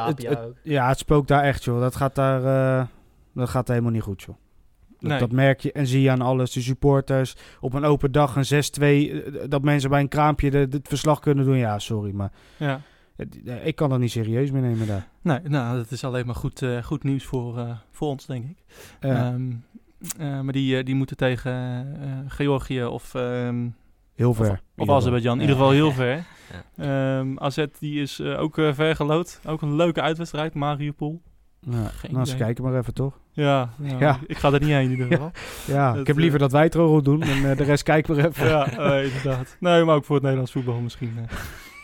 ja, 0.63 0.87
het 0.87 0.97
spookt 0.99 1.27
daar 1.27 1.43
echt, 1.43 1.63
joh. 1.63 1.79
Dat 1.79 1.95
gaat 1.95 2.15
daar... 2.15 2.43
eh, 2.79 2.85
dat 3.33 3.49
gaat 3.49 3.67
helemaal 3.67 3.91
niet 3.91 4.01
goed, 4.01 4.21
joh. 4.23 4.35
Dat, 4.99 5.09
Nee. 5.09 5.19
dat 5.19 5.31
merk 5.31 5.59
je 5.61 5.71
en 5.71 5.87
zie 5.87 6.01
je 6.01 6.11
aan 6.11 6.21
alles. 6.21 6.51
De 6.51 6.61
supporters 6.61 7.35
op 7.59 7.73
een 7.73 7.83
open 7.83 8.11
dag, 8.11 8.35
een 8.35 8.45
6-2. 8.45 9.11
eh, 9.11 9.49
Dat 9.49 9.61
mensen 9.61 9.89
bij 9.89 9.99
een 9.99 10.07
kraampje 10.07 10.51
de, 10.51 10.67
de- 10.67 10.77
het 10.77 10.87
verslag 10.87 11.19
kunnen 11.19 11.45
doen. 11.45 11.57
Ja, 11.57 11.79
sorry, 11.79 12.11
maar 12.13 12.31
Ja. 12.57 12.81
eh, 13.45 13.65
ik 13.65 13.75
kan 13.75 13.89
dat 13.89 13.99
niet 13.99 14.11
serieus 14.11 14.51
meer 14.51 14.61
nemen 14.61 14.87
daar. 14.87 15.07
Nee, 15.21 15.39
nou, 15.43 15.77
dat 15.77 15.91
is 15.91 16.03
alleen 16.03 16.25
maar 16.25 16.35
goed, 16.35 16.61
eh, 16.61 16.83
goed 16.83 17.03
nieuws 17.03 17.23
voor, 17.23 17.57
eh, 17.57 17.77
voor 17.91 18.07
ons, 18.07 18.25
denk 18.25 18.45
ik. 18.45 18.57
Ja, 18.99 19.09
Ehm, 19.33 19.51
eh, 20.19 20.41
maar 20.41 20.53
die, 20.53 20.77
eh, 20.77 20.85
die 20.85 20.95
moeten 20.95 21.17
tegen 21.17 21.51
eh, 22.01 22.09
Georgië 22.27 22.83
of, 22.85 23.15
ehm, 23.15 23.67
heel 24.15 24.33
ver. 24.33 24.45
of, 24.45 24.51
in 24.51 24.53
of 24.53 24.59
ieder 24.59 24.59
geval. 24.85 24.95
Azerbeidzjan. 24.95 25.33
In 25.33 25.41
Ja. 25.41 25.47
ieder 25.47 25.55
geval 25.57 25.71
heel 25.71 25.91
ver. 25.91 26.23
Ehm, 26.77 27.37
AZ 27.37 27.65
die 27.79 28.01
is 28.01 28.19
eh, 28.19 28.39
ook 28.41 28.57
eh, 28.57 28.73
ver 28.73 28.95
gelood. 28.95 29.39
Ook 29.45 29.61
een 29.61 29.75
leuke 29.75 30.01
uitwedstrijd, 30.01 30.53
Mariupol. 30.53 31.21
Ja, 31.69 31.87
Geen 31.87 32.13
nou, 32.13 32.25
ze 32.25 32.35
kijken 32.35 32.63
maar 32.63 32.77
even, 32.77 32.93
toch? 32.93 33.19
Ja, 33.31 33.69
ja, 33.81 33.99
Ja. 33.99 34.19
ik 34.27 34.37
ga 34.37 34.51
er 34.53 34.59
niet 34.59 34.69
heen 34.69 34.83
in 34.83 34.89
ieder 34.91 35.07
geval. 35.07 35.31
Ja, 35.75 35.91
ik 35.95 36.07
heb 36.07 36.15
eh, 36.15 36.21
liever 36.21 36.39
dat 36.39 36.51
wij 36.51 36.63
het 36.63 36.71
doen 37.03 37.21
en 37.21 37.49
eh, 37.51 37.57
de 37.57 37.63
rest 37.63 37.83
kijken 37.83 38.15
we 38.15 38.27
even. 38.27 38.47
ja, 38.47 38.71
eh, 38.77 39.05
inderdaad. 39.05 39.57
Nee, 39.59 39.83
maar 39.83 39.95
ook 39.95 40.05
voor 40.05 40.13
het 40.15 40.23
Nederlands 40.23 40.51
voetbal 40.53 40.79
misschien. 40.79 41.17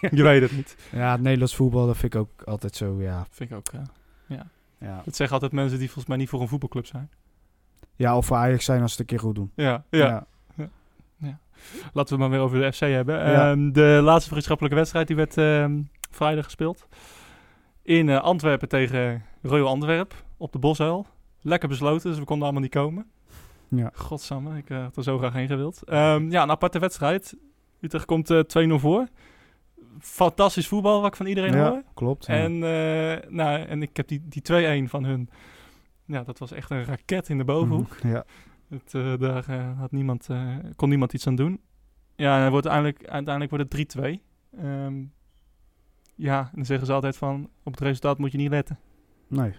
eh. 0.01 0.11
je 0.17 0.23
weet 0.23 0.41
het 0.41 0.51
niet. 0.51 0.75
Ja, 0.91 1.11
het 1.11 1.21
Nederlands 1.21 1.55
voetbal, 1.55 1.85
dat 1.87 1.97
vind 1.97 2.13
ik 2.13 2.19
ook 2.19 2.41
altijd 2.45 2.75
zo, 2.75 3.01
ja. 3.01 3.25
Vind 3.29 3.49
ik 3.51 3.57
ook. 3.57 3.67
eh, 3.73 4.37
Ja, 4.77 5.01
dat 5.05 5.15
zeggen 5.15 5.35
altijd 5.35 5.51
mensen 5.51 5.77
die 5.77 5.85
volgens 5.87 6.07
mij 6.07 6.17
niet 6.17 6.29
voor 6.29 6.41
een 6.41 6.47
voetbalclub 6.47 6.85
zijn. 6.85 7.09
ja 7.95 8.17
of 8.17 8.25
voor 8.25 8.37
Ajax 8.37 8.65
zijn 8.65 8.81
als 8.81 8.93
ze 8.95 9.01
het 9.01 9.11
een 9.11 9.17
keer 9.17 9.25
goed 9.27 9.35
doen. 9.35 9.51
Ja, 9.55 9.83
ja. 9.89 10.25
Laten 11.93 11.93
we 11.93 11.99
het 11.99 12.17
maar 12.17 12.29
weer 12.29 12.39
over 12.39 12.59
de 12.59 12.71
FC 12.73 12.79
hebben. 12.79 13.15
Ja. 13.31 13.51
Ehm, 13.51 13.71
de 13.71 13.99
laatste 14.03 14.29
vriendschappelijke 14.29 14.77
wedstrijd 14.77 15.07
die 15.07 15.15
werd 15.15 15.37
ehm, 15.37 15.81
vrijdag 16.11 16.43
gespeeld. 16.43 16.87
In 17.83 18.09
eh, 18.09 18.21
Antwerpen 18.21 18.67
tegen 18.67 19.23
Royal 19.41 19.67
Antwerp 19.67 20.23
op 20.37 20.51
de 20.51 20.59
Bosuil. 20.59 21.05
Lekker 21.41 21.69
besloten, 21.69 22.09
dus 22.09 22.19
we 22.19 22.25
konden 22.25 22.43
allemaal 22.43 22.63
niet 22.63 22.71
komen. 22.71 23.05
Ja. 23.67 23.91
Godsamme, 23.93 24.57
ik 24.57 24.69
eh, 24.69 24.81
had 24.83 24.97
er 24.97 25.03
zo 25.03 25.17
graag 25.17 25.33
heen 25.33 25.47
gewild. 25.47 25.83
Ehm, 25.83 26.31
ja, 26.31 26.43
een 26.43 26.49
aparte 26.49 26.79
wedstrijd. 26.79 27.37
Utrecht 27.79 28.05
komt 28.05 28.29
eh 28.29 28.39
2-0 28.39 28.73
voor. 28.79 29.07
Fantastisch 29.99 30.67
voetbal, 30.67 31.01
wat 31.01 31.09
ik 31.09 31.15
van 31.15 31.25
iedereen 31.25 31.53
Ja, 31.53 31.69
hoor. 31.69 31.83
klopt. 31.93 32.25
ja. 32.25 32.33
En, 32.33 32.53
eh, 32.53 33.29
nou, 33.29 33.59
en 33.61 33.81
ik 33.81 33.97
heb 33.97 34.07
die, 34.07 34.21
die 34.27 34.41
2-1 34.41 34.89
van 34.89 35.03
hun. 35.03 35.29
Ja, 36.05 36.23
dat 36.23 36.39
was 36.39 36.51
echt 36.51 36.69
een 36.71 36.85
raket 36.85 37.29
in 37.29 37.37
de 37.37 37.43
bovenhoek. 37.43 37.97
Ja. 38.03 38.25
Het, 38.69 38.93
eh, 38.93 39.13
daar 39.19 39.49
eh, 39.49 39.79
had 39.79 39.91
niemand, 39.91 40.29
eh, 40.29 40.55
kon 40.75 40.89
niemand 40.89 41.13
iets 41.13 41.27
aan 41.27 41.35
doen. 41.35 41.61
Ja, 42.15 42.45
en 42.45 42.51
wordt 42.51 42.67
uiteindelijk, 42.67 43.11
uiteindelijk 43.11 43.49
wordt 43.55 43.63
het 43.63 43.71
3-2. 43.71 44.21
Ehm, 44.57 45.03
ja, 46.21 46.39
en 46.39 46.49
dan 46.55 46.65
zeggen 46.65 46.85
ze 46.85 46.93
altijd 46.93 47.17
van, 47.17 47.49
op 47.63 47.71
het 47.71 47.81
resultaat 47.81 48.17
moet 48.17 48.31
je 48.31 48.37
niet 48.37 48.49
letten. 48.49 48.79
Nee. 49.27 49.53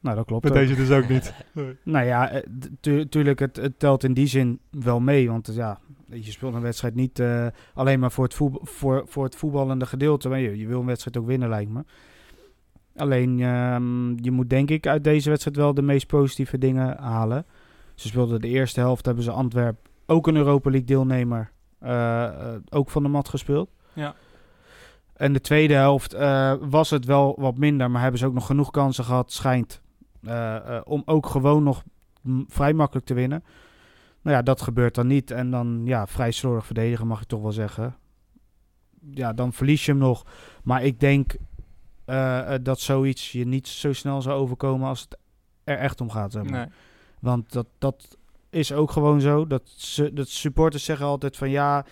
Nou, 0.00 0.16
dat 0.16 0.24
klopt. 0.26 0.44
Met 0.44 0.52
deze 0.52 0.74
dus 0.74 0.90
ook 0.90 1.08
niet. 1.08 1.34
Nou 1.82 2.06
ja, 2.06 2.30
eh, 2.30 2.42
tu- 2.80 3.08
tuurlijk, 3.08 3.38
het, 3.38 3.56
het 3.56 3.78
telt 3.78 4.04
in 4.04 4.14
die 4.14 4.26
zin 4.26 4.60
wel 4.70 5.00
mee. 5.00 5.30
Want 5.30 5.48
eh, 5.48 5.54
ja, 5.54 5.78
je 6.08 6.30
speelt 6.30 6.54
een 6.54 6.60
wedstrijd 6.60 6.94
niet 6.94 7.18
eh, 7.18 7.46
alleen 7.74 8.00
maar 8.00 8.12
voor 8.12 8.24
het, 8.24 8.34
voor, 8.62 9.02
voor 9.06 9.24
het 9.24 9.36
voetballende 9.36 9.86
gedeelte. 9.86 10.28
Maar 10.28 10.38
je, 10.38 10.58
je 10.58 10.66
wil 10.66 10.80
een 10.80 10.86
wedstrijd 10.86 11.16
ook 11.16 11.26
winnen, 11.26 11.48
lijkt 11.48 11.70
me. 11.70 11.84
Alleen, 12.96 13.40
ehm, 13.40 14.24
je 14.24 14.30
moet 14.30 14.50
denk 14.50 14.70
ik 14.70 14.86
uit 14.86 15.04
deze 15.04 15.28
wedstrijd 15.28 15.56
wel 15.56 15.74
de 15.74 15.82
meest 15.82 16.06
positieve 16.06 16.58
dingen 16.58 16.98
halen. 16.98 17.46
Ze 17.94 18.08
speelden 18.08 18.40
de 18.40 18.48
eerste 18.48 18.80
helft, 18.80 19.06
hebben 19.06 19.24
ze 19.24 19.30
Antwerp, 19.30 19.88
ook 20.06 20.26
een 20.26 20.36
Europa 20.36 20.70
League 20.70 20.88
deelnemer, 20.88 21.52
ook 22.70 22.90
van 22.90 23.02
de 23.02 23.08
mat 23.08 23.28
gespeeld. 23.28 23.70
Ja. 23.92 24.14
En 25.22 25.32
de 25.32 25.40
tweede 25.40 25.74
helft 25.74 26.14
eh, 26.14 26.54
was 26.60 26.90
het 26.90 27.04
wel 27.04 27.34
wat 27.38 27.58
minder, 27.58 27.90
maar 27.90 28.02
hebben 28.02 28.20
ze 28.20 28.26
ook 28.26 28.32
nog 28.32 28.46
genoeg 28.46 28.70
kansen 28.70 29.04
gehad, 29.04 29.32
schijnt, 29.32 29.80
eh, 30.22 30.56
eh, 30.56 30.80
om 30.84 31.02
ook 31.04 31.26
gewoon 31.26 31.62
nog 31.62 31.82
vrij 32.46 32.72
makkelijk 32.72 33.06
te 33.06 33.14
winnen. 33.14 33.44
Nou 34.22 34.36
ja, 34.36 34.42
dat 34.42 34.60
gebeurt 34.60 34.94
dan 34.94 35.06
niet. 35.06 35.30
En 35.30 35.50
dan 35.50 35.82
ja, 35.84 36.06
vrij 36.06 36.30
slordig 36.30 36.66
verdedigen, 36.66 37.06
mag 37.06 37.20
ik 37.20 37.26
toch 37.26 37.42
wel 37.42 37.52
zeggen. 37.52 37.96
Ja, 39.10 39.32
dan 39.32 39.52
verlies 39.52 39.84
je 39.84 39.90
hem 39.90 40.00
nog. 40.00 40.26
Maar 40.62 40.84
ik 40.84 41.00
denk 41.00 41.36
dat 42.62 42.80
zoiets 42.80 43.32
je 43.32 43.46
niet 43.46 43.68
zo 43.68 43.92
snel 43.92 44.22
zou 44.22 44.40
overkomen 44.40 44.88
als 44.88 45.00
het 45.00 45.16
er 45.64 45.78
echt 45.78 46.00
om 46.00 46.10
gaat. 46.10 46.32
Zeg 46.32 46.42
maar. 46.42 46.52
Nee. 46.52 46.76
Want 47.20 47.52
dat, 47.52 47.66
dat 47.78 48.16
is 48.50 48.72
ook 48.72 48.90
gewoon 48.90 49.20
zo. 49.20 49.46
Dat, 49.46 49.62
ze, 49.76 50.12
dat 50.12 50.28
supporters 50.28 50.84
zeggen 50.84 51.06
altijd 51.06 51.36
van 51.36 51.50
ja, 51.50 51.84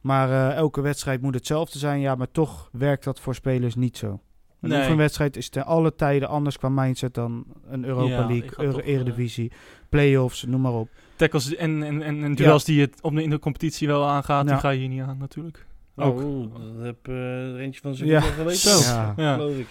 maar 0.00 0.30
eh, 0.30 0.56
elke 0.56 0.80
wedstrijd 0.80 1.22
moet 1.22 1.34
hetzelfde 1.34 1.78
zijn. 1.78 2.00
Ja, 2.00 2.14
maar 2.14 2.30
toch 2.30 2.68
werkt 2.72 3.04
dat 3.04 3.20
voor 3.20 3.34
spelers 3.34 3.74
niet 3.74 3.96
zo. 3.96 4.20
Een 4.60 4.68
Nee. 4.68 4.78
oefenwedstrijd 4.80 5.36
is 5.36 5.48
ten 5.48 5.64
alle 5.66 5.94
tijden 5.94 6.28
anders 6.28 6.58
qua 6.58 6.68
mindset 6.68 7.14
dan 7.14 7.44
een 7.70 7.84
Europa 7.84 8.08
Ja, 8.08 8.26
League, 8.26 8.50
Euro- 8.56 8.72
toch, 8.72 8.82
Eredivisie, 8.82 9.52
play-offs, 9.88 10.42
noem 10.44 10.60
maar 10.60 10.72
op. 10.72 10.88
Tackles 11.16 11.54
en, 11.56 11.82
en, 11.82 12.02
en, 12.02 12.22
en 12.24 12.34
duels 12.34 12.64
die 12.64 12.76
je 12.80 12.90
op 13.00 13.14
de, 13.14 13.22
in 13.22 13.30
de 13.30 13.38
competitie 13.38 13.86
wel 13.88 14.04
aangaat, 14.06 14.44
Ja. 14.46 14.50
die 14.52 14.60
ga 14.60 14.70
je 14.70 14.78
hier 14.78 14.88
niet 14.88 15.02
aan 15.02 15.18
natuurlijk. 15.18 15.66
Ook. 15.96 16.20
Ook. 16.20 16.52
dat 16.76 16.84
heb 16.84 17.08
eh, 17.08 17.14
er 17.52 17.56
eentje 17.58 17.80
van 17.80 17.94
zijn 17.94 18.08
Ja. 18.08 18.20
Zo. 18.52 18.78
Ja. 18.92 19.12
Ja, 19.16 19.34
Geloof 19.34 19.56
ik. 19.56 19.66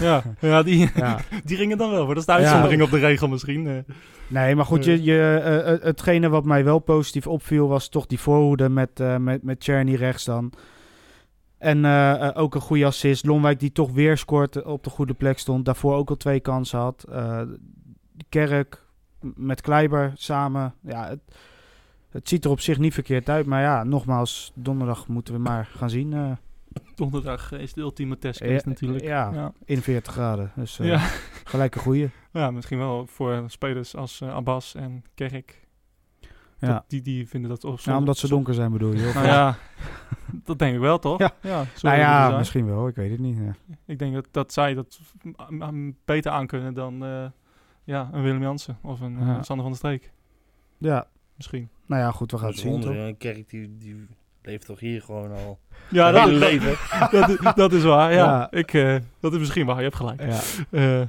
Ja, 0.00 0.22
ja 0.40 0.62
die, 0.62 0.90
Ja. 0.96 1.18
die 1.44 1.56
gingen 1.56 1.78
dan 1.78 1.90
wel. 1.90 2.06
Maar 2.06 2.14
dat 2.14 2.18
is 2.18 2.26
de 2.26 2.32
Ja. 2.32 2.38
uitzondering 2.38 2.82
op 2.82 2.90
de 2.90 2.98
regel 2.98 3.28
misschien. 3.28 3.66
eh. 3.66 3.74
Nee, 4.28 4.54
maar 4.54 4.64
goed, 4.64 4.84
je, 4.84 5.02
je, 5.02 5.40
eh, 5.44 5.72
eh, 5.72 5.82
hetgene 5.82 6.28
wat 6.28 6.44
mij 6.44 6.64
wel 6.64 6.78
positief 6.78 7.26
opviel 7.26 7.68
was 7.68 7.88
toch 7.88 8.06
die 8.06 8.20
voorhoede 8.20 8.68
met, 8.68 9.00
eh 9.00 9.16
met, 9.16 9.42
met 9.42 9.60
Czerny 9.60 9.94
rechts 9.94 10.24
dan. 10.24 10.52
En 11.58 11.84
eh, 11.84 12.26
eh, 12.28 12.30
ook 12.42 12.54
een 12.54 12.60
goede 12.60 12.84
assist. 12.86 13.26
Lonwijk 13.26 13.60
die 13.60 13.72
toch 13.72 13.90
weer 13.92 14.16
scoort 14.18 14.56
eh, 14.56 14.66
op 14.66 14.84
de 14.84 14.90
goede 14.90 15.14
plek 15.14 15.38
stond. 15.38 15.64
Daarvoor 15.64 15.94
ook 15.94 16.08
al 16.10 16.16
twee 16.16 16.40
kansen 16.40 16.78
had. 16.78 17.04
Eh, 17.12 17.40
Kerk 18.28 18.82
met 19.20 19.60
Kleiber 19.60 20.12
samen. 20.14 20.74
Ja, 20.80 21.08
het, 21.08 21.18
het 22.10 22.28
ziet 22.28 22.44
er 22.44 22.50
op 22.50 22.60
zich 22.60 22.78
niet 22.78 22.94
verkeerd 22.94 23.28
uit. 23.28 23.46
Maar 23.46 23.62
ja, 23.62 23.84
nogmaals, 23.84 24.52
donderdag 24.54 25.08
moeten 25.08 25.34
we 25.34 25.40
maar 25.40 25.68
gaan 25.76 25.90
zien. 25.90 26.36
eh, 27.00 27.10
Donderdag 27.10 27.52
is 27.52 27.72
de 27.72 27.80
ultieme 27.80 28.18
testcase 28.18 28.52
Ja, 28.52 28.60
natuurlijk. 28.64 29.04
ja. 29.04 29.30
ja. 29.32 29.52
in 29.64 29.82
40 29.82 30.12
graden. 30.12 30.52
Dus 30.56 30.78
eh, 30.78 30.86
Ja. 30.86 30.98
gelijk 31.44 31.74
een 31.74 31.80
goeie. 31.80 32.10
Ja, 32.32 32.50
misschien 32.50 32.78
wel 32.78 33.06
voor 33.06 33.44
spelers 33.46 33.96
als 33.96 34.20
eh, 34.20 34.34
Abbas 34.34 34.74
en 34.74 35.04
Kerk. 35.14 35.62
Ja. 36.58 36.68
Dat, 36.72 36.84
die, 36.88 37.02
die 37.02 37.28
vinden 37.28 37.50
dat... 37.50 37.64
Of 37.64 37.86
Nou, 37.86 37.98
omdat 37.98 38.16
ze 38.16 38.28
donker 38.28 38.54
zijn 38.54 38.72
bedoel 38.72 38.92
je? 38.94 39.06
Of- 39.06 39.14
Nou 39.14 39.26
ja, 39.26 39.56
dat 40.44 40.58
denk 40.58 40.74
ik 40.74 40.80
wel, 40.80 40.98
toch? 40.98 41.18
Ja. 41.18 41.32
zo 41.74 41.88
nou 41.88 41.98
ja, 41.98 42.36
misschien 42.36 42.66
wel. 42.66 42.88
Ik 42.88 42.94
weet 42.94 43.10
het 43.10 43.20
niet. 43.20 43.38
Ja. 43.38 43.54
Ik 43.86 43.98
denk 43.98 44.14
dat, 44.14 44.28
dat 44.30 44.52
zij 44.52 44.74
dat 44.74 45.00
beter 46.04 46.30
aankunnen 46.32 46.74
dan 46.74 47.04
eh, 47.04 47.24
ja, 47.84 48.08
een 48.12 48.22
Willem 48.22 48.42
Jansen 48.42 48.78
of 48.82 49.00
een 49.00 49.18
eh, 49.18 49.26
Ja. 49.26 49.42
Sander 49.42 49.64
van 49.66 49.74
der 49.74 49.76
Streek. 49.76 50.12
ja, 50.78 51.06
Misschien. 51.36 51.68
nou 51.86 52.02
ja, 52.02 52.10
goed, 52.10 52.30
we 52.30 52.38
gaan 52.38 52.48
het 52.48 52.58
zien? 52.58 52.96
Een 52.96 53.16
kerk 53.16 53.48
die, 53.50 53.76
die 53.76 54.06
leeft 54.46 54.66
toch 54.66 54.80
hier 54.80 55.02
gewoon 55.02 55.30
al 55.32 55.58
Ja, 55.88 56.10
dat, 56.10 56.24
hele 56.24 56.38
leven. 56.38 56.74
dat, 57.20 57.28
is- 57.28 57.54
dat 57.54 57.72
is 57.72 57.82
waar. 57.82 58.12
Ja, 58.12 58.24
Ja. 58.24 58.50
Ik, 58.50 58.72
eh, 58.74 58.96
dat 59.20 59.32
is 59.32 59.38
misschien 59.38 59.66
waar. 59.66 59.76
Je 59.76 59.82
hebt 59.82 59.96
gelijk. 59.96 60.20
Ja. 60.22 60.40
Eh, 60.70 61.00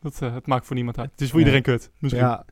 dat, 0.00 0.22
eh, 0.22 0.34
het 0.34 0.46
maakt 0.46 0.66
voor 0.66 0.76
niemand 0.76 0.98
uit. 0.98 1.10
Het 1.10 1.20
is 1.20 1.30
voor 1.30 1.38
Ja. 1.40 1.44
iedereen 1.44 1.64
kut. 1.64 1.90
Misschien. 1.98 2.22
ja. 2.24 2.44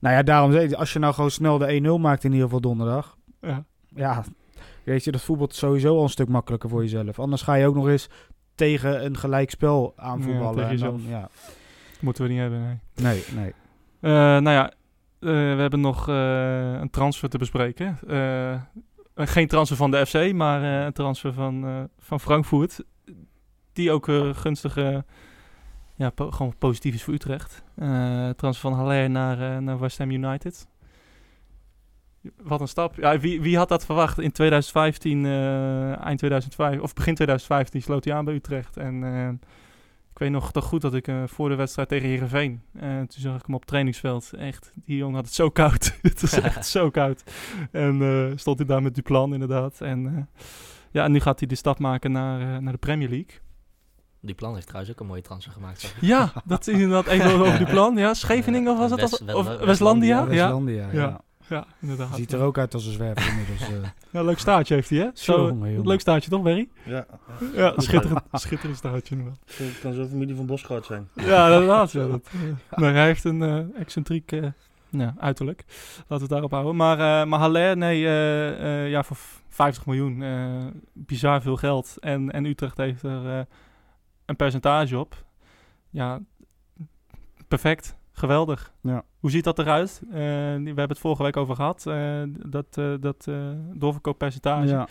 Nou 0.00 0.14
ja, 0.16 0.22
daarom 0.22 0.52
zei 0.52 0.64
ik, 0.66 0.72
als 0.72 0.92
je 0.92 0.98
nou 0.98 1.14
gewoon 1.14 1.30
snel 1.30 1.58
de 1.58 1.66
1-0 1.66 1.98
maakt 2.00 2.24
in 2.24 2.30
ieder 2.30 2.44
geval 2.44 2.60
donderdag. 2.60 3.16
Ja. 3.40 3.64
Ja, 3.94 4.24
weet 4.84 5.04
je, 5.04 5.10
dat 5.12 5.20
voetbalt 5.22 5.54
sowieso 5.54 5.96
al 5.96 6.02
een 6.02 6.08
stuk 6.08 6.28
makkelijker 6.28 6.68
voor 6.68 6.82
jezelf. 6.82 7.18
Anders 7.18 7.42
ga 7.42 7.54
je 7.54 7.66
ook 7.66 7.74
nog 7.74 7.88
eens 7.88 8.08
tegen 8.54 9.04
een 9.04 9.16
gelijkspel 9.16 9.92
aanvoetballen. 9.96 10.68
en 10.68 10.76
dan, 10.76 11.02
ja. 11.08 11.28
Moeten 12.00 12.22
we 12.24 12.30
niet 12.30 12.38
hebben. 12.40 12.60
Nee. 12.60 12.78
Nee, 12.94 13.22
nee. 13.34 13.52
Eh, 14.00 14.10
nou 14.20 14.50
ja, 14.50 14.68
eh, 14.70 14.74
we 15.30 15.60
hebben 15.60 15.80
nog 15.80 16.08
eh, 16.08 16.72
een 16.80 16.90
transfer 16.90 17.28
te 17.28 17.38
bespreken. 17.38 17.98
Eh, 19.14 19.26
geen 19.26 19.46
transfer 19.48 19.76
van 19.76 19.90
de 19.90 20.06
FC, 20.06 20.32
maar 20.32 20.62
eh, 20.62 20.84
een 20.84 20.92
transfer 20.92 21.32
van, 21.32 21.66
eh, 21.66 21.82
van 21.98 22.20
Frankfurt. 22.20 22.80
Die 23.72 23.90
ook 23.90 24.06
gunstig, 24.32 24.76
eh, 24.76 24.98
ja, 25.96 26.12
gewoon 26.16 26.54
positief 26.58 26.94
is 26.94 27.02
voor 27.02 27.14
Utrecht. 27.14 27.62
Eh, 27.74 28.28
transfer 28.28 28.70
van 28.70 28.78
Haller 28.78 29.10
naar, 29.10 29.62
naar 29.62 29.78
West 29.78 29.98
Ham 29.98 30.10
United. 30.10 30.68
Wat 32.42 32.60
een 32.60 32.68
stap. 32.68 32.94
Ja, 32.96 33.18
wie, 33.18 33.40
wie 33.40 33.56
had 33.56 33.68
dat 33.68 33.84
verwacht? 33.84 34.18
In 34.18 34.32
2015, 34.32 35.24
eh, 35.24 36.04
eind 36.04 36.18
2005, 36.18 36.80
of 36.80 36.94
begin 36.94 37.14
2015 37.14 37.82
sloot 37.82 38.04
hij 38.04 38.14
aan 38.14 38.24
bij 38.24 38.34
Utrecht. 38.34 38.76
En 38.76 39.40
ik 40.14 40.20
weet 40.20 40.30
nog 40.30 40.52
toch 40.52 40.64
goed 40.64 40.80
dat 40.80 40.94
ik 40.94 41.08
eh, 41.08 41.22
voor 41.26 41.48
de 41.48 41.54
wedstrijd 41.54 41.88
tegen 41.88 42.08
Heerenveen... 42.08 42.62
eh 42.80 42.96
toen 42.96 43.06
zag 43.08 43.34
ik 43.38 43.46
hem 43.46 43.54
op 43.54 43.60
het 43.60 43.68
trainingsveld. 43.68 44.30
Echt, 44.32 44.72
die 44.84 44.96
jongen 44.96 45.14
had 45.14 45.24
het 45.24 45.34
zo 45.34 45.50
koud. 45.50 45.96
het 46.02 46.20
was 46.20 46.32
echt 46.32 46.66
zo 46.66 46.90
koud. 46.90 47.22
En 47.70 48.02
eh, 48.02 48.36
stond 48.36 48.58
hij 48.58 48.66
daar 48.66 48.82
met 48.82 48.94
Duplan 48.94 49.32
inderdaad. 49.32 49.80
En 49.80 50.06
eh, 50.16 50.42
ja, 50.90 51.04
en 51.04 51.12
nu 51.12 51.20
gaat 51.20 51.38
hij 51.38 51.48
de 51.48 51.54
stap 51.54 51.78
maken 51.78 52.12
naar, 52.12 52.40
eh, 52.40 52.58
naar 52.58 52.72
de 52.72 52.78
Premier 52.78 53.08
League. 53.08 53.38
Die 54.20 54.34
plan 54.34 54.54
heeft 54.54 54.66
trouwens 54.66 54.94
ook 54.94 55.00
een 55.00 55.06
mooie 55.06 55.22
transfer 55.22 55.52
gemaakt. 55.52 55.94
Ja, 56.00 56.32
dat 56.44 56.66
is 56.66 56.74
inderdaad 56.74 57.06
even 57.14 57.30
over 57.32 57.58
Duplan. 57.58 57.96
Ja, 57.96 58.14
Scheveningen 58.14 58.72
of 58.72 58.78
was 58.78 58.90
het? 58.90 59.00
West- 59.00 59.20
Of, 59.20 59.26
West- 59.26 59.38
of 59.38 59.46
West- 59.46 59.64
Westlandia? 59.64 60.18
Ja, 60.20 60.26
Westlandia, 60.26 60.86
ja. 60.92 61.00
Ja. 61.00 61.20
Ja, 61.48 61.66
inderdaad. 61.80 62.14
Ziet 62.16 62.32
er 62.32 62.40
ook 62.40 62.58
uit 62.58 62.74
als 62.74 62.86
een 62.86 62.92
zwerver 62.92 63.28
inmiddels. 63.28 63.60
eh. 63.60 63.88
Ja, 64.12 64.22
leuk 64.22 64.38
staartje 64.38 64.74
heeft 64.74 64.90
hij, 64.90 64.98
hè? 64.98 65.08
Zo, 65.14 65.46
Jongen, 65.46 65.70
jongen. 65.72 65.86
leuk 65.88 66.00
staartje 66.00 66.30
toch, 66.30 66.42
Berry? 66.42 66.68
Ja, 66.84 67.06
Ja, 67.54 67.72
schitterend, 67.76 68.20
schitterend 68.32 68.76
staartje 68.78 69.16
het 69.44 69.78
kan 69.80 69.92
zo'n 69.92 70.08
familie 70.08 70.36
van 70.36 70.46
Bosgaard 70.46 70.84
zijn. 70.84 71.08
Ja, 71.14 71.52
inderdaad. 71.52 71.92
Ja, 71.92 72.06
dat, 72.06 72.30
maar 72.76 72.92
hij 72.94 73.04
heeft 73.06 73.24
een 73.24 73.42
eh, 73.42 73.80
excentriek 73.80 74.32
eh, 74.32 74.46
ja, 74.90 75.14
uiterlijk. 75.18 75.64
Laten 75.96 76.06
we 76.08 76.14
het 76.20 76.28
daarop 76.28 76.50
houden. 76.50 76.76
Maar, 76.76 76.98
eh 77.22 77.26
maar 77.28 77.38
Haller, 77.38 77.76
nee, 77.76 78.04
eh, 78.06 78.82
eh, 78.84 78.90
ja, 78.90 79.02
voor 79.02 79.16
v- 79.16 79.38
50 79.48 79.86
miljoen. 79.86 80.22
eh, 80.22 80.64
bizar 80.92 81.42
veel 81.42 81.56
geld. 81.56 81.96
En, 82.00 82.30
en 82.32 82.44
Utrecht 82.44 82.76
heeft 82.76 83.02
er 83.02 83.38
eh, 83.38 83.44
een 84.26 84.36
percentage 84.36 84.98
op. 84.98 85.24
Ja, 85.90 86.20
perfect. 87.48 87.96
Geweldig. 88.16 88.72
Ja. 88.80 89.04
Hoe 89.18 89.30
ziet 89.30 89.44
dat 89.44 89.58
eruit? 89.58 90.00
Eh, 90.04 90.12
we 90.12 90.18
hebben 90.64 90.88
het 90.88 90.98
vorige 90.98 91.22
week 91.22 91.36
over 91.36 91.54
gehad. 91.54 91.86
eh, 91.86 92.22
dat 92.46 92.66
eh, 92.78 92.94
dat 93.00 93.28
doorverkooppercentage. 93.72 94.68
ja. 94.68 94.88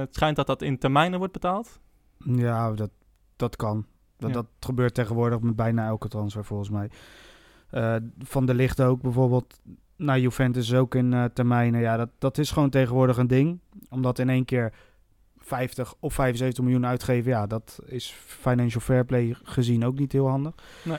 Het 0.00 0.14
schijnt 0.14 0.36
dat 0.36 0.46
dat 0.46 0.62
in 0.62 0.78
termijnen 0.78 1.18
wordt 1.18 1.32
betaald. 1.32 1.80
Ja, 2.24 2.72
dat, 2.72 2.90
dat 3.36 3.56
kan. 3.56 3.86
Dat, 4.16 4.28
Ja. 4.28 4.34
dat 4.34 4.46
gebeurt 4.60 4.94
tegenwoordig 4.94 5.40
met 5.40 5.56
bijna 5.56 5.86
elke 5.86 6.08
transfer 6.08 6.44
volgens 6.44 6.70
mij. 6.70 6.90
Van 8.18 8.46
de 8.46 8.54
licht 8.54 8.80
ook 8.80 9.02
bijvoorbeeld 9.02 9.60
naar 9.96 10.18
Juventus 10.20 10.74
ook 10.74 10.94
in 10.94 11.30
termijnen. 11.34 11.80
Ja, 11.80 11.96
dat, 11.96 12.08
dat 12.18 12.38
is 12.38 12.50
gewoon 12.50 12.70
tegenwoordig 12.70 13.16
een 13.16 13.26
ding. 13.26 13.60
Omdat 13.90 14.18
in 14.18 14.28
één 14.28 14.44
keer 14.44 14.72
50 15.38 15.94
of 16.00 16.14
75 16.14 16.64
miljoen 16.64 16.86
uitgeven, 16.86 17.30
ja, 17.30 17.46
dat 17.46 17.78
is 17.86 18.10
financial 18.26 18.80
fair 18.82 19.04
play 19.04 19.36
gezien 19.42 19.84
ook 19.84 19.98
niet 19.98 20.12
heel 20.12 20.28
handig. 20.28 20.54
Nee. 20.84 20.98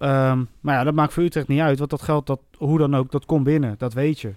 Ehm, 0.00 0.44
maar 0.60 0.74
ja, 0.74 0.84
dat 0.84 0.94
maakt 0.94 1.12
voor 1.12 1.22
Utrecht 1.22 1.48
niet 1.48 1.60
uit, 1.60 1.78
want 1.78 1.90
dat 1.90 2.02
geld, 2.02 2.26
dat, 2.26 2.40
hoe 2.56 2.78
dan 2.78 2.96
ook, 2.96 3.10
dat 3.10 3.24
komt 3.26 3.44
binnen, 3.44 3.74
dat 3.78 3.92
weet 3.92 4.20
je. 4.20 4.32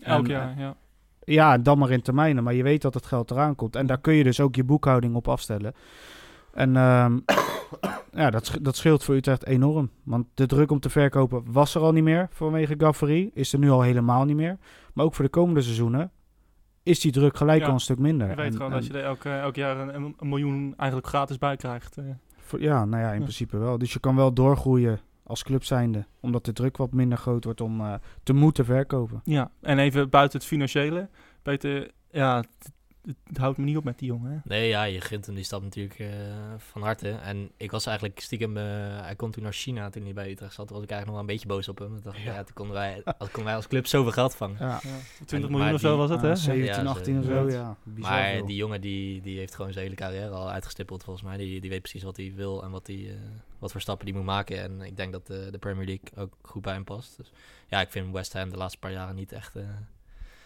Elk 0.00 0.24
En, 0.24 0.30
jaar, 0.30 0.58
ja. 0.58 0.76
Ja, 1.24 1.58
dan 1.58 1.78
maar 1.78 1.90
in 1.90 2.02
termijnen. 2.02 2.44
Maar 2.44 2.54
je 2.54 2.62
weet 2.62 2.82
dat 2.82 2.94
het 2.94 3.06
geld 3.06 3.30
eraan 3.30 3.54
komt. 3.54 3.76
En 3.76 3.86
daar 3.86 3.98
kun 4.00 4.14
je 4.14 4.24
dus 4.24 4.40
ook 4.40 4.54
je 4.56 4.64
boekhouding 4.64 5.14
op 5.14 5.28
afstellen. 5.28 5.74
En 6.52 6.76
ehm, 6.76 7.18
ja, 8.22 8.30
dat, 8.30 8.46
sch- 8.46 8.56
dat 8.62 8.76
scheelt 8.76 9.04
voor 9.04 9.14
Utrecht 9.14 9.46
enorm. 9.46 9.90
Want 10.02 10.26
de 10.34 10.46
druk 10.46 10.70
om 10.70 10.80
te 10.80 10.90
verkopen 10.90 11.42
was 11.52 11.74
er 11.74 11.80
al 11.80 11.92
niet 11.92 12.04
meer 12.04 12.28
vanwege 12.30 12.74
Gafferie. 12.78 13.30
Is 13.34 13.52
er 13.52 13.58
nu 13.58 13.70
al 13.70 13.82
helemaal 13.82 14.24
niet 14.24 14.36
meer. 14.36 14.58
Maar 14.94 15.04
ook 15.04 15.14
voor 15.14 15.24
de 15.24 15.30
komende 15.30 15.62
seizoenen 15.62 16.10
is 16.82 17.00
die 17.00 17.12
druk 17.12 17.36
gelijk 17.36 17.60
Ja. 17.60 17.66
al 17.66 17.72
een 17.72 17.80
stuk 17.80 17.98
minder. 17.98 18.28
Je 18.28 18.34
weet 18.34 18.46
En- 18.46 18.52
gewoon 18.56 18.72
en 18.72 18.76
dat 18.78 18.86
je 18.86 18.92
er 18.92 19.04
elk, 19.04 19.24
eh, 19.24 19.40
elk 19.40 19.54
jaar 19.56 19.78
een, 19.94 20.14
een 20.18 20.28
miljoen 20.28 20.74
eigenlijk 20.76 21.08
gratis 21.08 21.38
bij 21.38 21.56
krijgt. 21.56 21.96
Voor- 22.46 22.60
ja, 22.62 22.84
nou 22.84 23.02
ja, 23.02 23.08
in 23.08 23.14
Ja. 23.14 23.20
principe 23.20 23.58
wel. 23.58 23.78
Dus 23.78 23.92
je 23.92 24.00
kan 24.00 24.16
wel 24.16 24.32
doorgroeien 24.32 25.00
als 25.22 25.42
club 25.42 25.64
zijnde. 25.64 26.06
Omdat 26.20 26.44
de 26.44 26.52
druk 26.52 26.76
wat 26.76 26.92
minder 26.92 27.18
groot 27.18 27.44
wordt 27.44 27.60
om 27.60 27.80
eh, 27.80 27.94
te 28.22 28.32
moeten 28.32 28.64
verkopen. 28.64 29.20
Ja, 29.24 29.50
en 29.60 29.78
even 29.78 30.10
buiten 30.10 30.38
het 30.38 30.48
financiële. 30.48 31.08
Peter, 31.42 31.90
ja, 32.10 32.44
het, 33.06 33.16
het 33.26 33.36
houdt 33.36 33.58
me 33.58 33.64
niet 33.64 33.76
op 33.76 33.84
met 33.84 33.98
die 33.98 34.08
jongen. 34.08 34.30
Hè? 34.30 34.38
Nee, 34.44 34.68
ja, 34.68 34.82
je 34.84 35.00
gunt 35.00 35.26
hem 35.26 35.34
die 35.34 35.44
stap 35.44 35.62
natuurlijk 35.62 35.98
eh, 35.98 36.08
van 36.56 36.82
harte. 36.82 37.10
En 37.10 37.50
ik 37.56 37.70
was 37.70 37.86
eigenlijk 37.86 38.20
stiekem... 38.20 38.56
eh, 38.56 38.62
hij 39.00 39.14
kon 39.16 39.30
toen 39.30 39.42
naar 39.42 39.52
China 39.52 39.90
toen 39.90 40.02
hij 40.02 40.12
bij 40.12 40.30
Utrecht 40.30 40.54
zat. 40.54 40.70
Was 40.70 40.82
ik 40.82 40.90
eigenlijk 40.90 41.04
nog 41.06 41.10
wel 41.14 41.20
een 41.20 41.26
beetje 41.26 41.46
boos 41.48 41.68
op 41.68 41.78
hem. 41.78 41.96
Ik 41.96 42.02
dacht, 42.04 42.18
ja, 42.18 42.42
toen 42.44 42.54
konden 42.54 42.74
wij, 42.74 43.02
als 43.04 43.16
konden 43.30 43.44
wij 43.44 43.54
als 43.54 43.66
club 43.68 43.86
zoveel 43.86 44.12
geld 44.12 44.34
vangen. 44.36 44.56
Ja, 44.60 44.80
Ja, 44.82 44.98
20 45.26 45.50
En- 45.50 45.50
miljoen 45.56 45.74
of 45.74 45.80
zo 45.80 45.96
was 45.96 46.10
het, 46.10 46.20
hè? 46.20 46.30
Ah, 46.30 46.36
17, 46.36 46.82
Ja, 46.84 46.90
18 46.90 47.18
of 47.18 47.24
zo- 47.24 47.48
ja. 47.48 47.52
ja. 47.54 47.76
Bizar 47.82 48.10
Maar 48.10 48.30
veel. 48.32 48.46
die 48.46 48.56
jongen 48.56 48.80
die, 48.80 49.20
die 49.20 49.38
heeft 49.38 49.54
gewoon 49.54 49.72
zijn 49.72 49.84
hele 49.84 49.96
carrière 49.96 50.30
al 50.30 50.50
uitgestippeld 50.50 51.04
volgens 51.04 51.24
mij. 51.26 51.36
Die, 51.36 51.60
die 51.60 51.70
weet 51.70 51.80
precies 51.82 52.02
wat 52.02 52.16
hij 52.16 52.32
wil 52.36 52.62
en 52.62 52.70
wat, 52.70 52.86
hij, 52.86 52.96
eh, 53.08 53.14
wat 53.58 53.72
voor 53.72 53.80
stappen 53.80 54.06
die 54.06 54.14
moet 54.14 54.24
maken. 54.24 54.62
En 54.62 54.80
ik 54.80 54.96
denk 54.96 55.12
dat 55.12 55.26
de 55.26 55.56
Premier 55.60 55.86
League 55.86 56.24
ook 56.24 56.32
goed 56.42 56.62
bij 56.62 56.72
hem 56.72 56.84
past. 56.84 57.16
Dus 57.16 57.32
ja, 57.68 57.80
ik 57.80 57.90
vind 57.90 58.12
West 58.12 58.32
Ham 58.32 58.50
de 58.50 58.56
laatste 58.56 58.78
paar 58.78 58.92
jaren 58.92 59.14
niet 59.14 59.32
echt... 59.32 59.54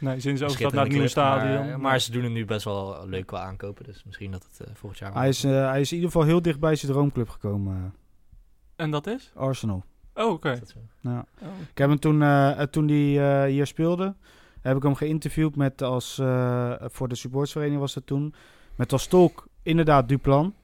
Nee, 0.01 0.21
sinds 0.21 0.43
overstap 0.43 0.73
naar 0.73 0.83
het 0.85 0.93
nieuwe 0.93 1.09
stadion. 1.09 1.67
Maar, 1.69 1.81
maar 1.81 2.01
ze 2.01 2.11
doen 2.11 2.23
hem 2.23 2.33
nu 2.33 2.45
best 2.45 2.65
wel 2.65 3.07
leuk 3.07 3.27
qua 3.27 3.41
aankopen. 3.43 3.85
Dus 3.85 4.03
misschien 4.05 4.31
dat 4.31 4.47
het 4.51 4.69
eh, 4.69 4.75
volgend 4.75 5.01
jaar... 5.01 5.15
Hij 5.15 5.29
is, 5.29 5.45
eh, 5.45 5.51
hij 5.51 5.81
is 5.81 5.91
in 5.91 5.97
ieder 5.97 6.11
geval 6.13 6.27
heel 6.27 6.43
dicht 6.43 6.61
bij 6.61 6.77
zijn 6.77 6.93
droomclub 6.93 7.29
gekomen, 7.29 7.77
eh, 7.77 8.85
En 8.85 8.91
dat 8.91 9.07
is? 9.07 9.33
Arsenal. 9.35 9.85
Oh, 10.15 10.31
oké. 10.33 10.59
Ja. 11.01 11.25
Oh. 11.43 11.49
Ik 11.71 11.79
heb 11.79 11.89
hem 11.89 11.99
toen, 11.99 12.23
eh, 12.23 12.63
toen 12.63 12.89
hij 12.89 13.43
eh, 13.45 13.51
hier 13.51 13.67
speelde, 13.67 14.15
heb 14.61 14.77
ik 14.77 14.83
hem 14.83 14.95
geïnterviewd 14.95 15.57
met 15.57 15.83
als, 15.83 16.19
eh, 16.19 16.73
voor 16.81 17.09
de 17.09 17.15
supportsvereniging 17.15 17.81
was 17.81 17.95
dat 17.95 18.07
toen, 18.07 18.35
met 18.75 18.93
als 18.93 19.07
tolk 19.07 19.47
inderdaad 19.63 20.09
Duplan, 20.09 20.55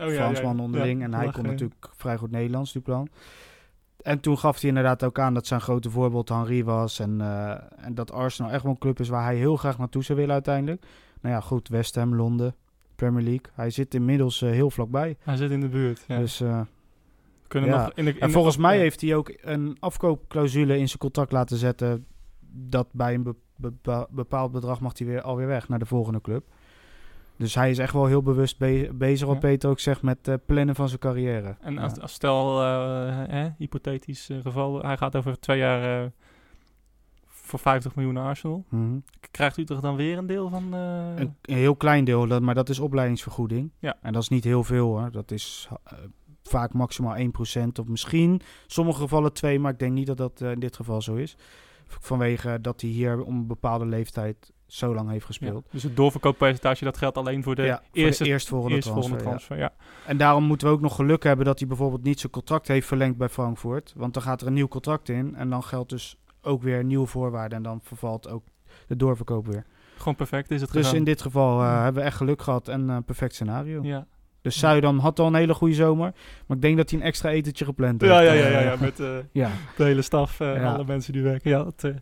Oh, 0.00 0.08
ja, 0.08 0.14
Fransman 0.14 0.50
ja, 0.50 0.56
ja. 0.56 0.62
onderling, 0.64 0.98
Ja, 0.98 1.04
en 1.04 1.14
hij 1.14 1.30
kon 1.30 1.42
natuurlijk 1.44 1.88
vrij 1.96 2.16
goed 2.16 2.30
Nederlands, 2.30 2.72
Duplan. 2.72 3.08
En 4.02 4.20
toen 4.20 4.38
gaf 4.38 4.60
hij 4.60 4.68
inderdaad 4.68 5.04
ook 5.04 5.18
aan 5.18 5.34
dat 5.34 5.46
zijn 5.46 5.60
grote 5.60 5.90
voorbeeld 5.90 6.28
Henri 6.28 6.64
was 6.64 6.98
en, 6.98 7.20
eh, 7.20 7.50
en 7.86 7.94
dat 7.94 8.12
Arsenal 8.12 8.50
echt 8.50 8.62
wel 8.62 8.72
een 8.72 8.78
club 8.78 9.00
is 9.00 9.08
waar 9.08 9.24
hij 9.24 9.36
heel 9.36 9.56
graag 9.56 9.78
naartoe 9.78 10.02
zou 10.04 10.18
willen 10.18 10.34
uiteindelijk. 10.34 10.84
Nou 11.20 11.34
ja, 11.34 11.40
goed, 11.40 11.68
West 11.68 11.94
Ham, 11.94 12.14
Londen, 12.14 12.54
Premier 12.96 13.22
League. 13.22 13.46
Hij 13.54 13.70
zit 13.70 13.94
inmiddels 13.94 14.42
eh, 14.42 14.50
heel 14.50 14.70
vlakbij. 14.70 15.16
Hij 15.22 15.36
zit 15.36 15.50
in 15.50 15.60
de 15.60 15.68
buurt. 15.68 16.04
Ja. 16.08 16.18
Dus 16.18 16.40
eh, 16.40 16.60
Kunnen 17.48 17.70
ja. 17.70 17.76
nog 17.84 17.92
in 17.94 18.04
de, 18.04 18.10
in 18.14 18.20
En 18.20 18.26
de- 18.26 18.32
volgens 18.32 18.56
mij 18.56 18.78
heeft 18.78 19.00
hij 19.00 19.14
ook 19.14 19.32
een 19.40 19.76
afkoopclausule 19.80 20.78
in 20.78 20.86
zijn 20.86 20.98
contract 20.98 21.32
laten 21.32 21.56
zetten. 21.56 22.06
Dat 22.50 22.88
bij 22.92 23.14
een 23.14 23.22
be- 23.22 23.34
bepa- 23.56 24.06
bepaald 24.10 24.52
bedrag 24.52 24.80
mag 24.80 24.98
hij 24.98 25.06
weer 25.06 25.20
alweer 25.22 25.46
weg 25.46 25.68
naar 25.68 25.78
de 25.78 25.86
volgende 25.86 26.20
club. 26.20 26.44
Dus 27.36 27.54
hij 27.54 27.70
is 27.70 27.78
echt 27.78 27.92
wel 27.92 28.06
heel 28.06 28.22
bewust 28.22 28.58
be- 28.58 28.90
bezig, 28.94 29.26
wat 29.26 29.34
Ja. 29.34 29.40
Peter 29.40 29.70
ook 29.70 29.80
zegt, 29.80 30.02
met 30.02 30.28
eh, 30.28 30.34
plannen 30.46 30.74
van 30.74 30.88
zijn 30.88 31.00
carrière. 31.00 31.56
En 31.60 31.74
Ja. 31.74 31.82
als, 31.82 32.00
als 32.00 32.12
stel, 32.12 32.62
eh, 32.62 33.24
hè, 33.28 33.48
hypothetisch 33.58 34.28
eh, 34.30 34.36
geval, 34.42 34.82
hij 34.82 34.96
gaat 34.96 35.16
over 35.16 35.40
twee 35.40 35.58
jaar 35.58 36.02
eh, 36.04 36.08
voor 37.26 37.58
50 37.58 37.94
miljoen 37.94 38.14
naar 38.14 38.26
Arsenal. 38.26 38.64
Mhm. 38.68 38.98
Krijgt 39.30 39.56
Utrecht 39.56 39.82
dan 39.82 39.96
weer 39.96 40.18
een 40.18 40.26
deel 40.26 40.48
van... 40.48 40.74
eh, 40.74 41.06
een, 41.16 41.34
een 41.42 41.56
heel 41.56 41.76
klein 41.76 42.04
deel, 42.04 42.26
dat- 42.26 42.42
maar 42.42 42.54
dat 42.54 42.68
is 42.68 42.78
opleidingsvergoeding. 42.78 43.70
Ja. 43.78 43.96
En 44.02 44.12
dat 44.12 44.22
is 44.22 44.28
niet 44.28 44.44
heel 44.44 44.64
veel 44.64 44.86
hoor. 44.86 45.10
Dat 45.10 45.30
is 45.30 45.68
vaak 46.42 46.72
maximaal 46.72 47.16
1% 47.16 47.78
of 47.80 47.86
misschien 47.86 48.40
sommige 48.66 49.00
gevallen 49.00 49.32
2, 49.32 49.58
maar 49.58 49.72
ik 49.72 49.78
denk 49.78 49.92
niet 49.92 50.06
dat 50.06 50.16
dat 50.16 50.40
eh, 50.40 50.50
in 50.50 50.60
dit 50.60 50.76
geval 50.76 51.02
zo 51.02 51.14
is. 51.14 51.36
Vanwege 51.86 52.58
dat 52.60 52.80
hij 52.80 52.90
hier 52.90 53.22
om 53.24 53.36
een 53.36 53.46
bepaalde 53.46 53.86
leeftijd 53.86 54.52
zo 54.72 54.94
lang 54.94 55.08
heeft 55.08 55.20
ja. 55.20 55.26
gespeeld. 55.26 55.66
Dus 55.70 55.82
het 55.82 55.96
doorverkooppercentage, 55.96 56.84
dat 56.84 56.98
geldt 56.98 57.18
alleen 57.18 57.42
voor 57.42 57.54
de 57.54 57.62
ja, 57.62 57.76
voor 57.76 57.86
eerste, 57.92 58.24
de 58.24 58.28
eerstvolgende 58.28 58.76
eerstvolgende 58.76 59.16
transfer. 59.16 59.56
ja. 59.56 59.68
transfer. 59.68 60.02
Ja. 60.02 60.08
En 60.10 60.16
daarom 60.16 60.44
moeten 60.44 60.66
we 60.66 60.72
ook 60.72 60.80
nog 60.80 60.94
geluk 60.94 61.22
hebben 61.22 61.44
dat 61.46 61.58
hij 61.58 61.68
bijvoorbeeld 61.68 62.02
niet 62.02 62.20
zijn 62.20 62.32
contract 62.32 62.68
heeft 62.68 62.86
verlengd 62.86 63.16
bij 63.16 63.28
Frankfurt. 63.28 63.92
Want 63.96 64.14
dan 64.14 64.22
gaat 64.22 64.40
er 64.40 64.46
een 64.46 64.52
nieuw 64.52 64.68
contract 64.68 65.08
in 65.08 65.34
en 65.34 65.50
dan 65.50 65.62
geldt 65.62 65.90
dus 65.90 66.16
ook 66.42 66.62
weer 66.62 66.84
nieuwe 66.84 67.06
voorwaarden. 67.06 67.56
En 67.56 67.62
dan 67.62 67.80
vervalt 67.82 68.28
ook 68.28 68.42
de 68.86 68.96
doorverkoop 68.96 69.46
weer. 69.46 69.64
Gewoon 69.96 70.16
perfect 70.16 70.50
is 70.50 70.60
het 70.60 70.72
Dus 70.72 70.92
in 70.92 71.04
dit 71.04 71.22
geval 71.22 71.62
eh, 71.62 71.82
hebben 71.82 72.02
we 72.02 72.08
echt 72.08 72.16
geluk 72.16 72.42
gehad 72.42 72.68
en 72.68 72.88
een 72.88 73.04
perfect 73.04 73.34
scenario. 73.34 73.82
Ja. 73.82 74.06
Dus 74.42 74.58
Zuidam 74.58 74.98
had 74.98 75.18
al 75.18 75.26
een 75.26 75.34
hele 75.34 75.54
goede 75.54 75.74
zomer. 75.74 76.12
Maar 76.46 76.56
ik 76.56 76.62
denk 76.62 76.76
dat 76.76 76.90
hij 76.90 76.98
een 76.98 77.04
extra 77.04 77.30
etentje 77.30 77.64
gepland 77.64 78.00
heeft. 78.00 78.12
Ja, 78.12 78.20
ja, 78.20 78.32
ja, 78.32 78.44
Eh, 78.44 78.52
ja, 78.52 78.60
ja, 78.60 78.76
met 78.80 79.00
eh, 79.00 79.08
ja. 79.42 79.50
de 79.76 79.84
hele 79.84 80.02
staf, 80.02 80.38
Ja. 80.38 80.72
alle 80.74 80.84
mensen 80.84 81.12
die 81.12 81.22
werken. 81.22 81.50
Ja, 81.50 81.62
dat, 81.64 81.92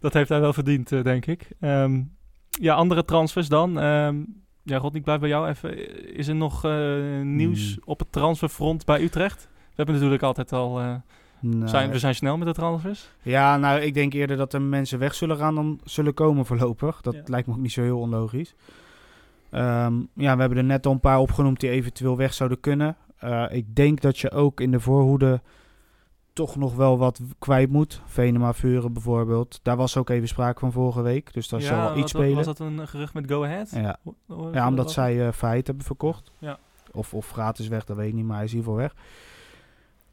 dat 0.00 0.12
heeft 0.12 0.28
hij 0.28 0.40
wel 0.40 0.52
verdiend, 0.52 0.88
denk 0.88 1.26
ik. 1.26 1.48
Ehm, 1.60 2.02
ja, 2.48 2.74
andere 2.74 3.04
transfers 3.04 3.48
dan. 3.48 3.78
Ehm 3.80 4.16
ja, 4.62 4.78
God, 4.78 4.94
ik 4.94 5.02
blijf 5.02 5.20
bij 5.20 5.28
jou 5.28 5.48
even. 5.48 5.76
Is 6.16 6.28
er 6.28 6.34
nog 6.34 6.62
nieuws 7.22 7.72
Hmm. 7.74 7.82
op 7.84 7.98
het 7.98 8.12
transferfront 8.12 8.84
bij 8.84 9.02
Utrecht? 9.02 9.48
We 9.52 9.72
hebben 9.74 9.94
natuurlijk 9.94 10.22
altijd 10.22 10.52
al... 10.52 10.80
Nou, 11.40 11.68
zijn, 11.68 11.90
we 11.90 11.98
zijn 11.98 12.14
snel 12.14 12.36
met 12.36 12.46
de 12.46 12.54
transfers. 12.54 13.08
Ja, 13.22 13.56
nou, 13.56 13.80
ik 13.80 13.94
denk 13.94 14.12
eerder 14.12 14.36
dat 14.36 14.52
er 14.52 14.62
mensen 14.62 14.98
weg 14.98 15.14
zullen 15.14 15.36
gaan 15.36 15.54
dan 15.54 15.80
zullen 15.84 16.14
komen 16.14 16.46
voorlopig. 16.46 17.00
Dat 17.00 17.16
lijkt 17.28 17.46
me 17.46 17.52
ook 17.54 17.60
niet 17.60 17.72
zo 17.72 17.82
heel 17.82 17.98
onlogisch. 17.98 18.54
Ehm, 19.54 19.94
ja, 20.14 20.34
we 20.34 20.40
hebben 20.40 20.58
er 20.58 20.64
net 20.64 20.86
al 20.86 20.92
een 20.92 21.00
paar 21.00 21.18
opgenoemd 21.18 21.60
die 21.60 21.70
eventueel 21.70 22.16
weg 22.16 22.34
zouden 22.34 22.60
kunnen. 22.60 22.96
Eh, 23.18 23.44
ik 23.50 23.74
denk 23.74 24.00
dat 24.00 24.18
je 24.18 24.30
ook 24.30 24.60
in 24.60 24.70
de 24.70 24.80
voorhoede 24.80 25.40
toch 26.32 26.56
nog 26.56 26.74
wel 26.74 26.98
wat 26.98 27.20
kwijt 27.38 27.70
moet. 27.70 28.02
Venema 28.06 28.52
Vuren 28.52 28.92
bijvoorbeeld. 28.92 29.60
Daar 29.62 29.76
was 29.76 29.96
ook 29.96 30.08
even 30.10 30.28
sprake 30.28 30.58
van 30.60 30.72
vorige 30.72 31.02
week. 31.02 31.32
Dus 31.32 31.48
daar 31.48 31.60
zal 31.60 31.76
wel 31.80 31.90
iets 31.96 32.12
wat- 32.12 32.22
spelen. 32.22 32.36
Was 32.36 32.44
dat 32.46 32.58
een 32.58 32.88
gerucht 32.88 33.14
met 33.14 33.30
Go 33.30 33.44
Ahead? 33.44 33.70
Ja. 33.74 33.96
Ja, 34.52 34.68
omdat 34.68 34.92
zij 34.92 35.26
eh 35.26 35.32
Feit 35.32 35.66
hebben 35.66 35.84
verkocht. 35.84 36.32
Ja. 36.38 36.58
Of, 36.92 37.14
of 37.14 37.30
gratis 37.30 37.68
weg, 37.68 37.84
dat 37.84 37.96
weet 37.96 38.08
ik 38.08 38.14
niet, 38.14 38.24
maar 38.24 38.36
hij 38.36 38.44
is 38.44 38.52
in 38.52 38.58
ieder 38.58 38.72
geval 38.72 38.88
weg. 38.88 39.02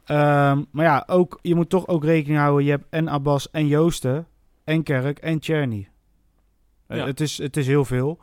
Ehm, 0.04 0.62
maar 0.70 0.84
ja, 0.84 1.04
ook, 1.06 1.38
je 1.42 1.54
moet 1.54 1.68
toch 1.70 1.86
ook 1.86 2.04
rekening 2.04 2.40
houden. 2.40 2.64
Je 2.64 2.70
hebt 2.70 2.86
en 2.90 3.08
Abbas 3.08 3.50
en 3.50 3.66
Joosten 3.66 4.26
en 4.64 4.82
Kerk 4.82 5.18
en 5.18 5.36
Cherny. 5.42 5.88
Eh, 6.86 6.96
Ja. 6.98 7.06
het, 7.06 7.20
is, 7.20 7.38
het 7.38 7.56
is 7.56 7.66
heel 7.66 7.84
veel. 7.84 8.18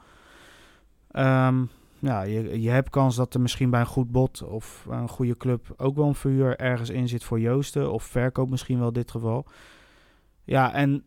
Ehm, 1.12 1.64
ja, 2.00 2.22
je, 2.22 2.62
je 2.62 2.70
hebt 2.70 2.90
kans 2.90 3.16
dat 3.16 3.34
er 3.34 3.42
misschien 3.42 3.70
bij 3.70 3.80
een 3.80 3.86
goed 3.86 4.12
bod 4.12 4.44
of 4.44 4.86
een 4.90 5.10
goede 5.10 5.38
club 5.38 5.74
ook 5.78 5.96
wel 5.96 6.08
een 6.08 6.16
vuur 6.16 6.58
ergens 6.58 6.90
in 6.90 7.08
zit 7.08 7.24
voor 7.24 7.40
Joosten. 7.40 7.92
Of 7.92 8.04
verkoop 8.04 8.50
misschien 8.50 8.78
wel 8.80 8.88
in 8.88 8.94
dit 8.94 9.12
geval. 9.12 9.46
Ja, 10.44 10.74
en 10.74 11.04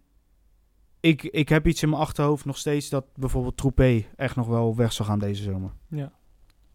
ik, 1.01 1.23
ik 1.23 1.49
heb 1.49 1.67
iets 1.67 1.83
in 1.83 1.89
mijn 1.89 2.01
achterhoofd 2.03 2.45
nog 2.45 2.59
steeds 2.59 2.89
dat 2.89 3.05
bijvoorbeeld 3.15 3.57
Troepé 3.57 4.05
echt 4.17 4.37
nog 4.37 4.47
wel 4.47 4.77
weg 4.77 4.93
zal 4.93 5.07
gaan 5.07 5.19
deze 5.19 5.43
zomer. 5.43 5.71
Ja. 5.89 6.13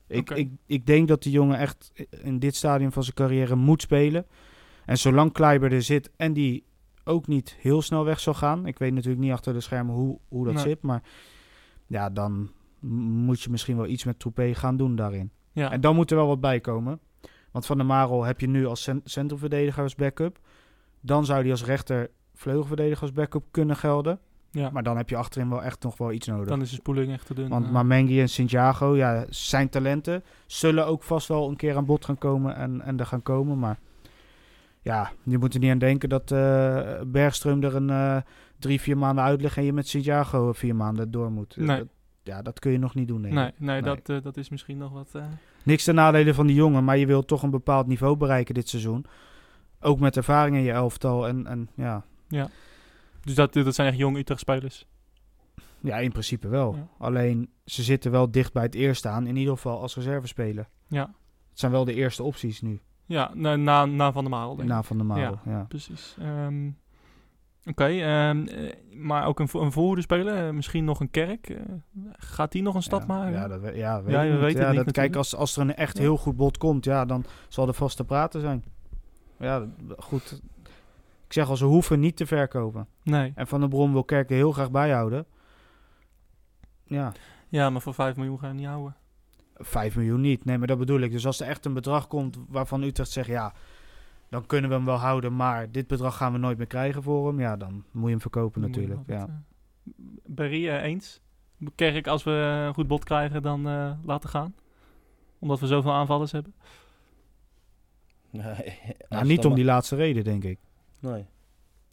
Ik, 0.07 0.29
ik, 0.29 0.49
ik 0.65 0.85
denk 0.85 1.07
dat 1.07 1.23
die 1.23 1.31
jongen 1.31 1.57
echt 1.57 1.91
in 2.09 2.39
dit 2.39 2.55
stadium 2.55 2.91
van 2.91 3.03
zijn 3.03 3.15
carrière 3.15 3.55
moet 3.55 3.81
spelen. 3.81 4.25
En 4.85 4.97
zolang 4.97 5.31
Kleiber 5.31 5.73
er 5.73 5.81
zit 5.81 6.11
en 6.15 6.33
die 6.33 6.65
ook 7.03 7.27
niet 7.27 7.55
heel 7.59 7.81
snel 7.81 8.03
weg 8.03 8.19
zal 8.19 8.33
gaan. 8.33 8.65
Ik 8.65 8.79
weet 8.79 8.93
natuurlijk 8.93 9.21
niet 9.21 9.31
achter 9.31 9.53
de 9.53 9.61
schermen 9.61 9.95
hoe, 9.95 10.19
hoe 10.27 10.45
dat 10.45 10.53
Nee. 10.53 10.63
zit. 10.63 10.81
Maar 10.81 11.01
ja, 11.87 12.09
dan 12.09 12.49
moet 12.89 13.41
je 13.41 13.49
misschien 13.49 13.77
wel 13.77 13.87
iets 13.87 14.03
met 14.03 14.19
Troepé 14.19 14.53
gaan 14.53 14.77
doen 14.77 14.95
daarin. 14.95 15.31
Ja. 15.51 15.71
En 15.71 15.81
dan 15.81 15.95
moet 15.95 16.11
er 16.11 16.17
wel 16.17 16.27
wat 16.27 16.39
bij 16.41 16.59
komen. 16.59 16.99
Want 17.51 17.65
Van 17.65 17.77
der 17.77 17.85
Marel 17.85 18.23
heb 18.23 18.39
je 18.39 18.47
nu 18.47 18.65
als 18.65 18.83
cent- 18.83 19.09
centrumverdediger 19.09 19.83
als 19.83 19.95
backup. 19.95 20.39
Dan 21.01 21.25
zou 21.25 21.41
die 21.43 21.51
als 21.51 21.65
rechter 21.65 22.09
vleugelverdediger 22.33 23.01
als 23.01 23.11
backup 23.11 23.43
kunnen 23.51 23.75
gelden. 23.75 24.19
ja. 24.51 24.69
Maar 24.69 24.83
dan 24.83 24.97
heb 24.97 25.09
je 25.09 25.15
achterin 25.15 25.49
wel 25.49 25.63
echt 25.63 25.83
nog 25.83 25.97
wel 25.97 26.11
iets 26.11 26.27
nodig. 26.27 26.47
dan 26.47 26.61
is 26.61 26.69
de 26.69 26.75
spoeling 26.75 27.11
echt 27.11 27.25
te 27.25 27.33
dun. 27.33 27.49
Want 27.49 27.65
eh. 27.65 27.71
Mamengi 27.71 28.21
en 28.21 28.29
Santiago, 28.29 28.95
ja, 28.95 29.25
zijn 29.29 29.69
talenten. 29.69 30.23
Zullen 30.45 30.85
ook 30.87 31.03
vast 31.03 31.27
wel 31.27 31.49
een 31.49 31.55
keer 31.55 31.75
aan 31.75 31.85
bod 31.85 32.05
gaan 32.05 32.17
komen 32.17 32.55
en, 32.55 32.81
en 32.81 32.99
er 32.99 33.05
gaan 33.05 33.21
komen. 33.23 33.59
Maar 33.59 33.79
ja, 34.81 35.11
je 35.23 35.37
moet 35.37 35.53
er 35.53 35.59
niet 35.59 35.71
aan 35.71 35.77
denken 35.77 36.09
dat 36.09 36.31
eh 36.31 37.01
Bergström 37.01 37.59
er 37.63 37.75
een 37.75 37.89
eh, 37.89 38.17
drie, 38.59 38.81
vier 38.81 38.97
maanden 38.97 39.23
uitlegt 39.23 39.57
en 39.57 39.63
je 39.63 39.73
met 39.73 39.87
Santiago 39.87 40.53
vier 40.53 40.75
maanden 40.75 41.11
door 41.11 41.31
moet. 41.31 41.55
Nee. 41.57 41.77
Dat, 41.77 41.87
ja, 42.27 42.41
dat 42.41 42.59
kun 42.59 42.71
je 42.71 42.77
nog 42.77 42.95
niet 42.95 43.07
doen, 43.07 43.21
nee, 43.21 43.31
nee, 43.31 43.51
Nee. 43.57 43.81
Dat, 43.81 44.09
eh, 44.09 44.21
dat 44.21 44.37
is 44.37 44.49
misschien 44.49 44.77
nog 44.77 44.91
wat... 44.91 45.09
eh, 45.13 45.25
Niks 45.63 45.83
ten 45.83 45.95
nadele 45.95 46.33
van 46.33 46.47
die 46.47 46.55
jongen, 46.55 46.83
maar 46.83 46.97
je 46.97 47.05
wilt 47.05 47.27
toch 47.27 47.43
een 47.43 47.49
bepaald 47.49 47.87
niveau 47.87 48.15
bereiken 48.17 48.53
dit 48.53 48.69
seizoen. 48.69 49.05
Ook 49.79 49.99
met 49.99 50.17
ervaring 50.17 50.55
in 50.55 50.61
je 50.63 50.71
elftal. 50.71 51.27
En, 51.27 51.47
en 51.47 51.69
ja, 51.75 52.03
dus 53.21 53.35
dat, 53.35 53.53
dat 53.53 53.75
zijn 53.75 53.87
echt 53.87 53.97
jong 53.97 54.17
Utrecht 54.17 54.39
spelers. 54.39 54.87
ja, 55.79 55.97
in 55.97 56.11
principe 56.11 56.47
wel. 56.47 56.75
Ja. 56.75 56.87
Alleen, 56.99 57.49
ze 57.65 57.83
zitten 57.83 58.11
wel 58.11 58.31
dicht 58.31 58.53
bij 58.53 58.63
het 58.63 58.75
eerste 58.75 59.07
aan. 59.09 59.27
In 59.27 59.35
ieder 59.35 59.53
geval 59.53 59.81
als 59.81 59.95
reservespeler. 59.95 60.67
Ja, 60.87 61.13
Het 61.49 61.59
zijn 61.59 61.71
wel 61.71 61.85
de 61.85 61.93
eerste 61.93 62.23
opties 62.23 62.61
nu. 62.61 62.79
ja 63.05 63.31
na, 63.33 63.55
na, 63.55 63.85
na 63.85 64.11
Van 64.11 64.23
der 64.23 64.31
Marel, 64.31 64.59
ik. 64.61 64.65
Na 64.67 64.83
Van 64.83 64.97
der 64.97 65.05
Marel, 65.05 65.39
ja. 65.45 65.65
Precies. 65.67 66.15
Ehm, 66.19 66.69
Oké, 67.69 67.85
ehm, 67.85 68.45
eh, 68.47 68.73
maar 68.95 69.25
ook 69.25 69.39
een, 69.39 69.47
een 69.53 69.71
voorhoede 69.71 70.01
speler, 70.01 70.47
eh, 70.47 70.53
misschien 70.53 70.85
nog 70.85 70.99
een 70.99 71.11
kerk. 71.11 71.49
eh, 71.49 71.59
gaat 72.11 72.51
die 72.51 72.61
nog 72.61 72.75
een 72.75 72.81
stap 72.83 72.99
ja, 72.99 73.05
maken? 73.05 73.31
Ja, 73.31 73.47
dat, 73.47 73.61
we- 73.61 73.75
ja, 73.75 74.03
weet 74.03 74.13
Ja, 74.13 74.21
je 74.21 74.31
niet. 74.31 74.41
weet 74.41 74.57
ja, 74.57 74.71
niet 74.71 74.83
dat, 74.85 74.91
kijk, 74.93 75.15
als, 75.15 75.35
als 75.35 75.55
er 75.55 75.61
een 75.61 75.75
echt 75.75 75.97
heel 75.97 76.17
goed 76.17 76.35
bod 76.35 76.57
komt, 76.57 76.85
ja, 76.85 77.05
dan 77.05 77.25
zal 77.47 77.67
er 77.67 77.73
vast 77.73 77.97
te 77.97 78.03
praten 78.05 78.41
zijn. 78.41 78.63
Ja, 79.39 79.65
goed. 79.97 80.41
Ik 81.25 81.33
zeg 81.33 81.49
al, 81.49 81.57
ze 81.57 81.65
hoeven 81.65 81.99
niet 81.99 82.15
te 82.17 82.25
verkopen. 82.25 82.87
Nee. 83.03 83.31
En 83.35 83.47
Van 83.47 83.59
der 83.59 83.69
Brom 83.69 83.91
wil 83.91 84.03
Kerk 84.03 84.29
er 84.29 84.35
heel 84.35 84.51
graag 84.51 84.71
bijhouden. 84.71 85.25
Ja, 86.83 87.11
Ja, 87.49 87.69
maar 87.69 87.81
voor 87.81 87.93
5 87.93 88.15
miljoen 88.15 88.35
ga 88.39 88.41
je 88.41 88.47
hem 88.47 88.55
niet 88.61 88.67
houden. 88.67 88.95
5 89.55 89.95
miljoen 89.95 90.21
niet. 90.21 90.45
Nee, 90.45 90.57
maar 90.57 90.67
dat 90.67 90.77
bedoel 90.77 90.99
ik. 90.99 91.11
Dus 91.11 91.25
als 91.25 91.39
er 91.39 91.47
echt 91.47 91.65
een 91.65 91.73
bedrag 91.73 92.07
komt 92.07 92.37
waarvan 92.49 92.83
Utrecht 92.83 93.09
zegt, 93.11 93.27
ja, 93.27 93.53
dan 94.29 94.45
kunnen 94.45 94.69
we 94.69 94.75
hem 94.75 94.85
wel 94.85 94.95
houden, 94.97 95.35
maar 95.35 95.71
dit 95.71 95.87
bedrag 95.87 96.17
gaan 96.17 96.31
we 96.31 96.37
nooit 96.37 96.57
meer 96.57 96.67
krijgen 96.67 97.03
voor 97.03 97.27
hem. 97.27 97.39
Ja, 97.39 97.57
dan 97.57 97.83
moet 97.91 98.03
je 98.03 98.09
hem 98.09 98.21
verkopen 98.21 98.61
Dan 98.61 98.69
natuurlijk. 98.69 98.99
Ja. 99.07 99.27
eh, 99.27 99.33
Barry, 100.25 100.67
eh, 100.69 100.83
eens? 100.83 101.21
Kerk, 101.75 102.07
als 102.07 102.23
we 102.23 102.31
een 102.31 102.73
goed 102.73 102.87
bod 102.87 103.03
krijgen, 103.03 103.41
dan 103.41 103.67
eh, 103.67 103.91
laten 104.03 104.29
gaan? 104.29 104.55
Omdat 105.39 105.59
we 105.59 105.67
zoveel 105.67 105.93
aanvallers 105.93 106.31
hebben? 106.31 106.53
Nee, 108.29 108.77
Nou, 109.09 109.25
niet 109.25 109.45
om 109.45 109.53
die 109.55 109.63
laatste 109.65 109.95
reden, 109.95 110.23
denk 110.23 110.43
ik. 110.43 110.59
Nee. 110.99 111.25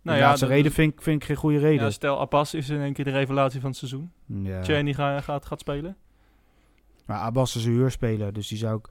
Die 0.02 0.18
laatste 0.18 0.46
dat- 0.46 0.54
reden 0.54 0.72
vind 0.72 0.92
ik, 0.92 1.02
vind 1.02 1.20
ik 1.20 1.26
geen 1.28 1.36
goede 1.36 1.58
Ja, 1.58 1.62
reden. 1.62 1.92
stel, 1.92 2.20
Abbas 2.20 2.54
is 2.54 2.68
in 2.68 2.80
één 2.80 2.92
keer 2.92 3.04
de 3.04 3.10
revelatie 3.10 3.60
van 3.60 3.68
het 3.70 3.78
seizoen. 3.78 4.12
Ja. 4.26 4.62
Cheney 4.64 4.94
ga, 4.94 5.20
gaat, 5.20 5.46
gaat 5.46 5.60
spelen. 5.60 5.96
Maar 7.06 7.18
Abbas 7.18 7.56
is 7.56 7.64
een 7.64 7.72
huurspeler, 7.72 8.32
dus 8.32 8.48
die 8.48 8.58
zou 8.58 8.78
ik 8.78 8.88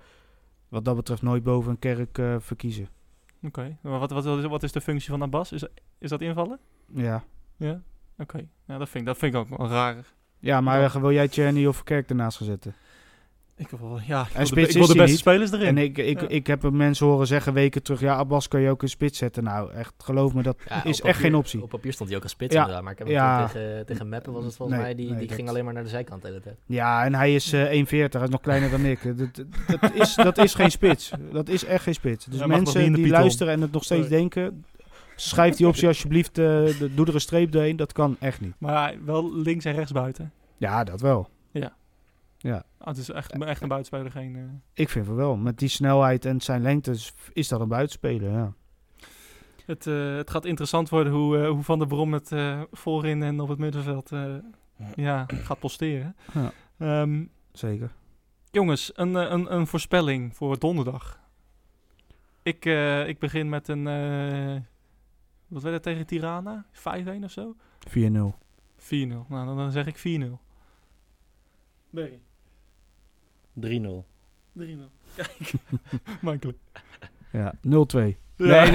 wat 0.70 0.86
dat 0.86 0.96
betreft 0.96 1.22
nooit 1.22 1.44
boven 1.44 1.72
een 1.72 1.80
kerk 1.80 2.18
eh, 2.18 2.36
verkiezen. 2.40 2.88
Oké, 3.46 3.78
maar 3.82 4.00
wat, 4.00 4.12
wat, 4.12 4.24
wat, 4.26 4.38
is, 4.40 4.46
wat 4.46 4.64
is 4.64 4.72
de 4.72 4.82
functie 4.82 5.10
van 5.10 5.22
Abbas? 5.22 5.52
Is, 5.52 5.64
is 5.98 6.10
dat 6.10 6.22
invallen? 6.22 6.60
Ja, 6.94 7.24
Ja? 7.58 7.82
Oké, 8.18 8.38
ja, 8.66 8.78
dat, 8.78 8.90
vind 8.90 9.04
ik, 9.04 9.06
dat 9.06 9.18
vind 9.18 9.34
ik 9.34 9.40
ook 9.40 9.58
wel 9.58 9.68
raar. 9.68 9.96
ja 10.40 10.62
maar 10.62 10.80
Ja. 10.82 11.00
wil 11.02 11.12
jij 11.12 11.28
Tjerny 11.28 11.66
of 11.66 11.84
Kerk 11.84 12.10
ernaast 12.10 12.38
gaan 12.38 12.46
zetten? 12.48 12.76
Ik 13.72 13.80
wil, 13.80 14.00
ja, 14.08 14.22
ik 14.22 14.28
En 14.34 14.46
wil 14.46 14.56
de, 14.56 14.62
ik 14.62 14.72
wil 14.74 14.88
beste 14.88 15.04
niet. 15.04 15.18
spelers 15.18 15.52
erin. 15.52 15.68
En 15.68 15.78
ik, 15.78 15.98
ik, 15.98 16.22
Ja. 16.22 16.28
ik 16.28 16.48
heb 16.48 16.72
mensen 16.72 17.06
horen 17.06 17.28
zeggen 17.28 17.54
weken 17.54 17.84
terug, 17.84 18.00
ja, 18.00 18.16
Abbas 18.16 18.48
kan 18.48 18.62
je 18.62 18.70
ook 18.70 18.82
in 18.82 18.90
spits 18.90 19.18
zetten. 19.18 19.44
Nou, 19.44 19.72
echt, 19.72 19.94
geloof 19.98 20.34
me, 20.34 20.44
dat 20.44 20.58
Ja, 20.70 20.84
is 20.84 21.02
echt 21.02 21.20
geen 21.20 21.36
optie. 21.36 21.62
Op 21.62 21.70
papier 21.70 21.94
stond 21.94 22.10
hij 22.10 22.18
ook 22.18 22.24
als 22.24 22.32
spits 22.32 22.54
Ja. 22.54 22.60
inderdaad, 22.60 22.84
maar 22.84 22.92
ik 22.92 22.98
heb 22.98 23.08
hem 23.08 23.16
Ja. 23.16 23.48
tegen, 23.48 23.86
tegen 23.86 24.10
Meppen 24.10 24.34
was 24.34 24.44
het 24.46 24.56
volgens 24.56 24.78
Nee, 24.78 24.86
mij, 24.88 24.96
die, 24.96 25.10
nee, 25.10 25.18
die 25.18 25.28
dat- 25.28 25.36
ging 25.36 25.50
alleen 25.50 25.66
maar 25.66 25.74
naar 25.74 25.84
de 25.84 25.90
zijkant 25.90 26.22
de 26.22 26.28
hele 26.28 26.40
tijd. 26.42 26.56
Ja, 26.66 27.06
en 27.06 27.16
hij 27.16 27.36
is 27.36 27.54
eh 27.54 27.72
1,40, 27.72 28.20
hij 28.20 28.24
is 28.24 28.30
nog 28.30 28.42
kleiner 28.42 28.70
dan 28.70 28.86
ik. 28.86 29.18
Dat, 29.18 29.46
dat, 29.82 29.92
is, 29.94 30.16
dat 30.16 30.38
is 30.38 30.54
geen 30.54 30.72
spits. 30.72 31.12
Dat 31.32 31.50
is 31.50 31.66
echt 31.66 31.84
geen 31.84 31.94
spits. 31.94 32.26
Dus 32.26 32.46
mensen 32.46 32.82
die 32.82 32.92
Python. 32.92 33.10
luisteren 33.10 33.54
en 33.54 33.62
het 33.62 33.72
nog 33.72 33.84
steeds 33.84 34.08
denken, 34.08 34.66
schrijf 35.16 35.56
die 35.56 35.68
optie 35.68 35.88
alsjeblieft, 35.88 36.38
eh, 36.38 36.44
de- 36.46 36.90
doe 36.96 37.06
er 37.06 37.14
een 37.14 37.22
streep 37.22 37.52
doorheen. 37.52 37.76
Dat 37.76 37.92
kan 37.94 38.16
echt 38.20 38.42
niet. 38.42 38.54
Maar 38.58 38.92
ja, 38.94 38.98
wel 39.06 39.36
links 39.36 39.66
en 39.66 39.74
rechts 39.74 39.92
buiten. 39.92 40.32
Ja, 40.58 40.84
dat 40.84 41.02
wel. 41.02 41.30
Ah, 42.44 42.60
het 42.88 42.98
is 42.98 43.10
echt, 43.10 43.32
echt 43.44 43.62
een 43.62 43.68
buitenspeler, 43.68 44.12
geen... 44.12 44.36
eh, 44.36 44.42
Ik 44.74 44.90
vind 44.90 45.06
van 45.06 45.16
wel. 45.16 45.36
Met 45.36 45.58
die 45.60 45.68
snelheid 45.70 46.26
en 46.26 46.42
zijn 46.42 46.62
lengte 46.62 46.96
is, 47.34 47.48
dat 47.48 47.62
een 47.62 47.68
buitenspeler, 47.68 48.32
ja. 48.32 48.54
Het, 49.66 49.88
eh, 49.88 50.16
het 50.16 50.30
gaat 50.30 50.46
interessant 50.46 50.90
worden 50.90 51.14
hoe, 51.14 51.38
eh, 51.38 51.50
hoe 51.50 51.64
Van 51.64 51.80
der 51.80 51.88
Brom 51.88 52.14
het 52.14 52.32
eh, 52.32 52.62
voorin 52.72 53.24
en 53.24 53.40
op 53.40 53.48
het 53.50 53.58
middenveld 53.60 54.12
eh, 54.12 54.36
ja, 54.96 55.26
gaat 55.28 55.60
posteren. 55.60 56.16
Ja. 56.34 56.52
Ehm, 56.78 57.24
Zeker. 57.52 57.92
jongens, 58.52 58.92
een, 58.96 59.16
eh, 59.16 59.30
een, 59.32 59.54
een 59.54 59.68
voorspelling 59.68 60.36
voor 60.36 60.60
donderdag. 60.60 61.20
Ik, 62.42 62.66
eh, 62.66 63.08
ik 63.08 63.20
begin 63.20 63.50
met 63.50 63.68
een... 63.68 63.88
eh, 63.88 64.62
wat 65.48 65.62
werd 65.62 65.74
het 65.76 65.84
tegen 65.84 66.06
Tirana? 66.06 66.66
5-1 66.72 67.24
of 67.24 67.32
zo? 67.32 67.56
4-0. 67.90 68.36
4-0. 68.78 69.26
Nou, 69.30 69.46
dan, 69.46 69.58
dan 69.58 69.72
zeg 69.72 69.86
ik 69.86 69.98
4-0. 69.98 70.40
Berry. 71.90 72.20
3-0. 73.62 73.62
3-0. 74.60 74.64
Kijk. 75.16 75.52
Makkelijk. 76.22 76.58
Ja, 77.32 77.54
0-2. 77.56 77.62
Ja. 78.36 78.64
Nee, 78.64 78.72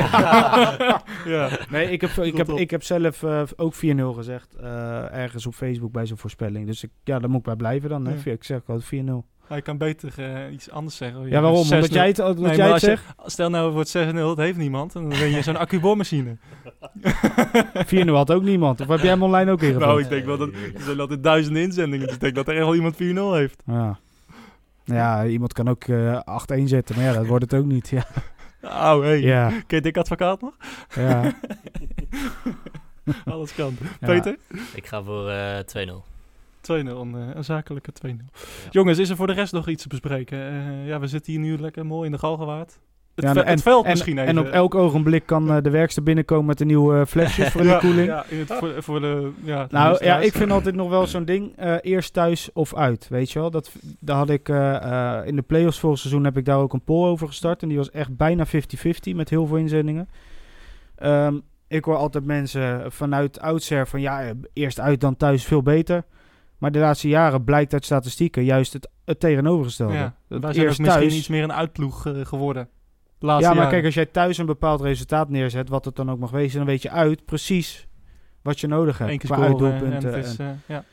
ja. 1.35 1.51
Nee, 1.70 1.91
ik 1.91 2.01
heb, 2.01 2.11
ik 2.11 2.37
heb, 2.37 2.49
ik 2.49 2.70
heb 2.70 2.83
zelf 2.83 3.22
eh, 3.22 3.43
ook 3.57 3.74
4-0 3.74 3.79
gezegd. 4.14 4.55
eh, 4.55 5.12
ergens 5.14 5.47
op 5.47 5.55
Facebook 5.55 5.93
bij 5.93 6.07
zo'n 6.07 6.18
voorspelling. 6.18 6.66
Dus 6.66 6.83
ik, 6.83 6.91
ja, 7.05 7.18
daar 7.18 7.29
moet 7.31 7.39
ik 7.39 7.45
bij 7.45 7.57
blijven 7.57 7.89
dan. 7.89 8.07
Hè. 8.07 8.14
Ja. 8.24 8.33
Ik 8.33 8.45
zeg 8.45 8.61
altijd 8.66 9.05
4-0. 9.07 9.09
Hij 9.49 9.62
kan 9.62 9.79
beter 9.79 10.12
eh, 10.18 10.53
iets 10.53 10.70
anders 10.70 10.97
zeggen. 10.97 11.29
Ja, 11.29 11.41
waarom? 11.41 11.66
6-0. 11.66 11.72
Omdat 11.74 11.93
jij 11.93 12.07
het, 12.07 12.18
omdat 12.18 12.37
Nee, 12.39 12.57
jij 12.57 12.70
het 12.70 12.81
je- 12.81 12.87
zegt? 12.87 13.05
Stel 13.26 13.51
nou, 13.51 13.64
het 13.64 13.74
wordt 13.74 14.14
6-0, 14.14 14.29
het 14.29 14.39
heeft 14.39 14.59
niemand. 14.59 14.95
En 14.95 15.01
dan 15.01 15.18
ben 15.18 15.31
je 15.31 15.43
zo'n 15.43 15.57
accuboormachine. 15.66 16.37
4-0 18.05 18.05
had 18.07 18.31
ook 18.33 18.43
niemand. 18.43 18.81
Of 18.81 18.87
heb 18.87 19.01
jij 19.01 19.11
hem 19.11 19.22
online 19.22 19.51
ook 19.51 19.61
ingevuld? 19.62 19.85
nou, 19.85 20.01
ik 20.03 20.09
denk 20.09 20.24
wel 20.24 20.37
dat 20.39 20.49
er 20.49 20.81
zijn 20.83 21.01
altijd 21.01 21.22
duizenden 21.22 21.62
inzendingen. 21.62 22.07
Dus 22.07 22.14
ik 22.14 22.20
denk 22.20 22.35
dat 22.35 22.49
er 22.49 22.55
echt 22.55 22.64
wel 22.64 22.74
iemand 22.74 22.95
4-0 22.95 22.99
heeft. 23.37 23.62
Ja. 23.66 23.99
Ja, 24.97 25.26
iemand 25.26 25.53
kan 25.53 25.68
ook 25.68 25.84
eh 25.84 26.20
8-1 26.59 26.62
zetten, 26.64 26.97
maar 26.97 27.05
ja, 27.05 27.12
dat 27.12 27.26
wordt 27.26 27.51
het 27.51 27.61
ook 27.61 27.66
niet. 27.66 27.89
Ja, 27.89 28.07
Oh, 28.95 29.01
hey. 29.01 29.20
ja, 29.20 29.53
Ken 29.66 29.82
je 29.82 29.93
Advocaat 29.93 30.41
nog? 30.41 30.57
ja. 30.95 31.32
Alles 33.24 33.55
kan. 33.55 33.76
Ja. 34.01 34.07
Peter? 34.07 34.36
Ik 34.74 34.86
ga 34.86 35.03
voor 35.03 35.28
eh 35.30 35.89
2-0. 35.89 35.91
2-0, 36.61 36.70
een, 36.70 37.12
een 37.14 37.45
zakelijke 37.45 37.93
2-0. 38.07 38.11
Jongens, 38.70 38.99
is 38.99 39.09
er 39.11 39.16
voor 39.16 39.26
de 39.26 39.32
rest 39.32 39.53
nog 39.53 39.68
iets 39.68 39.82
te 39.82 39.89
bespreken? 39.89 40.39
Eh, 40.39 40.86
ja, 40.86 41.01
we 41.01 41.07
zitten 41.07 41.32
hier 41.32 41.41
nu 41.41 41.59
lekker 41.59 41.86
mooi 41.86 42.07
in 42.07 42.12
de 42.12 42.18
Galgenwaard. 42.18 42.78
Het, 43.27 43.35
Ja, 43.37 43.43
en- 43.43 43.51
het 43.51 43.62
veld 43.62 43.85
en, 43.85 43.91
misschien 43.91 44.19
even. 44.19 44.29
En 44.29 44.39
op 44.39 44.47
elk 44.47 44.75
ogenblik 44.75 45.27
kan 45.27 45.51
eh, 45.51 45.57
de 45.62 45.71
werkster 45.71 46.03
binnenkomen 46.03 46.47
met 46.47 46.61
een 46.61 46.66
nieuw 46.66 46.95
eh, 46.95 47.07
flesje 47.07 47.51
voor 47.51 47.61
de 47.62 47.69
ja, 47.69 47.79
koeling. 47.79 48.07
Ja, 48.07 48.25
in 48.29 48.39
het, 48.39 48.53
voor, 48.53 48.83
voor 48.83 49.01
de... 49.01 49.31
Ja, 49.45 49.62
de 49.62 49.69
Nou 49.71 50.05
ja, 50.05 50.19
ik 50.19 50.33
vind 50.33 50.51
altijd 50.51 50.75
nog 50.75 50.89
wel 50.89 51.07
zo'n 51.07 51.25
ding. 51.25 51.53
eh, 51.57 51.75
eerst 51.81 52.12
thuis 52.12 52.51
of 52.53 52.75
uit, 52.75 53.07
weet 53.09 53.31
je 53.31 53.39
wel. 53.39 53.51
Dat, 53.51 53.71
daar 54.01 54.16
had 54.16 54.31
ik 54.31 54.49
in 55.29 55.37
de 55.37 55.45
playoffs 55.47 55.79
vorig 55.79 55.99
seizoen 55.99 56.25
heb 56.25 56.37
ik 56.37 56.45
daar 56.45 56.59
ook 56.59 56.73
een 56.73 56.85
poll 56.85 57.07
over 57.09 57.27
gestart. 57.27 57.62
En 57.62 57.69
die 57.69 57.77
was 57.77 57.91
echt 57.91 58.16
bijna 58.16 58.47
50-50 58.47 58.51
met 59.14 59.31
heel 59.31 59.47
veel 59.47 59.57
inzendingen. 59.57 60.09
Ehm, 60.97 61.39
ik 61.69 61.85
hoor 61.85 61.97
altijd 61.97 62.25
mensen 62.25 62.93
vanuit 62.93 63.41
oudsher 63.41 63.87
van 63.89 64.01
ja, 64.01 64.33
eerst 64.53 64.81
uit 64.81 65.01
dan 65.01 65.16
thuis 65.16 65.45
veel 65.45 65.62
beter. 65.62 66.05
Maar 66.59 66.73
de 66.73 66.79
laatste 66.79 67.09
jaren 67.09 67.45
blijkt 67.45 67.73
uit 67.73 67.85
statistieken 67.85 68.45
juist 68.45 68.73
het, 68.73 68.89
het 69.05 69.21
tegenovergestelde. 69.21 69.93
Ja, 69.95 70.14
wij 70.29 70.39
zijn 70.41 70.43
ook 70.43 70.55
eerst 70.55 70.79
misschien 70.79 70.85
thuis, 70.85 71.16
iets 71.16 71.29
meer 71.29 71.43
een 71.43 71.53
uitploeg 71.53 72.07
geworden. 72.23 72.69
Ja, 73.19 73.27
maar 73.27 73.43
jaren. 73.43 73.69
kijk, 73.69 73.85
als 73.85 73.95
jij 73.95 74.07
thuis 74.07 74.39
een 74.39 74.47
bepaald 74.47 74.81
resultaat 74.81 75.29
neerzet, 75.29 75.69
wat 75.69 75.85
het 75.85 75.97
dan 75.97 76.11
ook 76.11 76.19
mag 76.19 76.31
wezen, 76.31 76.59
dan 76.59 76.66
weet 76.66 76.83
je 76.83 76.91
uit 76.91 77.25
precies 77.25 77.89
wat 78.43 78.61
je 78.61 78.66
nodig 78.66 78.99
hebt. 78.99 79.19
Qua 79.19 79.37
scoren 79.37 79.93
en 79.93 80.14
eh, 80.14 80.47
ja. 80.66 80.85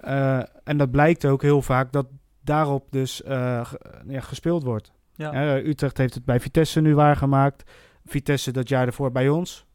eh, 0.00 0.48
en 0.64 0.76
dat 0.76 0.90
blijkt 0.90 1.24
ook 1.24 1.42
heel 1.42 1.62
vaak 1.62 1.92
dat 1.92 2.06
daarop 2.40 2.86
dus 2.90 3.22
eh, 3.22 3.70
ja, 4.08 4.20
gespeeld 4.20 4.62
wordt. 4.62 4.92
Ja. 5.14 5.56
Utrecht 5.56 5.98
heeft 5.98 6.14
het 6.14 6.24
bij 6.24 6.40
Vitesse 6.40 6.80
nu 6.80 6.94
waargemaakt. 6.94 7.70
Vitesse 8.04 8.50
dat 8.50 8.68
jaar 8.68 8.86
ervoor 8.86 9.12
bij 9.12 9.28
ons. 9.28 9.66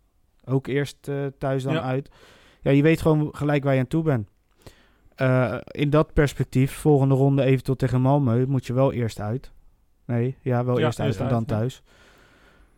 Ook 0.46 0.68
eerst 0.68 1.10
thuis 1.38 1.64
dan 1.64 1.80
uit. 1.80 2.10
Ja, 2.62 2.72
je 2.72 2.82
weet 2.82 3.02
gewoon 3.02 3.36
gelijk 3.36 3.64
waar 3.64 3.74
je 3.74 3.80
aan 3.80 3.88
toe 3.88 4.04
bent. 4.04 4.30
In 5.72 5.90
dat 5.90 6.14
perspectief, 6.14 6.72
volgende 6.72 7.16
ronde 7.16 7.44
eventueel 7.44 7.78
tegen 7.78 8.02
Malmö, 8.02 8.48
moet 8.48 8.66
je 8.66 8.74
wel 8.74 8.94
eerst 8.94 9.20
uit. 9.20 9.52
Nee, 10.06 10.38
ja, 10.42 10.66
wel 10.66 10.80
Ja, 10.80 10.86
eerst 10.86 11.00
uit 11.00 11.18
en 11.18 11.28
dan 11.28 11.46
thuis. 11.46 11.82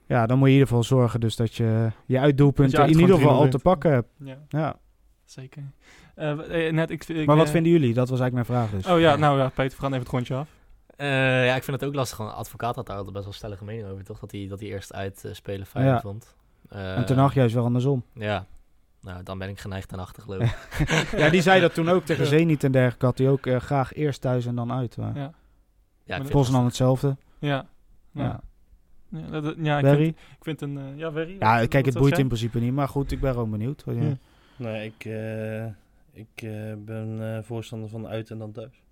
Ja, 0.07 0.25
dan 0.25 0.37
moet 0.37 0.47
je 0.47 0.53
in 0.53 0.59
ieder 0.59 0.67
geval 0.75 0.83
zorgen 0.97 1.19
dus 1.19 1.35
dat 1.35 1.55
je 1.55 1.91
je 2.05 2.19
uitdoelpunten 2.19 2.85
je 2.85 2.91
in 2.91 2.99
ieder 2.99 3.15
geval 3.15 3.35
al 3.39 3.45
3-0 3.45 3.49
te 3.49 3.59
pakken 3.59 3.91
hebt. 3.91 4.07
ja, 4.17 4.37
Ja. 4.49 4.75
zeker. 5.25 5.63
Eh, 6.15 6.67
eh, 6.67 6.73
net, 6.73 6.89
ik, 6.89 7.07
ik, 7.07 7.25
Maar 7.25 7.35
wat 7.35 7.45
eh, 7.45 7.51
vinden 7.51 7.71
jullie? 7.71 7.93
Dat 7.93 8.09
was 8.09 8.19
eigenlijk 8.19 8.47
mijn 8.49 8.59
vraag 8.59 8.75
dus. 8.79 8.87
Oh 8.93 8.99
ja, 8.99 9.15
nou 9.15 9.37
ja, 9.37 9.47
Peter, 9.49 9.75
we 9.77 9.81
gaan 9.83 9.89
even 9.91 10.03
het 10.03 10.11
rondje 10.11 10.35
af. 10.35 10.47
Eh, 10.95 11.45
ja, 11.45 11.55
ik 11.55 11.63
vind 11.63 11.79
het 11.79 11.89
ook 11.89 11.95
lastig. 11.95 12.19
Een 12.19 12.27
advocaat 12.27 12.75
had 12.75 12.85
daar 12.85 12.95
altijd 12.95 13.13
best 13.13 13.25
wel 13.25 13.33
stellige 13.33 13.63
mening 13.63 13.87
over, 13.87 14.03
toch? 14.03 14.19
Dat 14.19 14.31
hij, 14.31 14.47
dat 14.49 14.59
hij 14.59 14.69
eerst 14.69 14.93
uit 14.93 15.23
eh, 15.25 15.33
spelen 15.33 15.65
fijn 15.65 15.85
Ja. 15.85 15.99
vond. 16.01 16.35
En 16.69 17.05
ten 17.05 17.29
juist 17.33 17.53
wel 17.55 17.63
andersom. 17.63 18.03
Ja. 18.13 18.45
Nou, 19.01 19.23
dan 19.23 19.37
ben 19.37 19.49
ik 19.49 19.59
geneigd 19.59 19.89
ten 19.89 19.99
achter, 19.99 20.23
geloof 20.23 20.41
ik. 20.41 21.11
Ja, 21.17 21.29
die 21.29 21.41
zei 21.41 21.61
dat 21.61 21.73
toen 21.73 21.89
ook 21.89 22.05
tegen 22.05 22.23
Ja. 22.23 22.29
Zenit 22.29 22.63
en 22.63 22.71
dergelijke. 22.71 23.05
Had 23.05 23.17
hij 23.17 23.29
ook 23.29 23.47
graag 23.63 23.93
eerst 23.93 24.21
thuis 24.21 24.45
en 24.45 24.55
dan 24.55 24.71
uit. 24.71 24.97
Maar 24.97 25.15
Ja, 25.17 25.31
Ja, 26.05 26.15
ik 26.15 26.21
het 26.33 26.63
hetzelfde. 26.63 27.17
ja. 27.39 27.67
Ja. 28.11 28.23
ja. 28.23 28.41
Ja, 29.09 29.29
dat- 29.29 29.43
dat- 29.43 29.55
ja, 29.57 29.77
ik 29.77 29.83
Barry? 29.83 30.03
vind, 30.03 30.15
ik 30.17 30.43
vind 30.43 30.61
een... 30.61 30.77
eh, 30.77 30.97
ja, 30.97 31.11
Barry? 31.11 31.35
Ja, 31.39 31.59
wat- 31.59 31.67
kijk, 31.67 31.85
het 31.85 31.97
boeit 31.97 32.17
in 32.17 32.27
principe 32.27 32.59
niet. 32.59 32.73
Maar 32.73 32.87
goed, 32.87 33.11
ik 33.11 33.19
ben 33.19 33.33
gewoon 33.33 33.51
benieuwd. 33.51 33.83
Ja. 33.85 33.91
Ja. 33.93 34.17
Nee, 34.57 34.85
ik, 34.85 35.05
eh, 35.05 35.65
ik 36.23 36.41
eh, 36.41 36.73
ben 36.77 37.35
eh, 37.35 37.43
voorstander 37.43 37.89
van 37.89 38.07
uit 38.07 38.29
en 38.31 38.37
dan 38.37 38.51
thuis. 38.51 38.83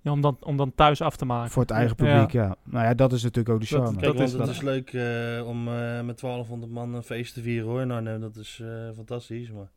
Ja, 0.00 0.12
om 0.12 0.20
dan, 0.20 0.36
om 0.40 0.56
dan 0.56 0.74
thuis 0.74 1.00
af 1.00 1.16
te 1.16 1.24
maken. 1.24 1.50
Voor 1.50 1.62
het 1.62 1.70
eigen 1.70 1.96
publiek, 1.96 2.30
ja. 2.30 2.56
Nou 2.64 2.84
ja, 2.84 2.94
dat 2.94 3.12
is 3.12 3.22
natuurlijk 3.22 3.54
ook 3.54 3.60
de 3.60 3.66
Dat- 3.70 3.78
charme. 3.78 3.92
Kijk, 4.00 4.04
Dat 4.06 4.14
want 4.16 4.26
is 4.28 4.34
het 4.34 4.46
dat. 4.46 4.54
is 4.54 4.60
leuk 4.62 4.92
eh, 4.92 5.46
om 5.48 5.68
eh, 5.68 6.00
met 6.02 6.18
1200 6.20 6.72
man 6.72 6.94
een 6.94 7.02
feest 7.02 7.34
te 7.34 7.42
vieren 7.42 7.68
hoor. 7.68 7.86
Nou, 7.86 8.02
nee, 8.02 8.18
dat 8.18 8.36
is 8.36 8.60
eh, 8.62 8.68
fantastisch. 8.94 9.50
Maar 9.52 9.70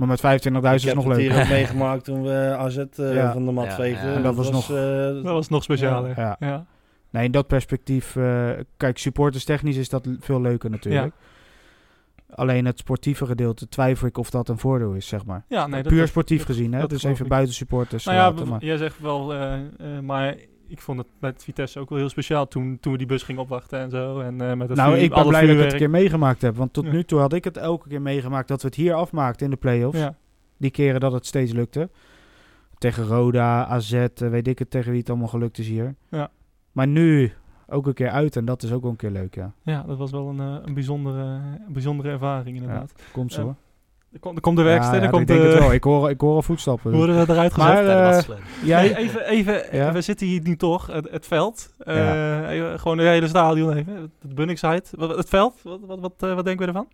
maar 0.00 0.08
met 0.08 0.20
25.000 0.20 0.26
ik 0.64 0.72
is 0.74 0.84
heb 0.84 0.94
nog 0.94 1.04
het 1.04 1.16
leuk. 1.16 1.30
hier 1.30 1.40
ook 1.42 1.48
meegemaakt 1.58 2.04
toen 2.04 2.22
we 2.22 2.54
AZ 2.58 2.76
eh, 2.76 3.14
Ja. 3.14 3.32
van 3.32 3.44
de 3.46 3.52
mat 3.52 3.64
Ja, 3.64 3.74
veegden. 3.74 4.08
ja. 4.10 4.14
En 4.16 4.22
dat 4.22 4.34
was 4.34 4.50
nog- 4.50 4.70
eh, 4.70 4.76
Dat 5.14 5.22
was 5.24 5.48
nog 5.48 5.62
speciaal, 5.62 6.06
Ja. 6.06 6.14
hè? 6.14 6.22
Ja. 6.22 6.36
Ja. 6.38 6.66
Nee, 7.10 7.24
in 7.24 7.30
dat 7.30 7.46
perspectief... 7.46 8.16
eh, 8.16 8.50
kijk, 8.76 8.98
supporters 8.98 9.44
technisch 9.44 9.76
is 9.76 9.88
dat 9.88 10.08
veel 10.20 10.40
leuker 10.40 10.70
natuurlijk. 10.70 11.14
Alleen 12.34 12.64
het 12.66 12.78
sportieve 12.78 13.26
gedeelte 13.26 13.68
twijfel 13.68 14.06
ik 14.06 14.18
of 14.18 14.30
dat 14.30 14.48
een 14.48 14.58
voordeel 14.58 14.92
is, 14.92 15.06
zeg 15.08 15.24
maar. 15.24 15.44
Ja, 15.48 15.66
nee, 15.66 15.82
dat 15.82 15.90
Puur 15.92 16.00
dat- 16.00 16.08
sportief 16.08 16.38
dat- 16.38 16.46
gezien, 16.46 16.72
hè. 16.72 16.80
dat 16.80 16.90
Dus 16.90 17.00
geloof 17.00 17.14
even 17.14 17.26
ik. 17.26 17.30
buiten 17.32 17.54
supporters 17.54 18.04
Nou 18.04 18.16
ja, 18.38 18.44
maar- 18.44 18.64
jij 18.64 18.76
zegt 18.76 19.00
wel, 19.00 19.32
eh, 19.34 19.54
eh, 19.54 19.60
maar 20.02 20.36
ik 20.70 20.80
vond 20.80 20.98
het 20.98 21.06
met 21.18 21.44
Vitesse 21.44 21.78
ook 21.80 21.88
wel 21.88 21.98
heel 21.98 22.08
speciaal 22.08 22.48
toen, 22.48 22.78
toen 22.80 22.92
we 22.92 22.98
die 22.98 23.06
bus 23.06 23.22
gingen 23.22 23.42
opwachten 23.42 23.78
en 23.78 23.90
zo. 23.90 24.20
En 24.20 24.40
eh, 24.40 24.56
met 24.56 24.68
het 24.68 24.76
Nou, 24.78 24.92
vuur- 24.94 25.02
ik 25.02 25.14
ben 25.14 25.26
blij 25.28 25.46
dat 25.46 25.56
ik 25.56 25.62
het 25.62 25.72
een 25.72 25.78
keer 25.78 25.90
meegemaakt 25.90 26.42
heb. 26.42 26.56
Want 26.56 26.72
tot 26.72 26.84
Ja. 26.84 26.90
nu 26.92 27.04
toe 27.04 27.18
had 27.20 27.32
ik 27.32 27.44
het 27.44 27.56
elke 27.56 27.88
keer 27.88 28.02
meegemaakt 28.02 28.48
dat 28.48 28.60
we 28.62 28.66
het 28.68 28.76
hier 28.76 28.94
afmaakten 28.94 29.44
in 29.44 29.50
de 29.50 29.56
play-offs. 29.56 29.98
Ja, 29.98 30.16
Die 30.56 30.70
keren 30.70 31.00
dat 31.00 31.12
het 31.12 31.26
steeds 31.26 31.52
lukte. 31.52 31.90
Tegen 32.78 33.04
Roda, 33.06 33.66
AZ, 33.66 33.92
eh, 33.92 34.08
weet 34.14 34.48
ik 34.48 34.58
het 34.58 34.70
tegen 34.70 34.90
wie 34.90 35.00
het 35.00 35.08
allemaal 35.10 35.28
gelukt 35.28 35.58
is 35.58 35.68
hier. 35.68 35.94
Ja. 36.08 36.30
Maar 36.72 36.86
nu 36.86 37.32
ook 37.68 37.86
een 37.86 37.94
keer 37.94 38.10
uit 38.10 38.36
en 38.36 38.44
dat 38.44 38.62
is 38.62 38.72
ook 38.72 38.82
wel 38.82 38.90
een 38.90 38.96
keer 38.96 39.10
leuk, 39.10 39.34
ja. 39.34 39.52
ja, 39.62 39.82
dat 39.82 39.98
was 39.98 40.10
wel 40.10 40.28
een, 40.28 40.40
eh, 40.40 40.56
een, 40.64 40.74
bijzondere, 40.74 41.22
een 41.66 41.72
bijzondere 41.72 42.08
ervaring 42.10 42.56
inderdaad. 42.56 42.92
Komt 43.12 43.32
zo. 43.32 43.56
Er, 44.12 44.18
komt, 44.20 44.36
er 44.36 44.40
komt 44.42 44.56
de 44.56 44.62
werkster, 44.62 44.94
Ja, 44.94 44.98
er 44.98 45.04
ja, 45.04 45.10
komt 45.10 45.22
ik 45.22 45.28
denk 45.28 45.40
de... 45.40 45.46
het 45.48 45.58
wel. 45.58 45.72
Ik 45.72 45.84
hoor, 45.84 46.10
ik 46.10 46.20
hoor 46.20 46.34
al 46.34 46.42
voetstappen. 46.42 46.92
Worden 46.92 47.26
we 47.26 47.32
eruit 47.32 47.52
gezet? 47.54 47.68
Maar, 47.72 47.84
dat 47.84 47.96
eh, 47.96 48.04
was 48.28 48.38
Nee, 48.62 48.96
even, 48.96 49.26
even 49.26 49.62
Ja? 49.72 49.92
we 49.92 50.00
zitten 50.00 50.26
hier 50.26 50.40
nu 50.42 50.56
toch, 50.56 50.86
het, 50.86 51.08
het 51.10 51.26
veld. 51.26 51.74
Eh, 51.78 51.96
Ja. 51.96 52.48
even, 52.48 52.78
gewoon 52.80 52.96
de 52.96 53.02
hele 53.02 53.28
stadion 53.28 53.72
even, 53.76 54.12
het 54.22 54.34
Bunningside. 54.34 54.82
Wat, 54.90 55.16
het 55.16 55.28
veld, 55.28 55.54
wat, 55.62 55.78
wat, 55.86 56.00
wat, 56.00 56.12
eh, 56.18 56.34
wat 56.34 56.44
denken 56.44 56.66
we 56.66 56.72
ervan? 56.72 56.88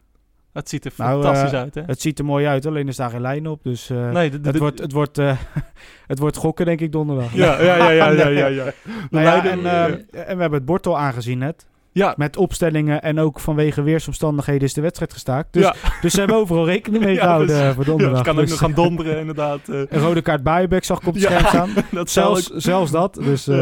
Het 0.53 0.69
ziet 0.69 0.85
er 0.85 0.93
Nou, 0.97 1.23
fantastisch 1.23 1.59
uit, 1.59 1.75
hè? 1.75 1.83
het 1.87 2.01
ziet 2.01 2.19
er 2.19 2.25
mooi 2.25 2.47
uit, 2.47 2.67
alleen 2.67 2.87
er 2.87 2.93
staan 2.93 3.11
geen 3.11 3.21
lijnen 3.21 3.51
op. 3.51 3.63
Dus 3.63 3.91
eh, 3.91 4.11
nee, 4.11 4.31
de, 4.31 4.41
de- 4.41 4.49
het, 4.49 4.59
wordt, 4.59 4.79
het, 4.81 4.93
wordt, 4.93 5.19
eh, 5.19 5.37
het 6.07 6.19
wordt 6.19 6.37
gokken, 6.37 6.67
denk 6.67 6.81
ik, 6.81 6.93
donderdag. 6.93 7.35
Ja, 7.35 7.61
ja, 7.63 7.77
ja, 7.91 8.11
ja, 8.11 8.29
ja, 8.29 8.47
ja. 8.47 8.65
Nou 9.11 9.25
ja, 9.25 9.45
en, 9.47 9.67
eh, 9.67 9.85
en 10.29 10.37
we 10.37 10.41
hebben 10.41 10.53
het 10.53 10.65
bord 10.65 10.87
al 10.87 10.99
aangezien 10.99 11.39
net. 11.39 11.67
Ja, 11.99 12.15
Met 12.17 12.37
opstellingen 12.37 13.03
en 13.03 13.19
ook 13.19 13.41
vanwege 13.41 13.83
weersomstandigheden 13.83 14.63
is 14.63 14.75
de 14.75 14.81
wedstrijd 14.81 15.13
gestaakt. 15.13 15.53
Dus, 15.53 15.63
ja. 15.63 15.75
dus 16.03 16.13
ze 16.13 16.19
hebben 16.19 16.37
overal 16.37 16.67
rekening 16.67 17.05
mee 17.05 17.15
Ja, 17.15 17.21
gehouden 17.21 17.47
dus- 17.49 17.61
eh, 17.61 17.71
voor 17.75 17.85
ja, 17.85 17.89
donderdag. 17.91 18.17
het 18.19 18.27
kan 18.27 18.35
ook 18.35 18.41
Dus, 18.41 18.51
nog 18.51 18.59
gaan 18.59 18.73
donderen, 18.75 19.19
inderdaad. 19.19 19.69
eh. 19.69 19.81
Een 19.89 20.01
rode 20.01 20.23
kaart 20.23 20.43
Buyback 20.43 20.85
zag 20.85 21.01
ik 21.01 21.07
op 21.07 21.15
het 21.15 21.23
Ja. 21.23 21.29
scherm 21.29 21.47
staan. 21.47 21.85
dat 21.99 22.11
zelfs, 22.11 22.47
zelfs 22.51 22.91
dat. 22.91 23.15
Dus, 23.15 23.49
eh 23.49 23.57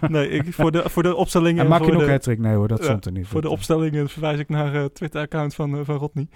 Ja. 0.00 0.08
nee, 0.08 0.28
ik, 0.28 0.54
voor, 0.54 0.72
de, 0.72 0.82
voor 0.86 1.02
de 1.02 1.14
opstellingen... 1.16 1.62
en 1.62 1.68
maak 1.70 1.84
je 1.84 1.92
nog 1.92 2.04
de, 2.04 2.10
hat 2.10 2.38
Nee 2.38 2.54
hoor, 2.54 2.68
dat 2.68 2.78
Ja, 2.78 2.84
stond 2.84 3.04
er 3.06 3.12
niet. 3.12 3.26
Voor 3.26 3.40
de 3.40 3.48
opstellingen 3.48 4.08
verwijs 4.08 4.38
ik 4.38 4.48
naar 4.48 4.72
het 4.74 4.94
Twitter-account 4.94 5.54
van, 5.54 5.74
eh, 5.78 5.80
van 5.84 5.96
Rodney. 5.96 6.26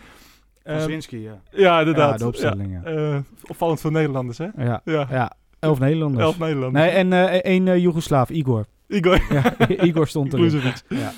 Van 0.65 0.73
Ehm, 0.75 0.83
Zwinski, 0.83 1.23
ja. 1.23 1.41
ja, 1.51 1.79
inderdaad. 1.79 2.11
Ja, 2.11 2.17
de 2.17 2.27
opstelling, 2.27 2.81
ja. 2.85 2.91
Eh, 2.91 3.17
opvallend 3.47 3.81
voor 3.81 3.93
Nederlanders, 3.93 4.39
hè? 4.39 4.47
Ja, 4.57 4.81
Ja, 4.85 5.07
ja. 5.11 5.33
elf 5.59 5.79
Nederlanders. 5.79 6.25
elf 6.25 6.39
Nederlanders. 6.39 6.85
Nee, 6.85 6.95
en 6.95 7.13
eh 7.13 7.25
één 7.43 7.69
eh, 7.69 7.77
Joegoslaaf, 7.79 8.31
Igor. 8.31 8.65
Igor 8.89 9.21
Ja, 9.31 9.43
Igor 9.89 10.07
stond 10.09 10.33
erin. 10.33 10.49
Kluzovic. 10.49 10.83
Ja. 10.89 11.13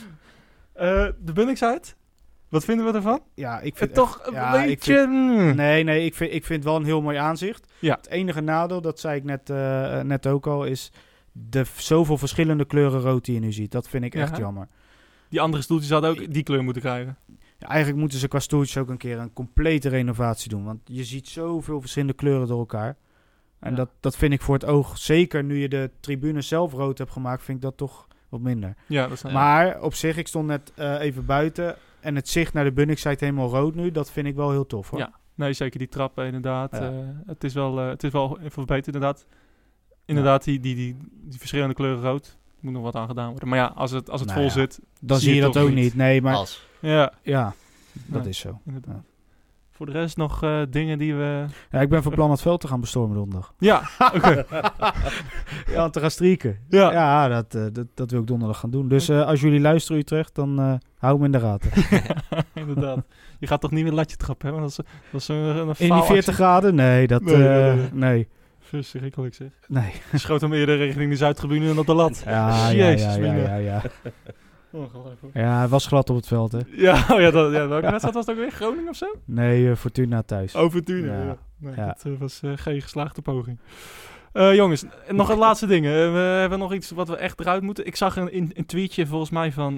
Eh, 0.74 1.06
de 1.20 1.32
Bunningside, 1.32 1.82
wat 2.48 2.64
vinden 2.64 2.86
we 2.86 2.92
ervan? 2.92 3.20
Ja, 3.34 3.60
ik 3.60 3.72
Eh, 3.72 3.78
vind 3.78 3.94
toch 3.94 4.18
echt- 4.18 4.26
een 4.28 4.32
ja, 4.34 4.64
beetje... 4.64 5.06
Nee, 5.54 5.84
nee, 5.84 6.04
ik 6.04 6.14
vind, 6.14 6.32
ik 6.32 6.44
vind 6.44 6.64
wel 6.64 6.76
een 6.76 6.84
heel 6.84 7.02
mooi 7.02 7.16
aanzicht. 7.16 7.72
Ja. 7.78 7.94
Het 7.96 8.08
enige 8.08 8.40
nadeel, 8.40 8.80
dat 8.80 9.00
zei 9.00 9.16
ik 9.16 9.24
net, 9.24 9.50
eh, 9.50 10.00
net 10.00 10.26
ook 10.26 10.46
al, 10.46 10.64
is 10.64 10.92
de 11.32 11.64
zoveel 11.76 12.18
verschillende 12.18 12.64
kleuren 12.64 13.00
rood 13.00 13.24
die 13.24 13.34
je 13.34 13.40
nu 13.40 13.52
ziet. 13.52 13.70
Dat 13.72 13.88
vind 13.88 14.04
ik 14.04 14.14
echt 14.14 14.36
Ja. 14.36 14.42
jammer. 14.42 14.68
Die 15.28 15.40
andere 15.40 15.62
stoeltjes 15.62 15.90
hadden 15.90 16.10
ook 16.10 16.32
die 16.32 16.42
kleur 16.42 16.64
moeten 16.64 16.82
krijgen. 16.82 17.16
Ja, 17.58 17.68
eigenlijk 17.68 18.00
moeten 18.00 18.18
ze 18.18 18.28
qua 18.28 18.38
stoeltjes 18.38 18.76
ook 18.76 18.88
een 18.88 18.96
keer 18.96 19.18
een 19.18 19.32
complete 19.32 19.88
renovatie 19.88 20.48
doen. 20.50 20.64
Want 20.64 20.80
je 20.84 21.04
ziet 21.04 21.28
zoveel 21.28 21.80
verschillende 21.80 22.14
kleuren 22.14 22.46
door 22.46 22.58
elkaar. 22.58 22.96
En 23.60 23.70
Ja. 23.70 23.76
dat, 23.76 23.88
dat 24.00 24.16
vind 24.16 24.32
ik 24.32 24.42
voor 24.42 24.54
het 24.54 24.64
oog, 24.64 24.98
zeker 24.98 25.44
nu 25.44 25.58
je 25.58 25.68
de 25.68 25.90
tribune 26.00 26.40
zelf 26.40 26.72
rood 26.72 26.98
hebt 26.98 27.10
gemaakt, 27.12 27.42
vind 27.42 27.56
ik 27.56 27.62
dat 27.62 27.76
toch 27.76 28.06
wat 28.34 28.42
minder. 28.52 28.74
Ja, 28.86 29.02
dat 29.06 29.24
is 29.24 29.32
Maar 29.32 29.80
op 29.82 29.94
zich, 29.94 30.16
ik 30.16 30.28
stond 30.28 30.46
net 30.46 30.72
eh, 30.74 31.00
even 31.00 31.24
buiten 31.24 31.76
en 32.00 32.16
het 32.16 32.28
zicht 32.28 32.52
naar 32.52 32.64
de 32.64 32.72
Bunningside 32.72 33.16
helemaal 33.18 33.48
rood 33.48 33.74
nu, 33.74 33.90
dat 33.90 34.10
vind 34.10 34.26
ik 34.26 34.34
wel 34.34 34.50
heel 34.50 34.66
tof 34.66 34.90
hoor. 34.90 34.98
Ja. 34.98 35.12
Nee, 35.34 35.52
zeker 35.52 35.78
die 35.78 35.88
trappen 35.88 36.26
inderdaad. 36.26 36.72
Ja. 36.72 36.80
Eh, 36.90 36.96
het, 37.26 37.44
is 37.44 37.54
wel, 37.54 37.80
eh, 37.80 37.88
het 37.88 38.02
is 38.04 38.12
wel 38.12 38.38
even 38.38 38.50
verbeterd 38.50 38.86
inderdaad. 38.94 39.26
Inderdaad, 40.04 40.44
die, 40.44 40.60
die, 40.60 40.74
die, 40.74 40.96
die 41.22 41.38
verschillende 41.38 41.74
kleuren 41.74 42.02
rood. 42.02 42.38
Moet 42.60 42.72
nog 42.72 42.82
wat 42.82 42.94
aan 42.96 43.06
gedaan 43.08 43.30
worden. 43.30 43.48
Maar 43.48 43.58
ja, 43.58 43.66
als 43.74 43.90
het, 43.90 44.10
als 44.10 44.20
het 44.20 44.28
Nou 44.30 44.40
vol 44.40 44.48
ja. 44.48 44.54
zit... 44.66 44.80
Dan 45.00 45.18
Zie 45.18 45.28
je 45.28 45.34
je 45.34 45.40
dat 45.40 45.56
ook 45.56 45.68
niet. 45.68 45.76
niet. 45.76 45.94
Nee, 45.94 46.22
maar 46.22 46.34
Als. 46.34 46.66
Ja, 46.80 47.12
ja, 47.22 47.54
dat 47.92 48.20
Nee. 48.20 48.28
is 48.30 48.38
zo. 48.38 48.60
inderdaad. 48.66 49.04
Voor 49.76 49.86
de 49.86 49.92
rest 49.92 50.16
nog 50.16 50.42
eh, 50.42 50.60
dingen 50.70 50.98
die 50.98 51.14
we... 51.14 51.44
Ja, 51.70 51.80
ik 51.80 51.88
ben 51.88 52.02
van 52.02 52.12
plan 52.12 52.30
het 52.30 52.40
veld 52.40 52.60
te 52.60 52.68
gaan 52.68 52.80
bestormen 52.80 53.16
donderdag. 53.16 53.54
Ja, 53.58 53.82
oké. 54.14 54.46
Ja, 55.74 55.90
te 55.90 56.00
gaan 56.00 56.10
strieken. 56.10 56.58
Ja. 56.68 56.92
Ja, 56.92 57.28
dat, 57.28 57.54
eh, 57.54 57.62
dat, 57.72 57.86
dat 57.94 58.10
wil 58.10 58.20
ik 58.20 58.26
donderdag 58.26 58.58
gaan 58.58 58.70
doen. 58.70 58.88
Dus 58.88 59.08
eh, 59.08 59.26
als 59.26 59.40
jullie 59.40 59.60
luisteren 59.60 60.00
Utrecht, 60.00 60.34
dan 60.34 60.80
hou 60.98 61.18
me 61.18 61.24
in 61.24 61.32
de 61.32 61.40
gaten. 61.40 61.70
Inderdaad. 62.54 63.04
Je 63.38 63.46
gaat 63.46 63.60
toch 63.60 63.70
niet 63.70 63.84
meer 63.84 63.92
latje 63.92 64.16
trappen, 64.16 64.48
hè? 64.48 64.54
Want 64.54 64.76
dat 64.76 64.86
is, 64.86 64.92
dat 65.10 65.20
is 65.20 65.28
een, 65.28 65.36
een 65.36 65.58
In 65.58 65.66
die 65.66 65.86
faalactie. 65.86 66.12
40 66.12 66.34
graden? 66.34 66.74
Nee, 66.74 67.06
dat... 67.06 67.22
Nee, 67.22 67.36
nee, 67.36 67.74
nee. 67.74 67.88
nee. 67.92 68.28
Verschrikkelijk 68.60 69.34
zeg. 69.34 69.48
Nee. 69.68 69.92
Schoot 70.14 70.40
hem 70.40 70.52
eerder 70.52 70.76
richting 70.76 71.10
de 71.10 71.16
Zuidtribune 71.16 71.66
dan 71.66 71.78
op 71.78 71.86
de 71.86 71.94
lat. 71.94 72.22
Ja, 72.24 72.72
Jezus, 72.72 73.14
ja, 73.14 73.24
ja, 73.24 73.34
ja, 73.34 73.56
ja. 73.56 73.82
Ongelooflijk. 74.74 75.34
Ja, 75.34 75.60
het 75.60 75.70
was 75.70 75.86
glad 75.86 76.10
op 76.10 76.16
het 76.16 76.26
veld, 76.26 76.52
hè. 76.52 76.58
Ja, 76.70 77.06
oh 77.10 77.20
ja, 77.20 77.30
dat, 77.30 77.52
ja, 77.52 77.68
welke 77.68 77.86
wedstrijd 77.90 78.14
was 78.14 78.26
het 78.26 78.34
ook 78.34 78.40
weer? 78.40 78.50
Groningen 78.50 78.88
of 78.88 78.96
zo? 78.96 79.06
Nee, 79.24 79.70
eh, 79.70 79.76
Fortuna 79.76 80.22
thuis. 80.22 80.54
Oh, 80.54 80.70
Fortuna. 80.70 81.12
Ja. 81.12 81.24
Ja. 81.24 81.36
Nee, 81.58 81.74
Ja. 81.76 81.86
Dat 81.86 82.02
eh, 82.04 82.12
was 82.18 82.40
eh, 82.42 82.52
geen 82.54 82.82
geslaagde 82.82 83.22
poging. 83.22 83.58
Jongens, 84.32 84.84
nog 85.08 85.28
een 85.28 85.38
laatste 85.46 85.66
ding. 85.66 85.84
We 85.84 86.36
hebben 86.40 86.58
nog 86.58 86.72
iets 86.74 86.90
wat 86.90 87.08
we 87.08 87.16
echt 87.16 87.40
eruit 87.40 87.62
moeten. 87.62 87.86
Ik 87.86 87.96
zag 87.96 88.16
een, 88.16 88.36
een, 88.54 88.66
tweetje 88.66 89.06
volgens 89.06 89.30
mij 89.30 89.52
van 89.52 89.74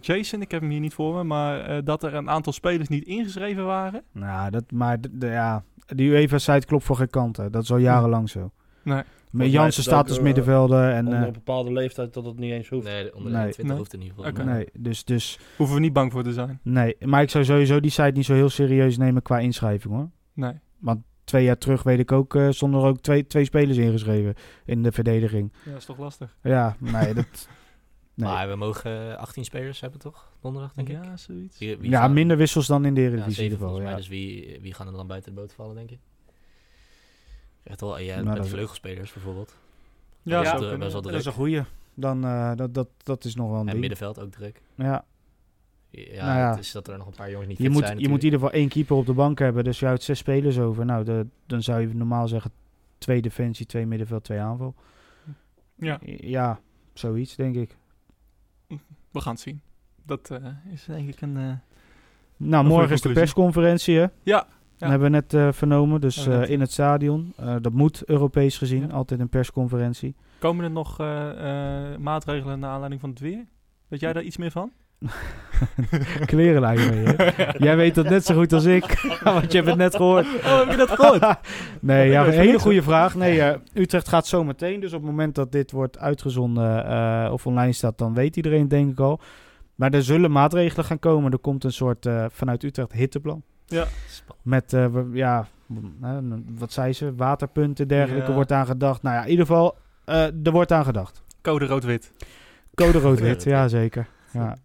Jason. 0.00 0.40
Ik 0.40 0.50
heb 0.50 0.60
hem 0.60 0.70
hier 0.70 0.80
niet 0.80 0.94
voor 0.94 1.14
me. 1.14 1.24
Maar 1.24 1.84
dat 1.84 2.02
er 2.02 2.14
een 2.14 2.30
aantal 2.30 2.52
spelers 2.52 2.88
niet 2.88 3.04
ingeschreven 3.04 3.64
waren. 3.64 4.02
Nou, 4.12 4.50
dat, 4.50 4.64
maar 4.70 4.98
ja, 5.18 5.64
die 5.86 6.10
UEFA-site 6.10 6.66
klopt 6.66 6.84
voor 6.84 6.96
geen 6.96 7.10
kant, 7.10 7.36
hè. 7.36 7.50
Dat 7.50 7.62
is 7.62 7.70
al 7.70 7.78
jarenlang 7.78 8.30
zo. 8.30 8.50
Nee. 8.82 9.02
Met 9.34 9.50
Jansen 9.52 9.82
staat 9.82 10.08
als 10.08 10.16
eh, 10.18 10.22
middenvelder 10.24 10.90
en... 10.92 11.04
Onder 11.04 11.20
eh, 11.20 11.26
een 11.26 11.32
bepaalde 11.32 11.72
leeftijd 11.72 12.14
dat 12.14 12.24
het 12.24 12.38
niet 12.38 12.52
eens 12.52 12.68
hoeft. 12.68 12.84
Nee, 12.86 13.14
onder 13.14 13.32
de 13.32 13.38
Nee. 13.38 13.42
20 13.52 13.64
Nee. 13.66 13.76
hoeft 13.76 13.92
het 13.92 14.00
niet. 14.00 14.12
volgens 14.14 14.34
Oké. 14.36 14.44
mij. 14.44 14.54
nee, 14.54 14.68
dus, 14.78 15.04
dus... 15.04 15.38
Hoeven 15.56 15.74
we 15.76 15.80
niet 15.80 15.92
bang 15.92 16.12
voor 16.12 16.22
te 16.22 16.32
zijn. 16.32 16.60
Nee, 16.62 16.96
maar 17.00 17.22
ik 17.22 17.30
zou 17.30 17.44
sowieso 17.44 17.80
die 17.80 17.90
site 17.90 18.10
niet 18.14 18.24
zo 18.24 18.34
heel 18.34 18.48
serieus 18.48 18.96
nemen 18.96 19.22
qua 19.22 19.38
inschrijving, 19.38 19.94
hoor. 19.94 20.10
Nee. 20.32 20.52
Twee 21.24 21.44
jaar 21.44 21.58
terug 21.58 21.82
weet 21.82 21.98
ik 21.98 22.12
ook, 22.12 22.34
eh 22.34 22.48
stonden 22.50 22.80
er 22.80 22.86
ook 22.86 23.00
twee, 23.00 23.26
twee 23.26 23.44
spelers 23.44 23.76
ingeschreven 23.76 24.34
in 24.64 24.82
de 24.82 24.92
verdediging. 24.92 25.52
Ja, 25.64 25.70
dat 25.70 25.80
is 25.80 25.84
toch 25.86 25.98
lastig. 25.98 26.36
Ja, 26.42 26.76
nee, 26.78 27.14
dat... 27.14 27.26
Nee. 28.16 28.28
Maar 28.30 28.48
we 28.48 28.56
mogen 28.56 29.10
eh, 29.10 29.16
18 29.16 29.44
spelers 29.44 29.80
hebben, 29.80 30.00
toch? 30.00 30.32
Donderdag, 30.40 30.72
denk 30.74 30.88
ik. 30.88 31.04
ja, 31.04 31.16
zoiets. 31.16 31.58
Wie- 31.58 31.76
wie 31.76 31.90
Ja, 31.90 32.00
gaan- 32.00 32.12
minder 32.12 32.36
wissels 32.36 32.66
dan 32.66 32.84
in 32.84 32.94
de 32.94 33.00
Ja, 33.00 33.06
Eredivisie 33.06 33.42
in 33.44 33.50
zeven 33.50 33.52
ieder 33.52 33.58
geval. 33.58 33.74
volgens 33.98 34.08
mij. 34.08 34.20
Ja. 34.26 34.36
Dus 34.36 34.48
wie, 34.54 34.62
wie 34.62 34.74
gaan 34.74 34.86
er 34.86 34.92
dan 34.92 35.06
buiten 35.06 35.34
de 35.34 35.40
boot 35.40 35.52
vallen, 35.52 35.74
denk 35.74 35.90
je? 35.90 35.98
Echt 37.64 37.80
wel, 37.80 37.98
ja, 37.98 38.14
Nou, 38.14 38.26
met 38.26 38.36
dat- 38.36 38.48
vleugelspelers 38.48 39.12
bijvoorbeeld. 39.12 39.54
Ja, 40.22 40.42
dat, 40.42 40.52
eh, 40.52 40.58
kunnen. 40.58 40.78
best 40.78 40.92
wel 40.92 41.02
Dat 41.02 41.12
is 41.14 41.24
een 41.24 41.32
goeie. 41.32 41.62
Dan, 41.94 42.24
eh, 42.24 42.52
dat, 42.54 42.74
dat, 42.74 42.88
dat 43.02 43.24
is 43.24 43.34
nog 43.34 43.46
wel 43.46 43.54
een 43.54 43.60
En 43.60 43.66
ding. 43.66 43.78
middenveld 43.80 44.20
ook 44.20 44.30
druk. 44.30 44.62
Ja. 44.74 45.04
Ja, 45.90 46.24
Nou 46.26 46.38
ja. 46.38 46.50
het 46.50 46.58
is 46.58 46.72
dat 46.72 46.88
er 46.88 46.98
nog 46.98 47.06
een 47.06 47.14
paar 47.14 47.30
jongens 47.30 47.48
niet 47.48 47.58
Je 47.58 47.64
fit 47.64 47.72
moet, 47.72 47.82
zijn 47.84 47.98
je 47.98 48.08
moet 48.08 48.18
in 48.18 48.24
ieder 48.24 48.38
geval 48.38 48.54
één 48.54 48.68
keeper 48.68 48.96
op 48.96 49.06
de 49.06 49.12
bank 49.12 49.38
hebben. 49.38 49.64
Dus 49.64 49.78
je 49.78 49.86
houdt 49.86 50.02
zes 50.02 50.18
spelers 50.18 50.58
over. 50.58 50.84
Nou, 50.84 51.04
de, 51.04 51.26
dan 51.46 51.62
zou 51.62 51.80
je 51.80 51.94
normaal 51.94 52.28
zeggen 52.28 52.50
twee 52.98 53.22
defensie, 53.22 53.66
twee 53.66 53.86
middenveld, 53.86 54.24
twee 54.24 54.38
aanval. 54.40 54.74
Ja, 55.74 55.98
Ja, 56.06 56.60
zoiets 56.92 57.36
denk 57.36 57.54
ik. 57.56 57.76
we 59.10 59.20
gaan 59.20 59.32
het 59.32 59.42
zien. 59.42 59.60
Dat 60.02 60.30
eh, 60.30 60.46
is 60.72 60.84
denk 60.84 61.08
ik 61.08 61.20
een... 61.20 61.36
eh, 61.36 61.52
Nou, 62.36 62.64
morgen 62.66 62.92
is 62.92 63.00
de 63.00 63.12
persconferentie, 63.12 63.98
hè? 63.98 64.06
Ja, 64.22 64.46
ja. 64.76 64.88
Hebben 64.88 65.10
we 65.10 65.16
net 65.16 65.34
eh, 65.34 65.52
vernomen. 65.52 66.00
Dus 66.00 66.26
eh, 66.26 66.48
in 66.48 66.60
het 66.60 66.72
stadion. 66.72 67.32
Eh, 67.36 67.54
dat 67.60 67.72
moet 67.72 68.02
Europees 68.04 68.58
gezien. 68.58 68.86
Ja. 68.86 68.94
Altijd 68.94 69.20
een 69.20 69.28
persconferentie. 69.28 70.14
Komen 70.38 70.64
er 70.64 70.70
nog 70.70 70.98
maatregelen 71.98 72.58
naar 72.58 72.70
aanleiding 72.70 73.00
van 73.00 73.10
het 73.10 73.18
weer? 73.18 73.44
Weet 73.88 74.00
jij 74.00 74.12
daar 74.12 74.22
iets 74.22 74.36
meer 74.36 74.50
van? 74.50 74.72
Klerenlijn 76.26 76.90
mee, 76.90 77.04
hè? 77.04 77.32
Jij 77.66 77.76
weet 77.76 77.94
dat 77.94 78.08
net 78.08 78.24
zo 78.24 78.34
goed 78.34 78.52
als 78.52 78.64
ik. 78.64 79.00
want 79.24 79.52
je 79.52 79.56
hebt 79.56 79.68
het 79.68 79.78
net 79.78 79.96
gehoord. 79.96 80.26
Oh, 80.26 80.58
heb 80.58 80.70
je 80.70 80.76
dat 80.76 80.90
gehoord? 80.90 81.38
nee, 81.80 82.10
ja, 82.10 82.24
weet 82.24 82.34
een 82.34 82.40
hele 82.40 82.58
goede 82.58 82.82
vraag. 82.82 83.14
Nee, 83.14 83.56
Utrecht 83.72 84.08
gaat 84.08 84.26
zo 84.26 84.44
meteen. 84.44 84.80
Dus 84.80 84.92
op 84.92 85.00
het 85.00 85.10
moment 85.10 85.34
dat 85.34 85.52
dit 85.52 85.70
wordt 85.70 85.98
uitgezonden 85.98 87.32
of 87.32 87.46
online 87.46 87.72
staat, 87.72 87.98
dan 87.98 88.14
weet 88.14 88.36
iedereen 88.36 88.68
denk 88.68 88.90
ik 88.90 89.00
al. 89.00 89.20
Maar 89.74 89.92
er 89.92 90.02
zullen 90.02 90.30
maatregelen 90.30 90.84
gaan 90.84 90.98
komen. 90.98 91.32
Er 91.32 91.38
komt 91.38 91.64
een 91.64 91.72
soort 91.72 92.08
vanuit 92.28 92.62
Utrecht 92.62 92.92
hitteplan. 92.92 93.42
Spannend. 93.66 93.92
Met, 94.42 94.72
eh, 94.72 94.86
ja, 95.12 95.46
wat 96.58 96.72
zei 96.72 96.92
ze? 96.92 97.14
Waterpunten, 97.14 97.88
dergelijke 97.88 98.28
Ja. 98.28 98.34
wordt 98.34 98.52
aan 98.52 98.66
gedacht. 98.66 99.02
Nou 99.02 99.16
ja, 99.16 99.22
in 99.24 99.30
ieder 99.30 99.46
geval, 99.46 99.76
eh, 100.04 100.22
er 100.46 100.50
wordt 100.52 100.72
aan 100.72 100.84
gedacht. 100.84 101.22
Code 101.42 101.66
rood-wit. 101.66 102.12
Code 102.74 102.98
rood-wit, 102.98 103.42
ja 103.44 103.68
zeker. 103.68 104.06
Ja. 104.32 104.48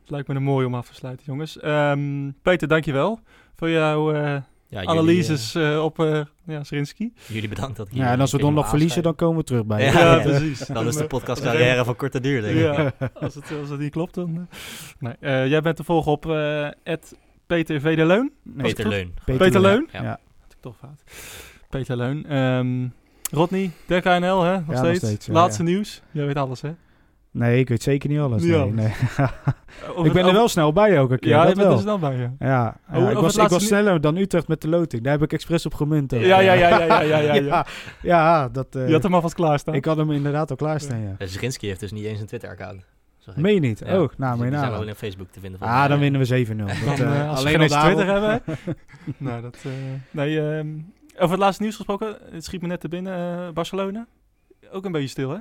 Het 0.00 0.10
lijkt 0.10 0.28
me 0.28 0.34
een 0.34 0.42
mooi 0.42 0.66
om 0.66 0.74
af 0.74 0.86
te 0.88 0.94
sluiten, 0.94 1.26
jongens. 1.26 1.58
Ehm, 1.60 2.30
Peter, 2.42 2.68
dankjewel 2.68 3.20
voor 3.56 3.70
jouw 3.70 4.12
eh, 4.12 4.22
Ja, 4.22 4.42
jullie, 4.68 4.88
analyses 4.88 5.54
eh, 5.54 5.84
op 5.84 5.98
eh 5.98 6.20
ja, 6.44 6.64
Srinski. 6.64 7.12
jullie 7.26 7.48
bedankt 7.48 7.76
dat 7.76 7.86
ik 7.86 7.92
ja, 7.94 8.02
hier 8.02 8.12
en 8.12 8.20
als 8.20 8.32
we 8.32 8.50
mag 8.50 8.68
verliezen, 8.68 9.02
dan 9.02 9.14
komen 9.14 9.36
we 9.36 9.44
terug 9.44 9.66
bij 9.66 9.84
je. 9.84 9.92
Ja, 9.92 9.98
Ja, 9.98 10.14
ja. 10.16 10.22
precies. 10.22 10.58
Dan 10.76 10.86
is 10.86 10.92
de 10.92 10.98
Dan, 10.98 11.08
podcast 11.08 11.42
carrière 11.42 11.84
van 11.84 11.96
korte 11.96 12.20
duur, 12.20 12.42
denk 12.42 12.54
ik. 12.54 12.62
Ja, 12.62 12.92
als 13.20 13.34
het, 13.34 13.52
als 13.60 13.68
het 13.68 13.80
niet 13.80 13.92
klopt, 13.92 14.14
dan... 14.14 14.48
Nee, 14.98 15.48
jij 15.48 15.60
bent 15.60 15.76
te 15.76 15.84
volgen 15.84 16.12
op 16.12 16.26
eh 16.30 16.68
Peter 17.56 17.80
V. 17.80 17.96
de 17.96 18.04
Leun. 18.04 18.32
Nee, 18.42 18.62
Peter? 18.74 18.88
Leun. 18.88 19.14
Peter 19.24 19.44
Peter 19.44 19.60
Leun. 19.60 19.72
Leun? 19.74 19.88
Ja. 19.92 20.02
Ja. 20.02 20.18
Had 20.40 20.52
ik 20.52 20.56
toch 20.60 20.76
fout. 20.76 21.02
Peter 21.70 21.96
Leun. 21.96 22.26
Ehm 22.26 22.86
Rodney, 23.32 23.70
Dek 23.86 24.06
ANL, 24.06 24.42
hè? 24.42 24.60
Nog 24.66 24.76
steeds. 24.76 24.98
steeds, 24.98 25.26
ja, 25.26 25.32
Laatste 25.32 25.62
ja. 25.62 25.68
nieuws. 25.68 26.02
Jij 26.10 26.26
weet 26.26 26.36
alles, 26.36 26.60
hè? 26.60 26.70
Nee, 27.30 27.58
ik 27.58 27.68
weet 27.68 27.82
zeker 27.82 28.08
niet 28.08 28.18
alles. 28.18 28.42
Niet 28.42 28.50
nee, 28.50 28.60
alles. 28.60 28.74
nee. 28.74 28.86
Ik 30.06 30.12
ben 30.12 30.26
er 30.26 30.32
wel 30.32 30.48
snel 30.48 30.72
bij 30.72 30.94
elke 30.96 31.18
keer. 31.18 31.28
Ja, 31.30 31.44
dat 31.44 31.56
je 31.56 31.62
bent 31.62 31.72
er 31.72 31.78
snel 31.78 31.98
bij, 31.98 32.16
ja. 32.16 32.32
Ja, 32.38 32.76
ik, 33.10 33.16
was, 33.16 33.36
ik 33.36 33.48
was 33.48 33.66
sneller 33.66 34.00
dan 34.00 34.16
Utrecht 34.16 34.48
met 34.48 34.60
de 34.60 34.68
loting. 34.68 35.02
Daar 35.02 35.12
heb 35.12 35.22
ik 35.22 35.32
expres 35.32 35.66
op 35.66 35.74
gemunt. 35.74 36.14
ook. 36.14 36.20
Ja, 36.20 36.40
ja, 36.40 36.52
ja, 36.52 36.68
ja, 36.68 37.02
ja, 37.02 37.18
ja, 37.18 37.34
ja. 37.34 37.66
ja. 38.02 38.48
dat... 38.48 38.66
eh, 38.76 38.86
Je 38.86 38.92
had 38.92 39.02
hem 39.02 39.14
alvast 39.14 39.34
klaarstaan. 39.34 39.74
ik 39.74 39.84
had 39.84 39.96
hem 39.96 40.10
inderdaad 40.10 40.50
al 40.50 40.56
klaarstaan, 40.56 41.00
ja. 41.02 41.14
Eh, 41.18 41.26
Zrinski 41.28 41.66
heeft 41.66 41.80
dus 41.80 41.92
niet 41.92 42.04
eens 42.04 42.20
een 42.20 42.26
Twitter-account. 42.26 42.84
Meen 43.36 43.54
je 43.54 43.60
niet? 43.60 43.78
Ja. 43.78 44.02
Oh, 44.02 44.08
nou, 44.16 44.44
je 44.44 44.50
zijn 44.58 44.88
op 44.90 44.96
Facebook 44.96 45.28
te 45.30 45.40
vinden. 45.40 45.60
Ah, 45.60 45.88
dan 45.88 45.98
winnen 45.98 46.20
we 46.20 46.44
7-0. 46.46 46.56
Dan, 46.56 46.66
Dat, 46.66 46.76
eh, 47.00 47.20
eh, 47.20 47.28
als 47.30 47.38
alleen 47.38 47.58
we 47.58 47.68
geen 47.68 47.80
Twitter 47.94 48.06
hebben. 48.06 48.42
nou, 49.28 49.42
dat... 49.42 49.56
eh, 49.64 49.70
nee, 50.10 50.40
ehm, 50.50 50.68
over 51.14 51.30
het 51.30 51.38
laatste 51.38 51.62
nieuws 51.62 51.76
gesproken. 51.76 52.16
Het 52.30 52.44
schiet 52.44 52.60
me 52.62 52.66
net 52.68 52.80
te 52.80 52.88
binnen. 52.88 53.46
eh, 53.46 53.52
Barcelona. 53.52 54.06
Ook 54.72 54.84
een 54.84 54.92
beetje 54.92 55.08
stil, 55.08 55.30
hè? 55.30 55.38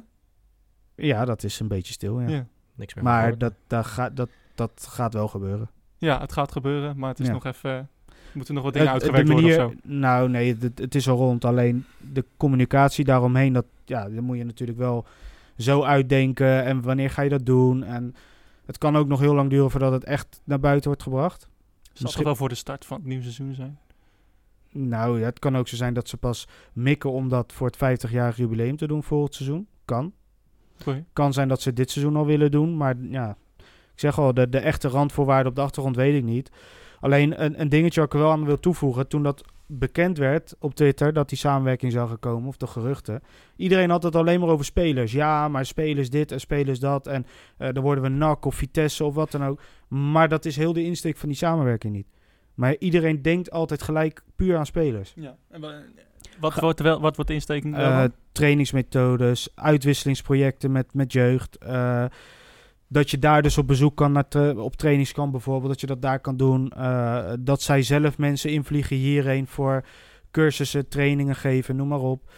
Ja, 0.95 1.25
dat 1.25 1.43
is 1.43 1.59
een 1.59 1.67
beetje 1.67 1.93
stil, 1.93 2.19
ja. 2.21 2.27
Ja. 2.27 2.45
Niks 2.75 2.93
meer 2.93 3.03
Maar 3.03 3.37
dat, 3.37 3.53
dat, 3.67 3.85
gaat, 3.85 4.15
dat, 4.15 4.29
dat 4.55 4.87
gaat 4.89 5.13
wel 5.13 5.27
gebeuren. 5.27 5.69
Ja, 5.97 6.19
het 6.19 6.33
gaat 6.33 6.51
gebeuren, 6.51 6.97
maar 6.97 7.09
het 7.09 7.19
is 7.19 7.27
Ja. 7.27 7.31
nog 7.33 7.45
even... 7.45 7.69
Er 7.71 8.35
moeten 8.35 8.53
nog 8.53 8.63
wat 8.63 8.73
dingen 8.73 8.87
Het- 8.91 8.95
uitgewerkt 9.01 9.27
de 9.27 9.33
worden 9.33 9.65
of 9.65 9.71
zo. 9.83 9.89
Nou, 9.89 10.29
nee, 10.29 10.57
het, 10.59 10.79
het 10.79 10.95
is 10.95 11.09
al 11.09 11.17
rond. 11.17 11.45
Alleen 11.45 11.85
de 11.97 12.25
communicatie 12.37 13.05
daaromheen, 13.05 13.53
dat, 13.53 13.65
ja, 13.85 14.09
dat 14.09 14.21
moet 14.23 14.37
je 14.37 14.43
natuurlijk 14.43 14.77
wel 14.77 15.05
zo 15.59 15.83
uitdenken. 15.83 16.63
En 16.63 16.81
wanneer 16.81 17.09
ga 17.09 17.21
je 17.21 17.29
dat 17.29 17.45
doen? 17.45 17.83
En 17.83 18.15
het 18.65 18.77
kan 18.77 18.97
ook 18.97 19.07
nog 19.07 19.19
heel 19.19 19.33
lang 19.33 19.49
duren 19.49 19.71
voordat 19.71 19.91
het 19.91 20.03
echt 20.03 20.41
naar 20.43 20.59
buiten 20.59 20.87
wordt 20.87 21.03
gebracht. 21.03 21.41
Zal 21.41 21.51
het 21.93 22.01
misschien- 22.01 22.23
wel 22.23 22.35
voor 22.35 22.49
de 22.49 22.55
start 22.55 22.85
van 22.85 22.97
het 22.97 23.05
nieuwe 23.05 23.23
seizoen 23.23 23.53
zijn? 23.53 23.79
Nou, 24.71 25.19
ja, 25.19 25.25
het 25.25 25.39
kan 25.39 25.57
ook 25.57 25.67
zo 25.67 25.75
zijn 25.75 25.93
dat 25.93 26.07
ze 26.07 26.17
pas 26.17 26.47
mikken 26.73 27.11
om 27.11 27.29
dat 27.29 27.53
voor 27.53 27.67
het 27.67 27.77
50-jarig 27.77 28.37
jubileum 28.37 28.77
te 28.77 28.87
doen 28.87 29.03
volgend 29.03 29.35
seizoen. 29.35 29.67
Kan. 29.85 30.13
Sorry. 30.77 31.05
Kan 31.13 31.33
zijn 31.33 31.47
dat 31.47 31.61
ze 31.61 31.73
dit 31.73 31.91
seizoen 31.91 32.15
al 32.15 32.25
willen 32.25 32.51
doen. 32.51 32.77
Maar 32.77 32.95
ja, 33.01 33.37
ik 33.93 33.99
zeg 33.99 34.19
al, 34.19 34.33
de, 34.33 34.49
de 34.49 34.59
echte 34.59 34.87
randvoorwaarden 34.87 35.49
op 35.49 35.55
de 35.55 35.61
achtergrond 35.61 35.95
weet 35.95 36.15
ik 36.15 36.23
niet. 36.23 36.51
Alleen 36.99 37.43
een, 37.43 37.61
een 37.61 37.69
dingetje 37.69 37.99
wat 37.99 38.09
ik 38.09 38.15
er 38.15 38.25
wel 38.25 38.31
aan 38.31 38.45
wil 38.45 38.59
toevoegen. 38.59 39.07
Toen 39.07 39.23
dat 39.23 39.43
bekend 39.71 40.17
werd 40.17 40.55
op 40.59 40.75
Twitter, 40.75 41.13
dat 41.13 41.29
die 41.29 41.37
samenwerking 41.37 41.91
zou 41.91 42.07
gaan 42.07 42.19
komen, 42.19 42.47
of 42.47 42.57
de 42.57 42.67
geruchten. 42.67 43.21
Iedereen 43.55 43.89
had 43.89 44.03
het 44.03 44.15
alleen 44.15 44.39
maar 44.39 44.49
over 44.49 44.65
spelers. 44.65 45.11
Ja, 45.11 45.47
maar 45.47 45.65
spelers 45.65 46.09
dit 46.09 46.31
en 46.31 46.39
spelers 46.39 46.79
dat. 46.79 47.07
En 47.07 47.25
eh, 47.57 47.69
dan 47.73 47.83
worden 47.83 48.03
we 48.03 48.09
NAC 48.09 48.45
of 48.45 48.55
Vitesse 48.55 49.03
of 49.05 49.13
wat 49.15 49.31
dan 49.31 49.43
ook. 49.45 49.61
Maar 49.87 50.29
dat 50.29 50.45
is 50.45 50.55
heel 50.55 50.73
de 50.73 50.83
insteek 50.83 51.17
van 51.17 51.29
die 51.29 51.37
samenwerking 51.37 51.93
niet. 51.93 52.07
Maar 52.53 52.75
iedereen 52.79 53.21
denkt 53.21 53.51
altijd 53.51 53.81
gelijk 53.81 54.23
puur 54.35 54.57
aan 54.57 54.65
spelers. 54.65 55.13
Ja. 55.15 55.35
En 55.49 55.61
wa- 55.61 55.81
wat, 56.39 56.59
wordt, 56.59 56.79
wel, 56.79 57.01
wat 57.01 57.15
wordt 57.15 57.29
de 57.29 57.35
insteking? 57.35 57.77
Eh, 57.77 58.03
trainingsmethodes, 58.31 59.49
uitwisselingsprojecten 59.55 60.71
met, 60.71 60.93
met 60.93 61.13
jeugd. 61.13 61.57
eh, 61.57 62.05
dat 62.91 63.11
je 63.11 63.19
daar 63.19 63.41
dus 63.41 63.57
op 63.57 63.67
bezoek 63.67 63.95
kan, 63.95 64.11
naar 64.11 64.55
op 64.55 64.75
trainingskamp 64.75 65.31
bijvoorbeeld, 65.31 65.71
dat 65.71 65.81
je 65.81 65.87
dat 65.87 66.01
daar 66.01 66.19
kan 66.19 66.37
doen. 66.37 66.69
eh, 66.69 67.33
dat 67.39 67.61
zij 67.61 67.81
zelf 67.81 68.17
mensen 68.17 68.51
invliegen 68.51 68.95
hierheen 68.95 69.47
voor 69.47 69.85
cursussen, 70.31 70.87
trainingen 70.87 71.35
geven, 71.35 71.75
noem 71.75 71.87
maar 71.87 71.99
op. 71.99 72.31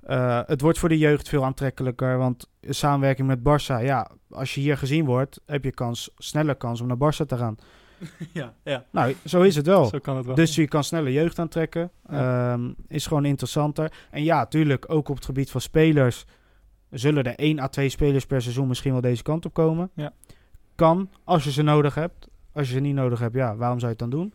Eh, 0.00 0.40
het 0.46 0.60
wordt 0.60 0.78
voor 0.78 0.88
de 0.88 0.98
jeugd 0.98 1.28
veel 1.28 1.44
aantrekkelijker, 1.44 2.18
want 2.18 2.48
samenwerking 2.60 3.28
met 3.28 3.38
Barça, 3.38 3.84
ja, 3.84 4.10
als 4.30 4.54
je 4.54 4.60
hier 4.60 4.78
gezien 4.78 5.04
wordt, 5.04 5.40
heb 5.46 5.64
je 5.64 5.70
kans, 5.70 6.10
sneller 6.16 6.54
kans 6.54 6.80
om 6.80 6.86
naar 6.86 7.12
Barça 7.12 7.26
te 7.26 7.36
gaan. 7.36 7.56
ja, 8.32 8.54
ja. 8.64 8.84
Nou, 8.90 9.14
zo 9.24 9.42
is 9.42 9.56
het 9.56 9.66
wel. 9.66 9.84
Zo 9.84 9.98
kan 9.98 10.16
het 10.16 10.26
wel. 10.26 10.34
Dus 10.34 10.54
je 10.54 10.68
kan 10.68 10.84
sneller 10.84 11.12
jeugd 11.12 11.38
aantrekken. 11.38 11.90
Ehm, 12.06 12.72
is 12.88 13.06
gewoon 13.06 13.24
interessanter. 13.24 13.92
En 14.10 14.24
ja, 14.24 14.46
tuurlijk, 14.46 14.84
ook 14.92 15.08
op 15.08 15.16
het 15.16 15.24
gebied 15.24 15.50
van 15.50 15.60
spelers... 15.60 16.26
zullen 16.90 17.24
er 17.24 17.34
1 17.34 17.58
à 17.58 17.68
2 17.68 17.88
spelers 17.88 18.26
per 18.26 18.42
seizoen 18.42 18.68
misschien 18.68 18.92
wel 18.92 19.00
deze 19.00 19.22
kant 19.22 19.44
op 19.46 19.54
komen. 19.54 19.90
Ja. 19.94 20.12
Kan, 20.74 21.10
als 21.24 21.44
je 21.44 21.52
ze 21.52 21.62
nodig 21.62 21.94
hebt. 21.94 22.28
Als 22.52 22.68
je 22.68 22.74
ze 22.74 22.80
niet 22.80 22.94
nodig 22.94 23.18
hebt, 23.18 23.34
ja, 23.34 23.56
waarom 23.56 23.78
zou 23.78 23.92
je 23.92 23.96
het 24.02 24.10
dan 24.10 24.20
doen? 24.20 24.32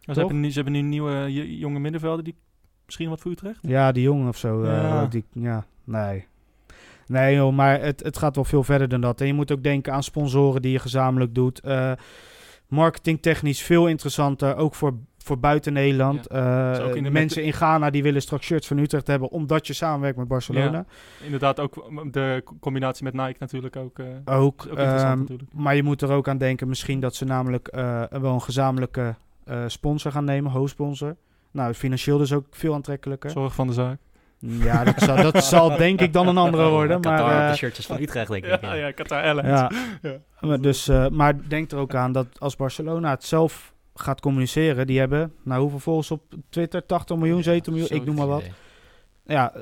Ze, 0.00 0.12
hebben 0.12 0.40
nu, 0.40 0.48
ze 0.48 0.54
hebben 0.54 0.72
nu 0.72 0.78
een 0.78 0.88
nieuwe 0.88 1.56
jonge 1.58 1.78
middenvelder 1.78 2.24
die 2.24 2.34
misschien 2.86 3.08
wat 3.08 3.20
voor 3.20 3.30
Utrecht. 3.30 3.58
Ja, 3.62 3.92
die 3.92 4.02
jongen 4.02 4.28
of 4.28 4.36
zo. 4.36 4.62
eh, 4.62 4.72
Ja. 4.72 5.06
die, 5.06 5.24
ja, 5.32 5.66
nee. 5.84 6.26
Nee 7.06 7.34
joh, 7.34 7.54
maar 7.54 7.80
het, 7.80 8.02
het 8.02 8.18
gaat 8.18 8.34
wel 8.34 8.44
veel 8.44 8.62
verder 8.64 8.88
dan 8.88 9.00
dat. 9.00 9.20
En 9.20 9.26
je 9.26 9.32
moet 9.34 9.52
ook 9.52 9.62
denken 9.62 9.92
aan 9.92 10.02
sponsoren 10.02 10.62
die 10.62 10.72
je 10.72 10.78
gezamenlijk 10.78 11.34
doet. 11.34 11.60
Eh 11.60 11.92
marketingtechnisch 12.66 13.62
veel 13.62 13.86
interessanter, 13.88 14.56
ook 14.56 14.74
voor, 14.74 14.94
voor 15.28 15.38
buiten 15.38 15.72
Nederland. 15.72 16.26
Eh, 16.26 16.68
Dus 16.70 16.78
ook 16.80 16.94
in 16.94 17.02
de- 17.02 17.10
mensen 17.10 17.42
in 17.44 17.52
Ghana 17.52 17.90
die 17.90 18.02
willen 18.02 18.22
straks 18.22 18.46
shirts 18.46 18.66
van 18.66 18.78
Utrecht 18.78 19.06
hebben, 19.06 19.28
omdat 19.30 19.66
je 19.66 19.72
samenwerkt 19.72 20.18
met 20.18 20.28
Barcelona. 20.28 20.84
Inderdaad, 21.22 21.60
ook 21.60 21.90
de 22.12 22.42
co- 22.44 22.56
combinatie 22.60 23.04
met 23.04 23.12
Nike 23.12 23.36
natuurlijk 23.38 23.76
ook. 23.76 23.98
eh, 23.98 24.06
Ook, 24.24 24.44
ook 24.44 24.64
interessant 24.78 25.02
ehm, 25.02 25.18
natuurlijk. 25.18 25.50
maar 25.54 25.76
je 25.76 25.82
moet 25.82 26.02
er 26.02 26.10
ook 26.10 26.28
aan 26.28 26.38
denken, 26.38 26.68
misschien 26.68 27.00
dat 27.00 27.14
ze 27.14 27.24
namelijk 27.24 27.68
eh, 27.68 28.02
wel 28.10 28.32
een 28.34 28.42
gezamenlijke 28.42 29.14
eh, 29.44 29.62
sponsor 29.66 30.12
gaan 30.12 30.24
nemen, 30.24 30.50
hoofdsponsor. 30.50 31.16
Nou, 31.50 31.72
financieel 31.74 32.18
dus 32.18 32.32
ook 32.32 32.46
veel 32.50 32.74
aantrekkelijker. 32.74 33.30
Zorg 33.30 33.54
van 33.54 33.66
de 33.66 33.72
zaak. 33.72 33.98
Ja, 34.38 34.84
dat 34.84 34.94
zal, 35.02 35.16
dat 35.16 35.44
zal 35.44 35.76
denk 35.86 36.00
ik 36.00 36.12
dan 36.12 36.28
een 36.28 36.36
andere 36.36 36.68
worden. 36.68 37.00
Qatar 37.00 37.26
Maar, 37.26 37.44
eh, 37.44 37.50
de 37.50 37.56
shirtjes 37.56 37.86
van 37.86 38.00
Utrecht, 38.00 38.30
denk 38.30 38.44
ik. 38.44 38.60
Ja, 38.60 38.74
Ja, 38.74 38.74
ja, 38.86 38.90
Qatar 38.92 39.22
Airlines. 39.22 39.58
Ja. 39.60 39.70
Ja. 40.10 40.16
Maar, 40.40 40.60
dus, 40.60 40.88
eh, 40.88 41.08
maar 41.08 41.48
denk 41.48 41.70
er 41.70 41.78
ook 41.78 41.94
aan 41.94 42.12
dat 42.12 42.26
als 42.38 42.56
Barcelona 42.56 43.10
het 43.10 43.24
zelf 43.24 43.74
gaat 44.00 44.20
communiceren, 44.20 44.86
die 44.86 44.98
hebben, 44.98 45.32
nou 45.42 45.60
hoeveel 45.60 45.78
volgers 45.78 46.10
op 46.10 46.22
Twitter? 46.48 46.86
80 46.86 47.16
miljoen, 47.16 47.42
70 47.42 47.72
miljoen, 47.72 47.90
ik 48.00 48.04
noem 48.04 48.14
maar 48.16 48.26
wat. 48.26 48.40
Idee. 48.40 48.52
Ja, 49.26 49.52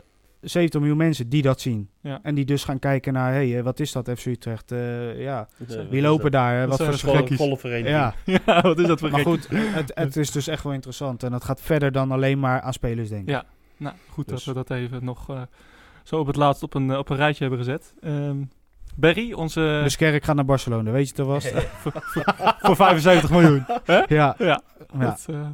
70 0.40 0.80
miljoen 0.80 0.98
mensen 0.98 1.28
die 1.28 1.42
dat 1.42 1.60
zien. 1.60 1.88
Ja. 2.00 2.20
En 2.22 2.34
die 2.34 2.44
dus 2.44 2.64
gaan 2.64 2.78
kijken 2.78 3.12
naar, 3.12 3.32
hé, 3.32 3.50
hey, 3.50 3.62
wat 3.62 3.80
is 3.80 3.92
dat 3.92 4.10
FC 4.16 4.24
Utrecht? 4.26 4.72
Eh, 4.72 5.20
ja, 5.22 5.48
wie 5.90 6.02
lopen 6.02 6.30
daar? 6.30 6.60
dat 6.60 6.68
Wat 6.68 6.78
zijn 6.78 6.92
voor 6.92 7.26
de 7.26 7.36
Volle, 7.36 7.48
gekkies. 7.50 7.60
vereniging. 7.60 7.88
Ja, 7.88 8.14
Ja, 8.46 8.60
wat 8.62 8.78
is 8.78 8.86
dat 8.86 9.00
voor 9.00 9.10
maar 9.10 9.20
goed, 9.20 9.48
het, 9.50 9.92
het 9.94 10.16
is 10.16 10.30
dus 10.30 10.46
echt 10.46 10.62
wel 10.62 10.72
interessant. 10.72 11.22
En 11.22 11.30
dat 11.30 11.44
gaat 11.44 11.60
verder 11.60 11.92
dan 11.92 12.10
alleen 12.12 12.38
maar 12.38 12.60
aan 12.60 12.72
spelers 12.72 13.08
denken. 13.08 13.32
Ja. 13.32 13.44
Nou, 13.76 13.94
goed 14.10 14.28
Dus- 14.28 14.44
dat 14.44 14.54
we 14.54 14.64
dat 14.64 14.78
even 14.78 15.04
nog 15.04 15.30
eh, 15.30 15.42
zo 16.04 16.18
op 16.18 16.26
het 16.26 16.36
laatst 16.36 16.62
op 16.62 16.74
een, 16.74 16.90
eh, 16.90 16.98
op 16.98 17.08
een 17.08 17.16
rijtje 17.16 17.40
hebben 17.44 17.64
gezet. 17.64 17.94
Ehm 18.00 18.36
Berry, 18.96 19.32
onze... 19.32 19.80
Dus 19.82 19.96
Kerk 19.96 20.24
gaat 20.24 20.36
naar 20.36 20.44
Barcelona, 20.44 20.90
weet 20.90 21.08
je 21.08 21.14
het 21.16 21.26
was? 21.26 21.48
voor 22.66 22.76
75 22.76 23.30
miljoen. 23.30 23.64
Hè? 23.84 23.96
ja, 23.96 24.04
Ja. 24.08 24.34
ja. 24.38 24.62
Dat, 24.98 25.26
eh, 25.30 25.48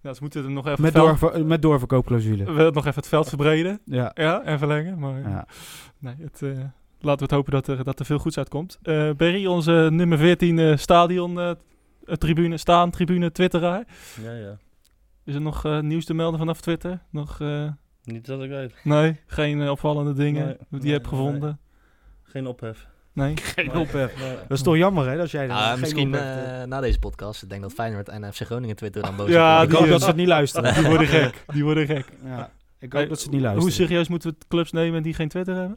ja, 0.00 0.12
ze 0.12 0.18
moeten 0.22 0.44
er 0.44 0.50
nog 0.50 0.66
even, 0.66 0.82
Met, 0.82 0.92
veld, 0.92 1.20
doorver, 1.20 1.46
met 1.46 1.62
doorverkoopclausule. 1.62 2.44
we 2.44 2.52
willen 2.52 2.72
nog 2.72 2.86
even 2.86 2.96
het 3.00 3.08
veld 3.08 3.28
verbreden. 3.28 3.80
Ja. 3.84 4.10
Ja, 4.14 4.42
en 4.42 4.58
verlengen. 4.58 4.98
Maar 4.98 5.20
Ja. 5.20 5.46
nee, 5.98 6.14
het, 6.18 6.42
eh, 6.42 6.48
laten 7.00 7.18
we 7.18 7.22
het 7.24 7.30
hopen 7.30 7.52
dat 7.52 7.66
er, 7.66 7.84
dat 7.84 7.98
er 7.98 8.04
veel 8.04 8.18
goeds 8.18 8.38
uitkomt. 8.38 8.78
Eh 8.82 9.10
Berry, 9.16 9.46
onze 9.46 9.88
nummer 9.92 10.18
14 10.18 10.58
eh, 10.58 10.76
stadion 10.76 11.56
tribune, 12.04 12.56
staan 12.56 12.90
tribune, 12.90 13.32
twitteraar. 13.32 13.84
Ja, 14.22 14.32
ja. 14.32 14.56
Is 15.24 15.34
er 15.34 15.40
nog 15.40 15.80
nieuws 15.80 16.04
te 16.04 16.14
melden 16.14 16.38
vanaf 16.38 16.60
Twitter? 16.60 17.02
Nog, 17.10 17.40
eh, 17.40 17.68
Niet 18.04 18.26
dat 18.26 18.42
ik 18.42 18.48
weet. 18.50 18.74
nee, 18.84 19.20
geen 19.26 19.70
opvallende 19.70 20.12
dingen 20.12 20.44
Nee, 20.46 20.56
die 20.70 20.78
je 20.78 20.84
nee, 20.84 20.92
hebt 20.92 21.06
gevonden? 21.06 21.60
Geen 22.32 22.46
ophef. 22.46 22.86
Nee? 23.12 23.36
Geen 23.54 23.66
Nee. 23.66 23.78
ophef. 23.78 24.18
Nee. 24.20 24.34
Dat 24.48 24.56
is 24.58 24.62
toch 24.62 24.76
jammer, 24.76 25.08
hè, 25.08 25.16
dat 25.16 25.30
jij 25.30 25.50
Ah, 25.50 25.70
geen 25.70 25.80
misschien 25.80 26.08
ophef 26.08 26.20
hebt. 26.24 26.46
eh, 26.62 26.62
na 26.64 26.80
deze 26.80 26.98
podcast. 26.98 27.42
Ik 27.42 27.48
denk 27.48 27.62
dat 27.62 27.72
Feyenoord 27.72 28.08
en 28.08 28.32
FC 28.32 28.40
Groningen 28.40 28.76
Twitter 28.76 29.02
dan 29.02 29.16
boos 29.16 29.28
Ja, 29.28 29.56
op 29.56 29.62
Ik 29.62 29.68
die, 29.68 29.76
hoop 29.78 29.86
eh, 29.86 29.92
dat 29.92 30.00
ze 30.00 30.06
het 30.06 30.16
niet 30.16 30.26
luisteren. 30.26 30.74
Die 30.80 30.86
worden 30.88 31.06
gek. 31.06 31.44
Die 31.52 31.64
worden 31.64 31.86
gek. 31.86 32.06
Ja, 32.24 32.50
ik 32.78 32.92
Hey, 32.92 33.00
hoop 33.00 33.08
dat 33.08 33.18
ze 33.18 33.24
het 33.24 33.32
niet 33.32 33.42
luisteren. 33.42 33.60
Hoe 33.60 33.70
serieus 33.70 34.08
moeten 34.08 34.30
we 34.30 34.36
clubs 34.48 34.72
nemen 34.72 35.02
die 35.02 35.14
geen 35.14 35.28
Twitter 35.28 35.54
hebben? 35.54 35.76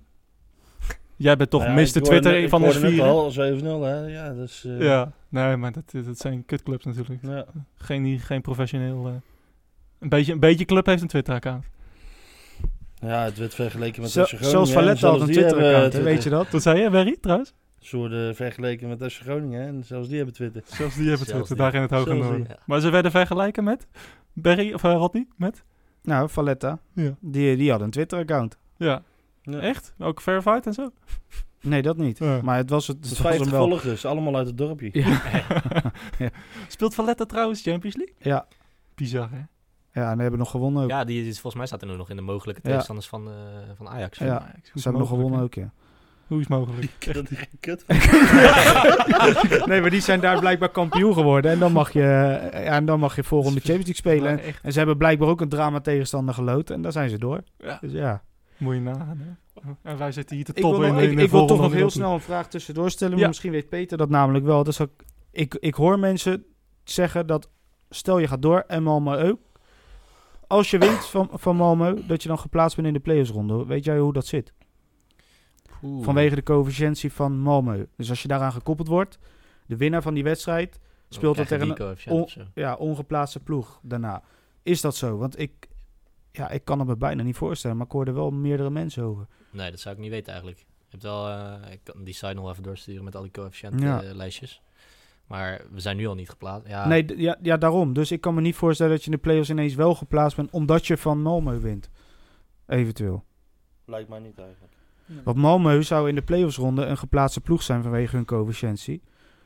Jij 1.16 1.36
bent 1.38 1.49
toch 1.49 1.62
Nou 1.62 1.74
ja, 1.74 1.82
Mr. 1.82 1.88
ik 1.88 1.93
hoorde 1.93 2.20
Twitter 2.20 2.49
van 2.49 2.64
ons 2.64 2.78
vieren? 2.78 3.06
al 3.06 3.32
7-0, 3.32 3.36
hè. 3.84 4.06
Ja, 4.06 4.34
dus... 4.34 4.66
eh, 4.66 4.82
Ja, 4.82 5.12
nee, 5.30 5.56
maar 5.58 5.72
dat, 5.72 6.06
dat 6.06 6.18
zijn 6.18 6.45
kutclubs 6.45 6.86
natuurlijk. 6.86 7.20
ja. 7.22 7.45
Geen, 7.76 8.03
die- 8.03 8.20
geen 8.20 8.41
professioneel... 8.41 9.08
eh, 9.08 9.14
een, 9.99 10.10
beetje, 10.10 10.34
een 10.34 10.39
beetje 10.39 10.66
club 10.66 10.86
heeft 10.86 11.01
een 11.01 11.08
Twitter-account. 11.08 11.66
Ja, 13.06 13.24
het 13.24 13.38
werd 13.38 13.53
vergeleken 13.53 14.01
met 14.01 14.12
Zo- 14.12 14.24
Groningen. 14.24 14.49
zelfs 14.51 14.70
hè, 14.70 14.76
Valletta 14.76 15.08
had 15.08 15.18
zelfs 15.18 15.20
een 15.22 15.26
die 15.28 15.36
Twitter-account, 15.36 15.93
hebben 15.93 15.99
hè, 16.10 16.14
weet 16.16 16.24
je 16.24 16.30
dat? 16.30 16.49
Wat 16.49 16.62
zei 16.62 16.82
je, 16.82 16.89
Berry, 16.89 17.18
trouwens? 17.22 17.53
Ze 17.80 17.97
worden 17.97 18.36
vergeleken 18.36 18.88
met 18.88 19.12
FC 19.14 19.22
Groningen 19.22 19.62
hè, 19.62 19.68
en 19.68 19.84
zelfs 19.84 20.08
die 20.08 20.16
hebben 20.18 20.34
Twitter. 20.36 20.62
Zelfs 20.66 20.95
die 20.95 21.10
hebben 21.10 21.28
Twitter, 21.28 21.56
daar 21.56 21.74
in 21.74 21.82
het 21.82 21.91
hoge 21.91 22.14
noorden. 22.14 22.45
Ja. 22.49 22.58
Maar 22.66 22.80
ze 22.80 22.89
werden 22.89 23.12
vergelijken 23.12 23.64
met 23.64 23.88
Berry, 24.34 24.74
of 24.74 24.84
uh, 24.84 24.91
Rodney, 24.93 25.28
met? 25.38 25.64
Nou, 26.03 26.30
Valletta, 26.30 26.80
Ja. 26.93 27.16
die, 27.20 27.58
die 27.58 27.72
had 27.72 27.82
een 27.82 27.89
Twitter-account. 27.89 28.58
Ja. 28.78 29.01
Ja. 29.41 29.60
Echt? 29.60 29.93
Ook 29.99 30.22
verified 30.22 30.66
en 30.66 30.74
zo? 30.74 30.91
Nee, 31.62 31.82
dat 31.82 31.97
niet. 31.97 32.18
Ja. 32.18 32.39
Maar 32.43 32.58
het 32.58 32.70
was 32.70 32.88
het, 32.88 32.95
Het 32.97 33.06
het 33.06 33.14
is 33.14 33.20
was 33.20 33.28
hem 33.32 33.38
50 33.38 33.60
wel. 33.60 33.68
volgers, 33.70 34.06
allemaal 34.06 34.36
uit 34.36 34.47
het 34.47 34.58
dorpje. 34.58 34.89
Ja. 34.93 35.22
Speelt 36.68 36.95
Valletta 36.95 37.26
trouwens 37.26 37.62
Champions 37.62 37.95
League? 37.95 38.16
Ja. 38.20 38.47
Bizar, 38.95 39.30
hè? 39.32 39.39
Ja, 39.95 40.09
en 40.11 40.15
we 40.15 40.21
hebben 40.21 40.39
nog 40.39 40.49
gewonnen 40.51 40.83
ook. 40.83 40.89
Ja, 40.89 41.03
die, 41.03 41.19
is- 41.27 41.31
volgens 41.33 41.55
mij 41.55 41.65
staat 41.65 41.81
er 41.81 41.87
nu 41.87 41.95
nog 41.95 42.09
in 42.09 42.15
de 42.15 42.21
mogelijke 42.21 42.61
Ja. 42.63 42.67
tegenstanders 42.69 43.07
van, 43.07 43.27
eh, 43.27 43.33
van 43.75 43.87
Ajax. 43.89 44.17
Ja. 44.17 44.39
Ajax. 44.39 44.71
Ze 44.73 44.79
hebben 44.81 45.01
nog 45.01 45.09
gewonnen 45.09 45.39
ook, 45.41 45.53
ja. 45.53 45.71
Hoe 46.27 46.39
is 46.39 46.47
het 46.47 46.57
mogelijk? 46.57 46.91
Dat 47.13 47.31
is 47.31 47.37
geen 47.37 47.59
kut. 47.59 47.85
nee, 49.69 49.81
maar 49.81 49.89
die 49.89 50.01
zijn 50.01 50.19
daar 50.19 50.39
blijkbaar 50.39 50.69
kampioen 50.69 51.13
geworden. 51.13 51.51
En 51.51 51.59
dan 51.59 51.71
mag 51.71 51.91
je, 51.91 51.99
ja, 51.99 52.49
en 52.51 52.85
dan 52.85 52.99
mag 52.99 53.15
je 53.15 53.23
volgende 53.23 53.59
Champions 53.59 53.85
League 53.85 53.95
spelen. 53.95 54.55
En, 54.63 54.71
ze 54.71 54.77
hebben 54.77 54.97
blijkbaar 54.97 55.27
ook 55.27 55.41
een 55.41 55.49
drama 55.49 55.79
tegenstander 55.79 56.33
geloot. 56.33 56.69
En 56.69 56.81
daar 56.81 56.91
zijn 56.91 57.09
ze 57.09 57.17
door. 57.17 57.41
ja, 57.57 57.77
Dus 57.81 57.91
ja. 57.91 58.23
moet 58.57 58.73
je 58.75 58.81
nagaan, 58.81 59.17
hè? 59.17 59.31
En 59.81 59.97
wij 59.97 60.11
zitten 60.11 60.35
hier 60.35 60.45
te 60.45 60.51
Ik 60.53 60.61
wil, 60.61 60.71
toppen 60.71 60.87
nog, 60.89 60.97
in, 60.97 61.03
ik, 61.03 61.09
in 61.09 61.15
de 61.17 61.23
ik 61.23 61.29
wil 61.31 61.45
toch 61.45 61.59
nog 61.61 61.73
heel 61.73 61.89
snel 61.89 62.13
een 62.13 62.19
vraag 62.19 62.47
tussendoor 62.47 62.89
stellen. 62.91 63.13
maar 63.13 63.21
Ja. 63.21 63.27
Misschien 63.27 63.51
weet 63.51 63.69
Peter 63.69 63.97
dat 63.97 64.09
namelijk 64.09 64.45
wel. 64.45 64.63
Dus 64.63 64.81
ook, 64.81 64.91
ik, 65.31 65.55
ik 65.59 65.73
hoor 65.75 65.99
mensen 65.99 66.45
zeggen 66.83 67.27
dat... 67.27 67.49
Stel 67.89 68.19
je 68.19 68.27
gaat 68.27 68.41
door 68.41 68.63
en 68.67 68.83
Malmö 68.83 69.23
ook. 69.29 69.39
Als 70.47 70.69
je 70.71 70.77
wint 70.77 71.05
van, 71.05 71.29
van 71.33 71.55
Malmö, 71.57 72.05
dat 72.07 72.21
je 72.21 72.27
dan 72.27 72.39
geplaatst 72.39 72.75
bent 72.75 72.87
in 72.87 72.93
de 72.93 72.99
playersronde. 72.99 73.65
Weet 73.65 73.85
jij 73.85 73.97
hoe 73.99 74.13
dat 74.13 74.25
zit? 74.25 74.53
Oeh. 75.83 76.03
Vanwege 76.05 76.35
de 76.35 76.43
coëfficiëntie 76.43 77.11
van 77.13 77.39
Malmö. 77.43 77.85
Dus 77.95 78.09
als 78.09 78.21
je 78.21 78.27
daaraan 78.27 78.51
gekoppeld 78.51 78.87
wordt, 78.87 79.19
de 79.65 79.77
winnaar 79.77 80.01
van 80.01 80.13
die 80.13 80.23
wedstrijd 80.23 80.79
speelt 81.09 81.35
Dan 81.35 81.45
tegen 81.45 81.69
een 81.69 82.11
on- 82.11 82.29
ja, 82.53 82.73
ongeplaatste 82.75 83.39
ploeg 83.39 83.79
daarna. 83.83 84.23
Is 84.63 84.81
dat 84.81 84.95
zo? 84.95 85.17
Want 85.17 85.39
ik, 85.39 85.67
ja, 86.31 86.49
ik 86.49 86.65
kan 86.65 86.79
het 86.79 86.87
me 86.87 86.95
bijna 86.97 87.23
niet 87.23 87.35
voorstellen, 87.37 87.77
maar 87.77 87.85
ik 87.85 87.91
hoorde 87.91 88.11
wel 88.11 88.31
meerdere 88.31 88.69
mensen 88.69 89.03
over. 89.03 89.27
Nee, 89.51 89.71
dat 89.71 89.79
zou 89.79 89.95
ik 89.95 90.01
niet 90.01 90.09
weten 90.11 90.31
eigenlijk. 90.33 90.59
Je 90.59 90.65
hebt 90.89 91.03
wel, 91.03 91.29
eh, 91.29 91.71
ik 91.71 91.79
kan 91.83 92.03
die 92.03 92.13
site 92.13 92.33
nog 92.33 92.49
even 92.51 92.63
doorsturen 92.63 93.03
met 93.03 93.15
al 93.15 93.21
die 93.21 93.31
coëfficiënt 93.31 93.81
Ja. 93.81 94.01
eh, 94.01 94.13
lijstjes. 94.13 94.61
Maar 95.28 95.61
we 95.71 95.80
zijn 95.80 95.97
nu 95.97 96.07
al 96.07 96.15
niet 96.15 96.30
geplaatst. 96.30 96.67
Ja, 96.67 96.88
Nee, 96.88 97.17
ja, 97.17 97.38
ja, 97.41 97.57
daarom. 97.57 97.93
Dus 97.93 98.11
ik 98.11 98.21
kan 98.21 98.34
me 98.34 98.41
niet 98.41 98.55
voorstellen 98.55 98.91
dat 98.91 99.03
je 99.03 99.11
in 99.11 99.15
de 99.15 99.21
play-offs 99.21 99.49
ineens 99.49 99.76
wel 99.76 99.95
geplaatst 99.95 100.38
bent, 100.38 100.51
omdat 100.51 100.88
je 100.88 100.97
van 100.97 101.19
Malmö 101.19 101.61
wint. 101.61 101.89
Eventueel. 102.67 103.23
Lijkt 103.86 104.09
mij 104.09 104.19
niet 104.19 104.39
eigenlijk. 104.39 104.73
Want 105.23 105.38
Malmö 105.38 105.80
zou 105.80 106.09
in 106.09 106.15
de 106.15 106.21
play-offs 106.21 106.57
ronde 106.57 106.86
een 106.86 106.97
geplaatste 106.97 107.41
ploeg 107.41 107.63
zijn 107.63 107.84
vanwege 107.84 108.15
hun 108.15 108.26
coëfficiëntie. 108.26 109.01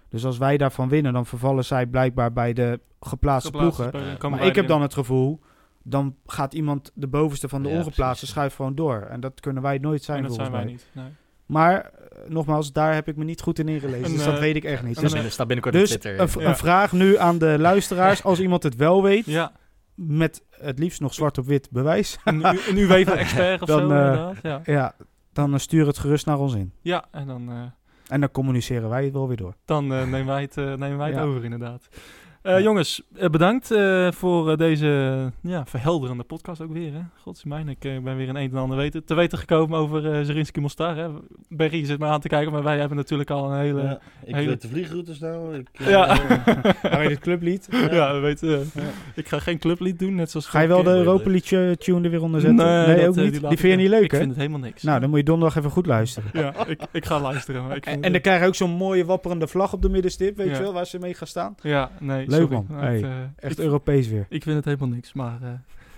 Dus 0.10 0.26
als 0.26 0.38
wij 0.38 0.58
daarvan 0.58 0.90
winnen, 0.90 1.14
dan 1.14 1.26
vervallen 1.26 1.66
zij 1.66 1.86
blijkbaar 1.86 2.34
bij 2.34 2.54
de 2.54 2.80
geplaatste 3.00 3.52
Geplaatste 3.52 3.90
ploegen. 3.90 4.32
Maar 4.32 4.46
ik 4.46 4.56
heb 4.56 4.68
dan 4.68 4.82
het 4.82 4.94
gevoel, 4.94 5.40
dan 5.84 6.16
gaat 6.26 6.54
iemand 6.54 6.92
de 6.94 7.08
bovenste 7.08 7.50
van 7.50 7.64
de 7.64 7.70
Ja, 7.70 7.78
ongeplaatste 7.78 8.28
schuift 8.28 8.56
gewoon 8.56 8.76
door. 8.76 9.02
En 9.02 9.20
dat 9.20 9.40
kunnen 9.40 9.64
wij 9.64 9.78
nooit 9.78 10.04
zijn 10.04 10.18
En 10.18 10.24
dat 10.24 10.36
volgens 10.36 10.56
zijn 10.58 10.66
wij 10.66 10.74
mij. 10.76 10.84
niet. 11.04 11.04
Nee. 11.06 11.14
Maar 11.50 11.76
eh, 11.82 12.30
nogmaals, 12.30 12.72
daar 12.72 12.94
heb 12.94 13.08
ik 13.08 13.16
me 13.16 13.24
niet 13.24 13.42
goed 13.42 13.60
in 13.60 13.68
ingelezen. 13.68 14.06
Een, 14.06 14.12
dus 14.14 14.24
dat 14.26 14.34
eh, 14.34 14.40
weet 14.40 14.56
ik 14.56 14.64
echt 14.64 14.84
niet. 14.84 14.98
een, 14.98 15.04
Dus, 15.04 15.12
Dus, 15.12 15.24
eh, 15.24 15.30
staat 15.30 15.48
binnenkort 15.48 15.76
dus 15.76 15.94
op 15.96 16.00
Twitter. 16.02 16.22
een, 16.22 16.30
v- 16.30 16.36
Ja. 16.40 16.48
een 16.48 16.56
vraag 16.58 16.92
nu 16.92 17.18
aan 17.18 17.38
de 17.38 17.56
luisteraars. 17.60 18.24
Als 18.24 18.40
iemand 18.40 18.64
het 18.64 18.76
wel 18.76 19.04
weet, 19.04 19.26
Ja, 19.26 19.52
met 19.96 20.44
het 20.50 20.80
liefst 20.80 21.02
nog 21.02 21.14
zwart 21.14 21.38
op 21.38 21.46
wit 21.46 21.68
bewijs. 21.72 22.18
een, 22.24 22.40
u- 22.40 22.60
een 22.70 22.78
UEFA-expert 22.78 23.62
of 23.62 23.68
Dan, 23.68 23.78
zo, 23.80 23.84
inderdaad. 23.84 24.36
Ja. 24.44 24.62
ja, 24.66 24.94
dan 25.34 25.60
stuur 25.60 25.88
het 25.88 25.98
gerust 25.98 26.26
naar 26.26 26.38
ons 26.40 26.54
in. 26.54 26.74
ja, 26.82 27.06
en 27.12 27.28
dan, 27.28 27.50
eh, 27.50 27.56
En 28.08 28.20
dan 28.20 28.32
communiceren 28.32 28.90
wij 28.90 29.04
het 29.04 29.14
wel 29.14 29.28
weer 29.28 29.38
door. 29.38 29.54
dan 29.66 29.88
nemen 29.88 30.26
wij 30.26 30.42
het, 30.42 30.56
nemen 30.56 30.98
wij 30.98 31.08
het 31.08 31.18
Ja. 31.18 31.24
over, 31.24 31.44
inderdaad. 31.44 31.88
Eh, 32.42 32.52
Ja. 32.54 32.62
Jongens, 32.62 33.02
eh, 33.16 33.30
bedankt 33.30 33.72
eh, 33.72 34.12
voor 34.12 34.52
eh, 34.52 34.58
deze 34.58 34.88
ja, 35.42 35.66
verhelderende 35.66 36.24
podcast 36.24 36.62
ook 36.62 36.72
weer. 36.74 36.94
Hè? 36.94 37.00
Godsmijn, 37.22 37.68
ik 37.70 37.86
eh, 37.86 38.00
ben 38.00 38.18
weer 38.18 38.30
een 38.30 38.36
een 38.36 38.52
en 38.52 38.58
ander 38.58 38.78
weten, 38.78 39.06
te 39.06 39.14
weten 39.14 39.38
gekomen 39.38 39.80
over 39.80 40.12
eh 40.14 40.22
Zerinski 40.26 40.60
Mostar. 40.62 40.96
Hè? 40.98 41.08
Berry 41.50 41.86
zit 41.86 42.00
me 42.00 42.06
aan 42.06 42.20
te 42.20 42.28
kijken, 42.28 42.52
maar 42.52 42.64
wij 42.64 42.80
hebben 42.80 42.98
natuurlijk 42.98 43.30
al 43.30 43.52
een 43.52 43.60
hele... 43.60 43.82
Ja, 43.82 44.00
ik 44.26 44.36
hele- 44.36 44.48
weet 44.48 44.62
de 44.62 44.68
vliegroutes 44.68 45.20
nou. 45.20 45.56
Ik, 45.58 45.68
Ja. 45.74 46.18
Hij 46.82 47.00
weet 47.00 47.10
het 47.10 47.20
clublied. 47.20 47.68
Ja, 47.72 48.14
we 48.14 48.20
weten. 48.20 48.50
Ja. 48.50 48.82
Ik 49.16 49.28
ga 49.28 49.40
geen 49.40 49.60
clublied 49.60 50.00
doen, 50.00 50.16
net 50.16 50.32
zoals 50.32 50.46
Ga 50.48 50.60
je 50.60 50.68
wel 50.68 50.78
de 50.78 50.84
vorige 50.84 51.02
keer. 51.04 51.12
Europa 51.12 51.30
League 51.32 51.78
tune 51.78 52.04
er 52.04 52.10
weer 52.10 52.22
onder 52.22 52.42
zetten? 52.42 52.66
Nee, 52.66 52.86
Nee, 52.88 52.96
dat, 52.96 53.08
ook 53.08 53.16
niet. 53.16 53.32
die 53.42 53.50
ik 53.50 53.60
vind 53.60 53.74
je 53.74 53.80
niet 53.80 53.90
leuk, 53.90 54.04
Ik 54.04 54.12
hè? 54.12 54.18
vind 54.18 54.30
het 54.30 54.38
helemaal 54.40 54.60
niks. 54.60 54.84
Nou, 54.84 55.00
dan 55.00 55.10
moet 55.10 55.20
je 55.20 55.26
donderdag 55.26 55.58
even 55.58 55.72
goed 55.72 55.86
luisteren. 55.86 56.30
Ja, 56.34 56.54
ik, 56.68 56.82
ik 56.92 57.06
ga 57.06 57.20
luisteren. 57.20 57.68
Maar 57.68 57.76
ik 57.76 57.84
vind 57.84 58.04
En, 58.06 58.12
dan 58.12 58.22
krijg 58.22 58.42
je 58.42 58.48
ook 58.48 58.56
zo'n 58.56 58.72
mooie 58.72 59.06
wapperende 59.06 59.48
vlag 59.48 59.74
op 59.74 59.82
de 59.82 59.90
middenstip, 59.90 60.38
weet 60.38 60.48
Ja. 60.48 60.54
je 60.56 60.62
wel, 60.62 60.74
waar 60.74 60.86
ze 60.86 61.00
mee 61.00 61.14
gaan 61.14 61.28
staan. 61.28 61.56
Ja, 61.62 61.90
nee, 62.00 62.28
Leuk, 62.32 62.50
man. 62.50 62.66
Maar 62.70 62.82
Hey, 62.82 62.96
het, 62.96 63.04
eh, 63.04 63.10
Echt 63.36 63.58
ik, 63.60 63.66
Europees 63.66 64.08
weer. 64.08 64.26
ik 64.30 64.44
vind 64.44 64.56
het 64.56 64.66
helemaal 64.66 64.88
niks, 64.88 65.14
maar 65.14 65.38
eh, 65.42 65.50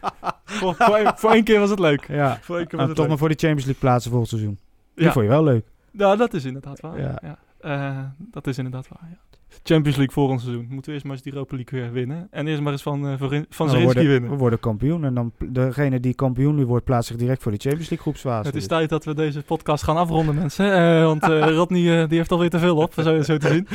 voor, 0.45 0.75
voor, 0.75 1.13
voor 1.15 1.31
één 1.31 1.43
keer 1.43 1.59
was 1.59 1.69
het 1.69 1.79
leuk. 1.79 2.07
Ja. 2.07 2.37
Voor 2.41 2.57
één 2.57 2.67
keer 2.67 2.77
was 2.77 2.87
Nou, 2.87 2.87
het 2.87 2.89
toch 2.89 2.97
leuk. 2.97 3.07
maar 3.07 3.17
voor 3.17 3.29
de 3.29 3.35
Champions 3.35 3.65
League 3.65 3.81
plaatsen 3.81 4.09
volgend 4.11 4.29
seizoen. 4.29 4.59
Die 4.95 5.05
ja. 5.05 5.11
vond 5.11 5.25
je 5.25 5.31
wel 5.31 5.43
leuk. 5.43 5.65
ja, 5.91 6.15
dat 6.15 6.33
is 6.33 6.45
inderdaad 6.45 6.79
waar. 6.79 6.99
Ja. 6.99 7.19
Ja. 7.21 7.37
Eh, 7.59 8.05
dat 8.17 8.47
is 8.47 8.57
inderdaad 8.57 8.87
waar, 8.87 9.09
ja. 9.09 9.30
Champions 9.63 9.97
League 9.97 10.13
volgend 10.13 10.41
seizoen. 10.41 10.65
Moeten 10.69 10.85
we 10.85 10.91
eerst 10.91 11.03
maar 11.03 11.13
eens 11.13 11.23
die 11.23 11.33
Europa 11.33 11.55
League 11.55 11.79
weer 11.79 11.91
winnen. 11.91 12.27
En 12.31 12.47
eerst 12.47 12.61
maar 12.61 12.71
eens 12.71 12.81
van, 12.81 13.07
eh, 13.07 13.13
van 13.49 13.67
Nou, 13.67 13.77
we, 13.77 13.83
worden, 13.83 14.07
winnen. 14.07 14.29
we 14.29 14.35
worden 14.35 14.59
kampioen. 14.59 15.05
En 15.05 15.13
dan 15.13 15.31
degene 15.51 15.99
die 15.99 16.13
kampioen 16.13 16.55
nu 16.55 16.65
wordt, 16.65 16.85
plaatst 16.85 17.07
zich 17.07 17.17
direct 17.17 17.43
voor 17.43 17.51
de 17.51 17.57
Champions 17.57 17.89
League 17.89 18.05
groepsfase. 18.05 18.47
Het 18.47 18.55
is 18.55 18.67
tijd 18.67 18.89
dat 18.89 19.05
we 19.05 19.13
deze 19.13 19.41
podcast 19.41 19.83
gaan 19.83 19.97
afronden, 19.97 20.35
mensen. 20.35 20.73
Eh, 20.73 21.03
want 21.03 21.23
eh 21.23 21.47
Rodney 21.57 22.07
die 22.07 22.17
heeft 22.17 22.31
alweer 22.31 22.49
te 22.49 22.59
veel 22.59 22.77
op, 22.77 22.93
zo, 22.93 23.21
zo 23.21 23.37
te 23.37 23.47
zien. 23.47 23.67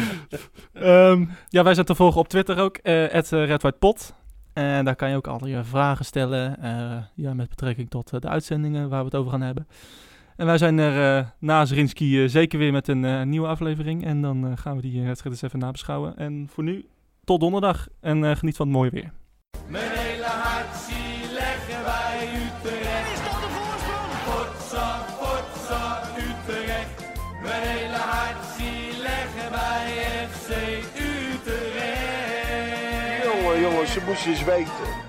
Ehm, 0.72 1.24
ja, 1.48 1.62
wij 1.62 1.74
zijn 1.74 1.86
te 1.86 1.94
volgen 1.94 2.20
op 2.20 2.28
Twitter 2.28 2.58
ook, 2.58 2.76
eh 2.76 3.04
@redwhitepot. 3.30 4.14
En 4.52 4.84
daar 4.84 4.96
kan 4.96 5.10
je 5.10 5.16
ook 5.16 5.26
al 5.26 5.46
je 5.46 5.64
vragen 5.64 6.04
stellen, 6.04 6.56
ja, 7.14 7.34
met 7.34 7.48
betrekking 7.48 7.90
tot 7.90 8.22
de 8.22 8.28
uitzendingen 8.28 8.88
waar 8.88 8.98
we 8.98 9.04
het 9.04 9.14
over 9.14 9.30
gaan 9.30 9.42
hebben. 9.42 9.66
En 10.36 10.46
wij 10.46 10.58
zijn 10.58 10.78
er 10.78 11.18
eh, 11.18 11.26
na 11.38 11.64
Zrinski 11.64 12.22
eh, 12.22 12.28
zeker 12.28 12.58
weer 12.58 12.72
met 12.72 12.88
een 12.88 13.04
eh, 13.04 13.22
nieuwe 13.22 13.46
aflevering. 13.46 14.04
En 14.04 14.22
dan 14.22 14.58
gaan 14.58 14.76
we 14.76 14.82
die 14.82 15.02
wedstrijd 15.02 15.34
eens 15.34 15.44
even 15.44 15.58
nabeschouwen. 15.58 16.16
En 16.16 16.48
voor 16.50 16.64
nu, 16.64 16.86
tot 17.24 17.40
donderdag. 17.40 17.88
En 18.00 18.24
eh, 18.24 18.36
geniet 18.36 18.56
van 18.56 18.66
het 18.66 18.76
mooie 18.76 18.90
weer. 18.90 19.12
Mijn 19.68 19.90
hele 19.90 20.24
hart 20.24 20.76
zie 20.76 21.32
leggen 21.32 21.84
wij 21.84 22.28
Utrecht. 22.34 23.12
Is 23.12 23.22
dat 23.30 23.40
de 23.44 23.50
voorsprong? 23.56 24.12
Potsa, 24.26 25.04
potsa, 25.20 26.02
Utrecht. 26.16 27.04
Mijn 27.42 27.62
hele 27.62 27.96
hart 27.96 28.44
zie 28.56 29.02
leggen 29.02 29.50
wij 29.50 29.86
FC 30.28 30.50
Utrecht. 31.10 32.44
Jongen, 33.24 33.60
jongens, 33.60 33.92
ze 33.92 34.00
moesten 34.06 34.30
eens 34.30 34.44
weten. 34.44 35.05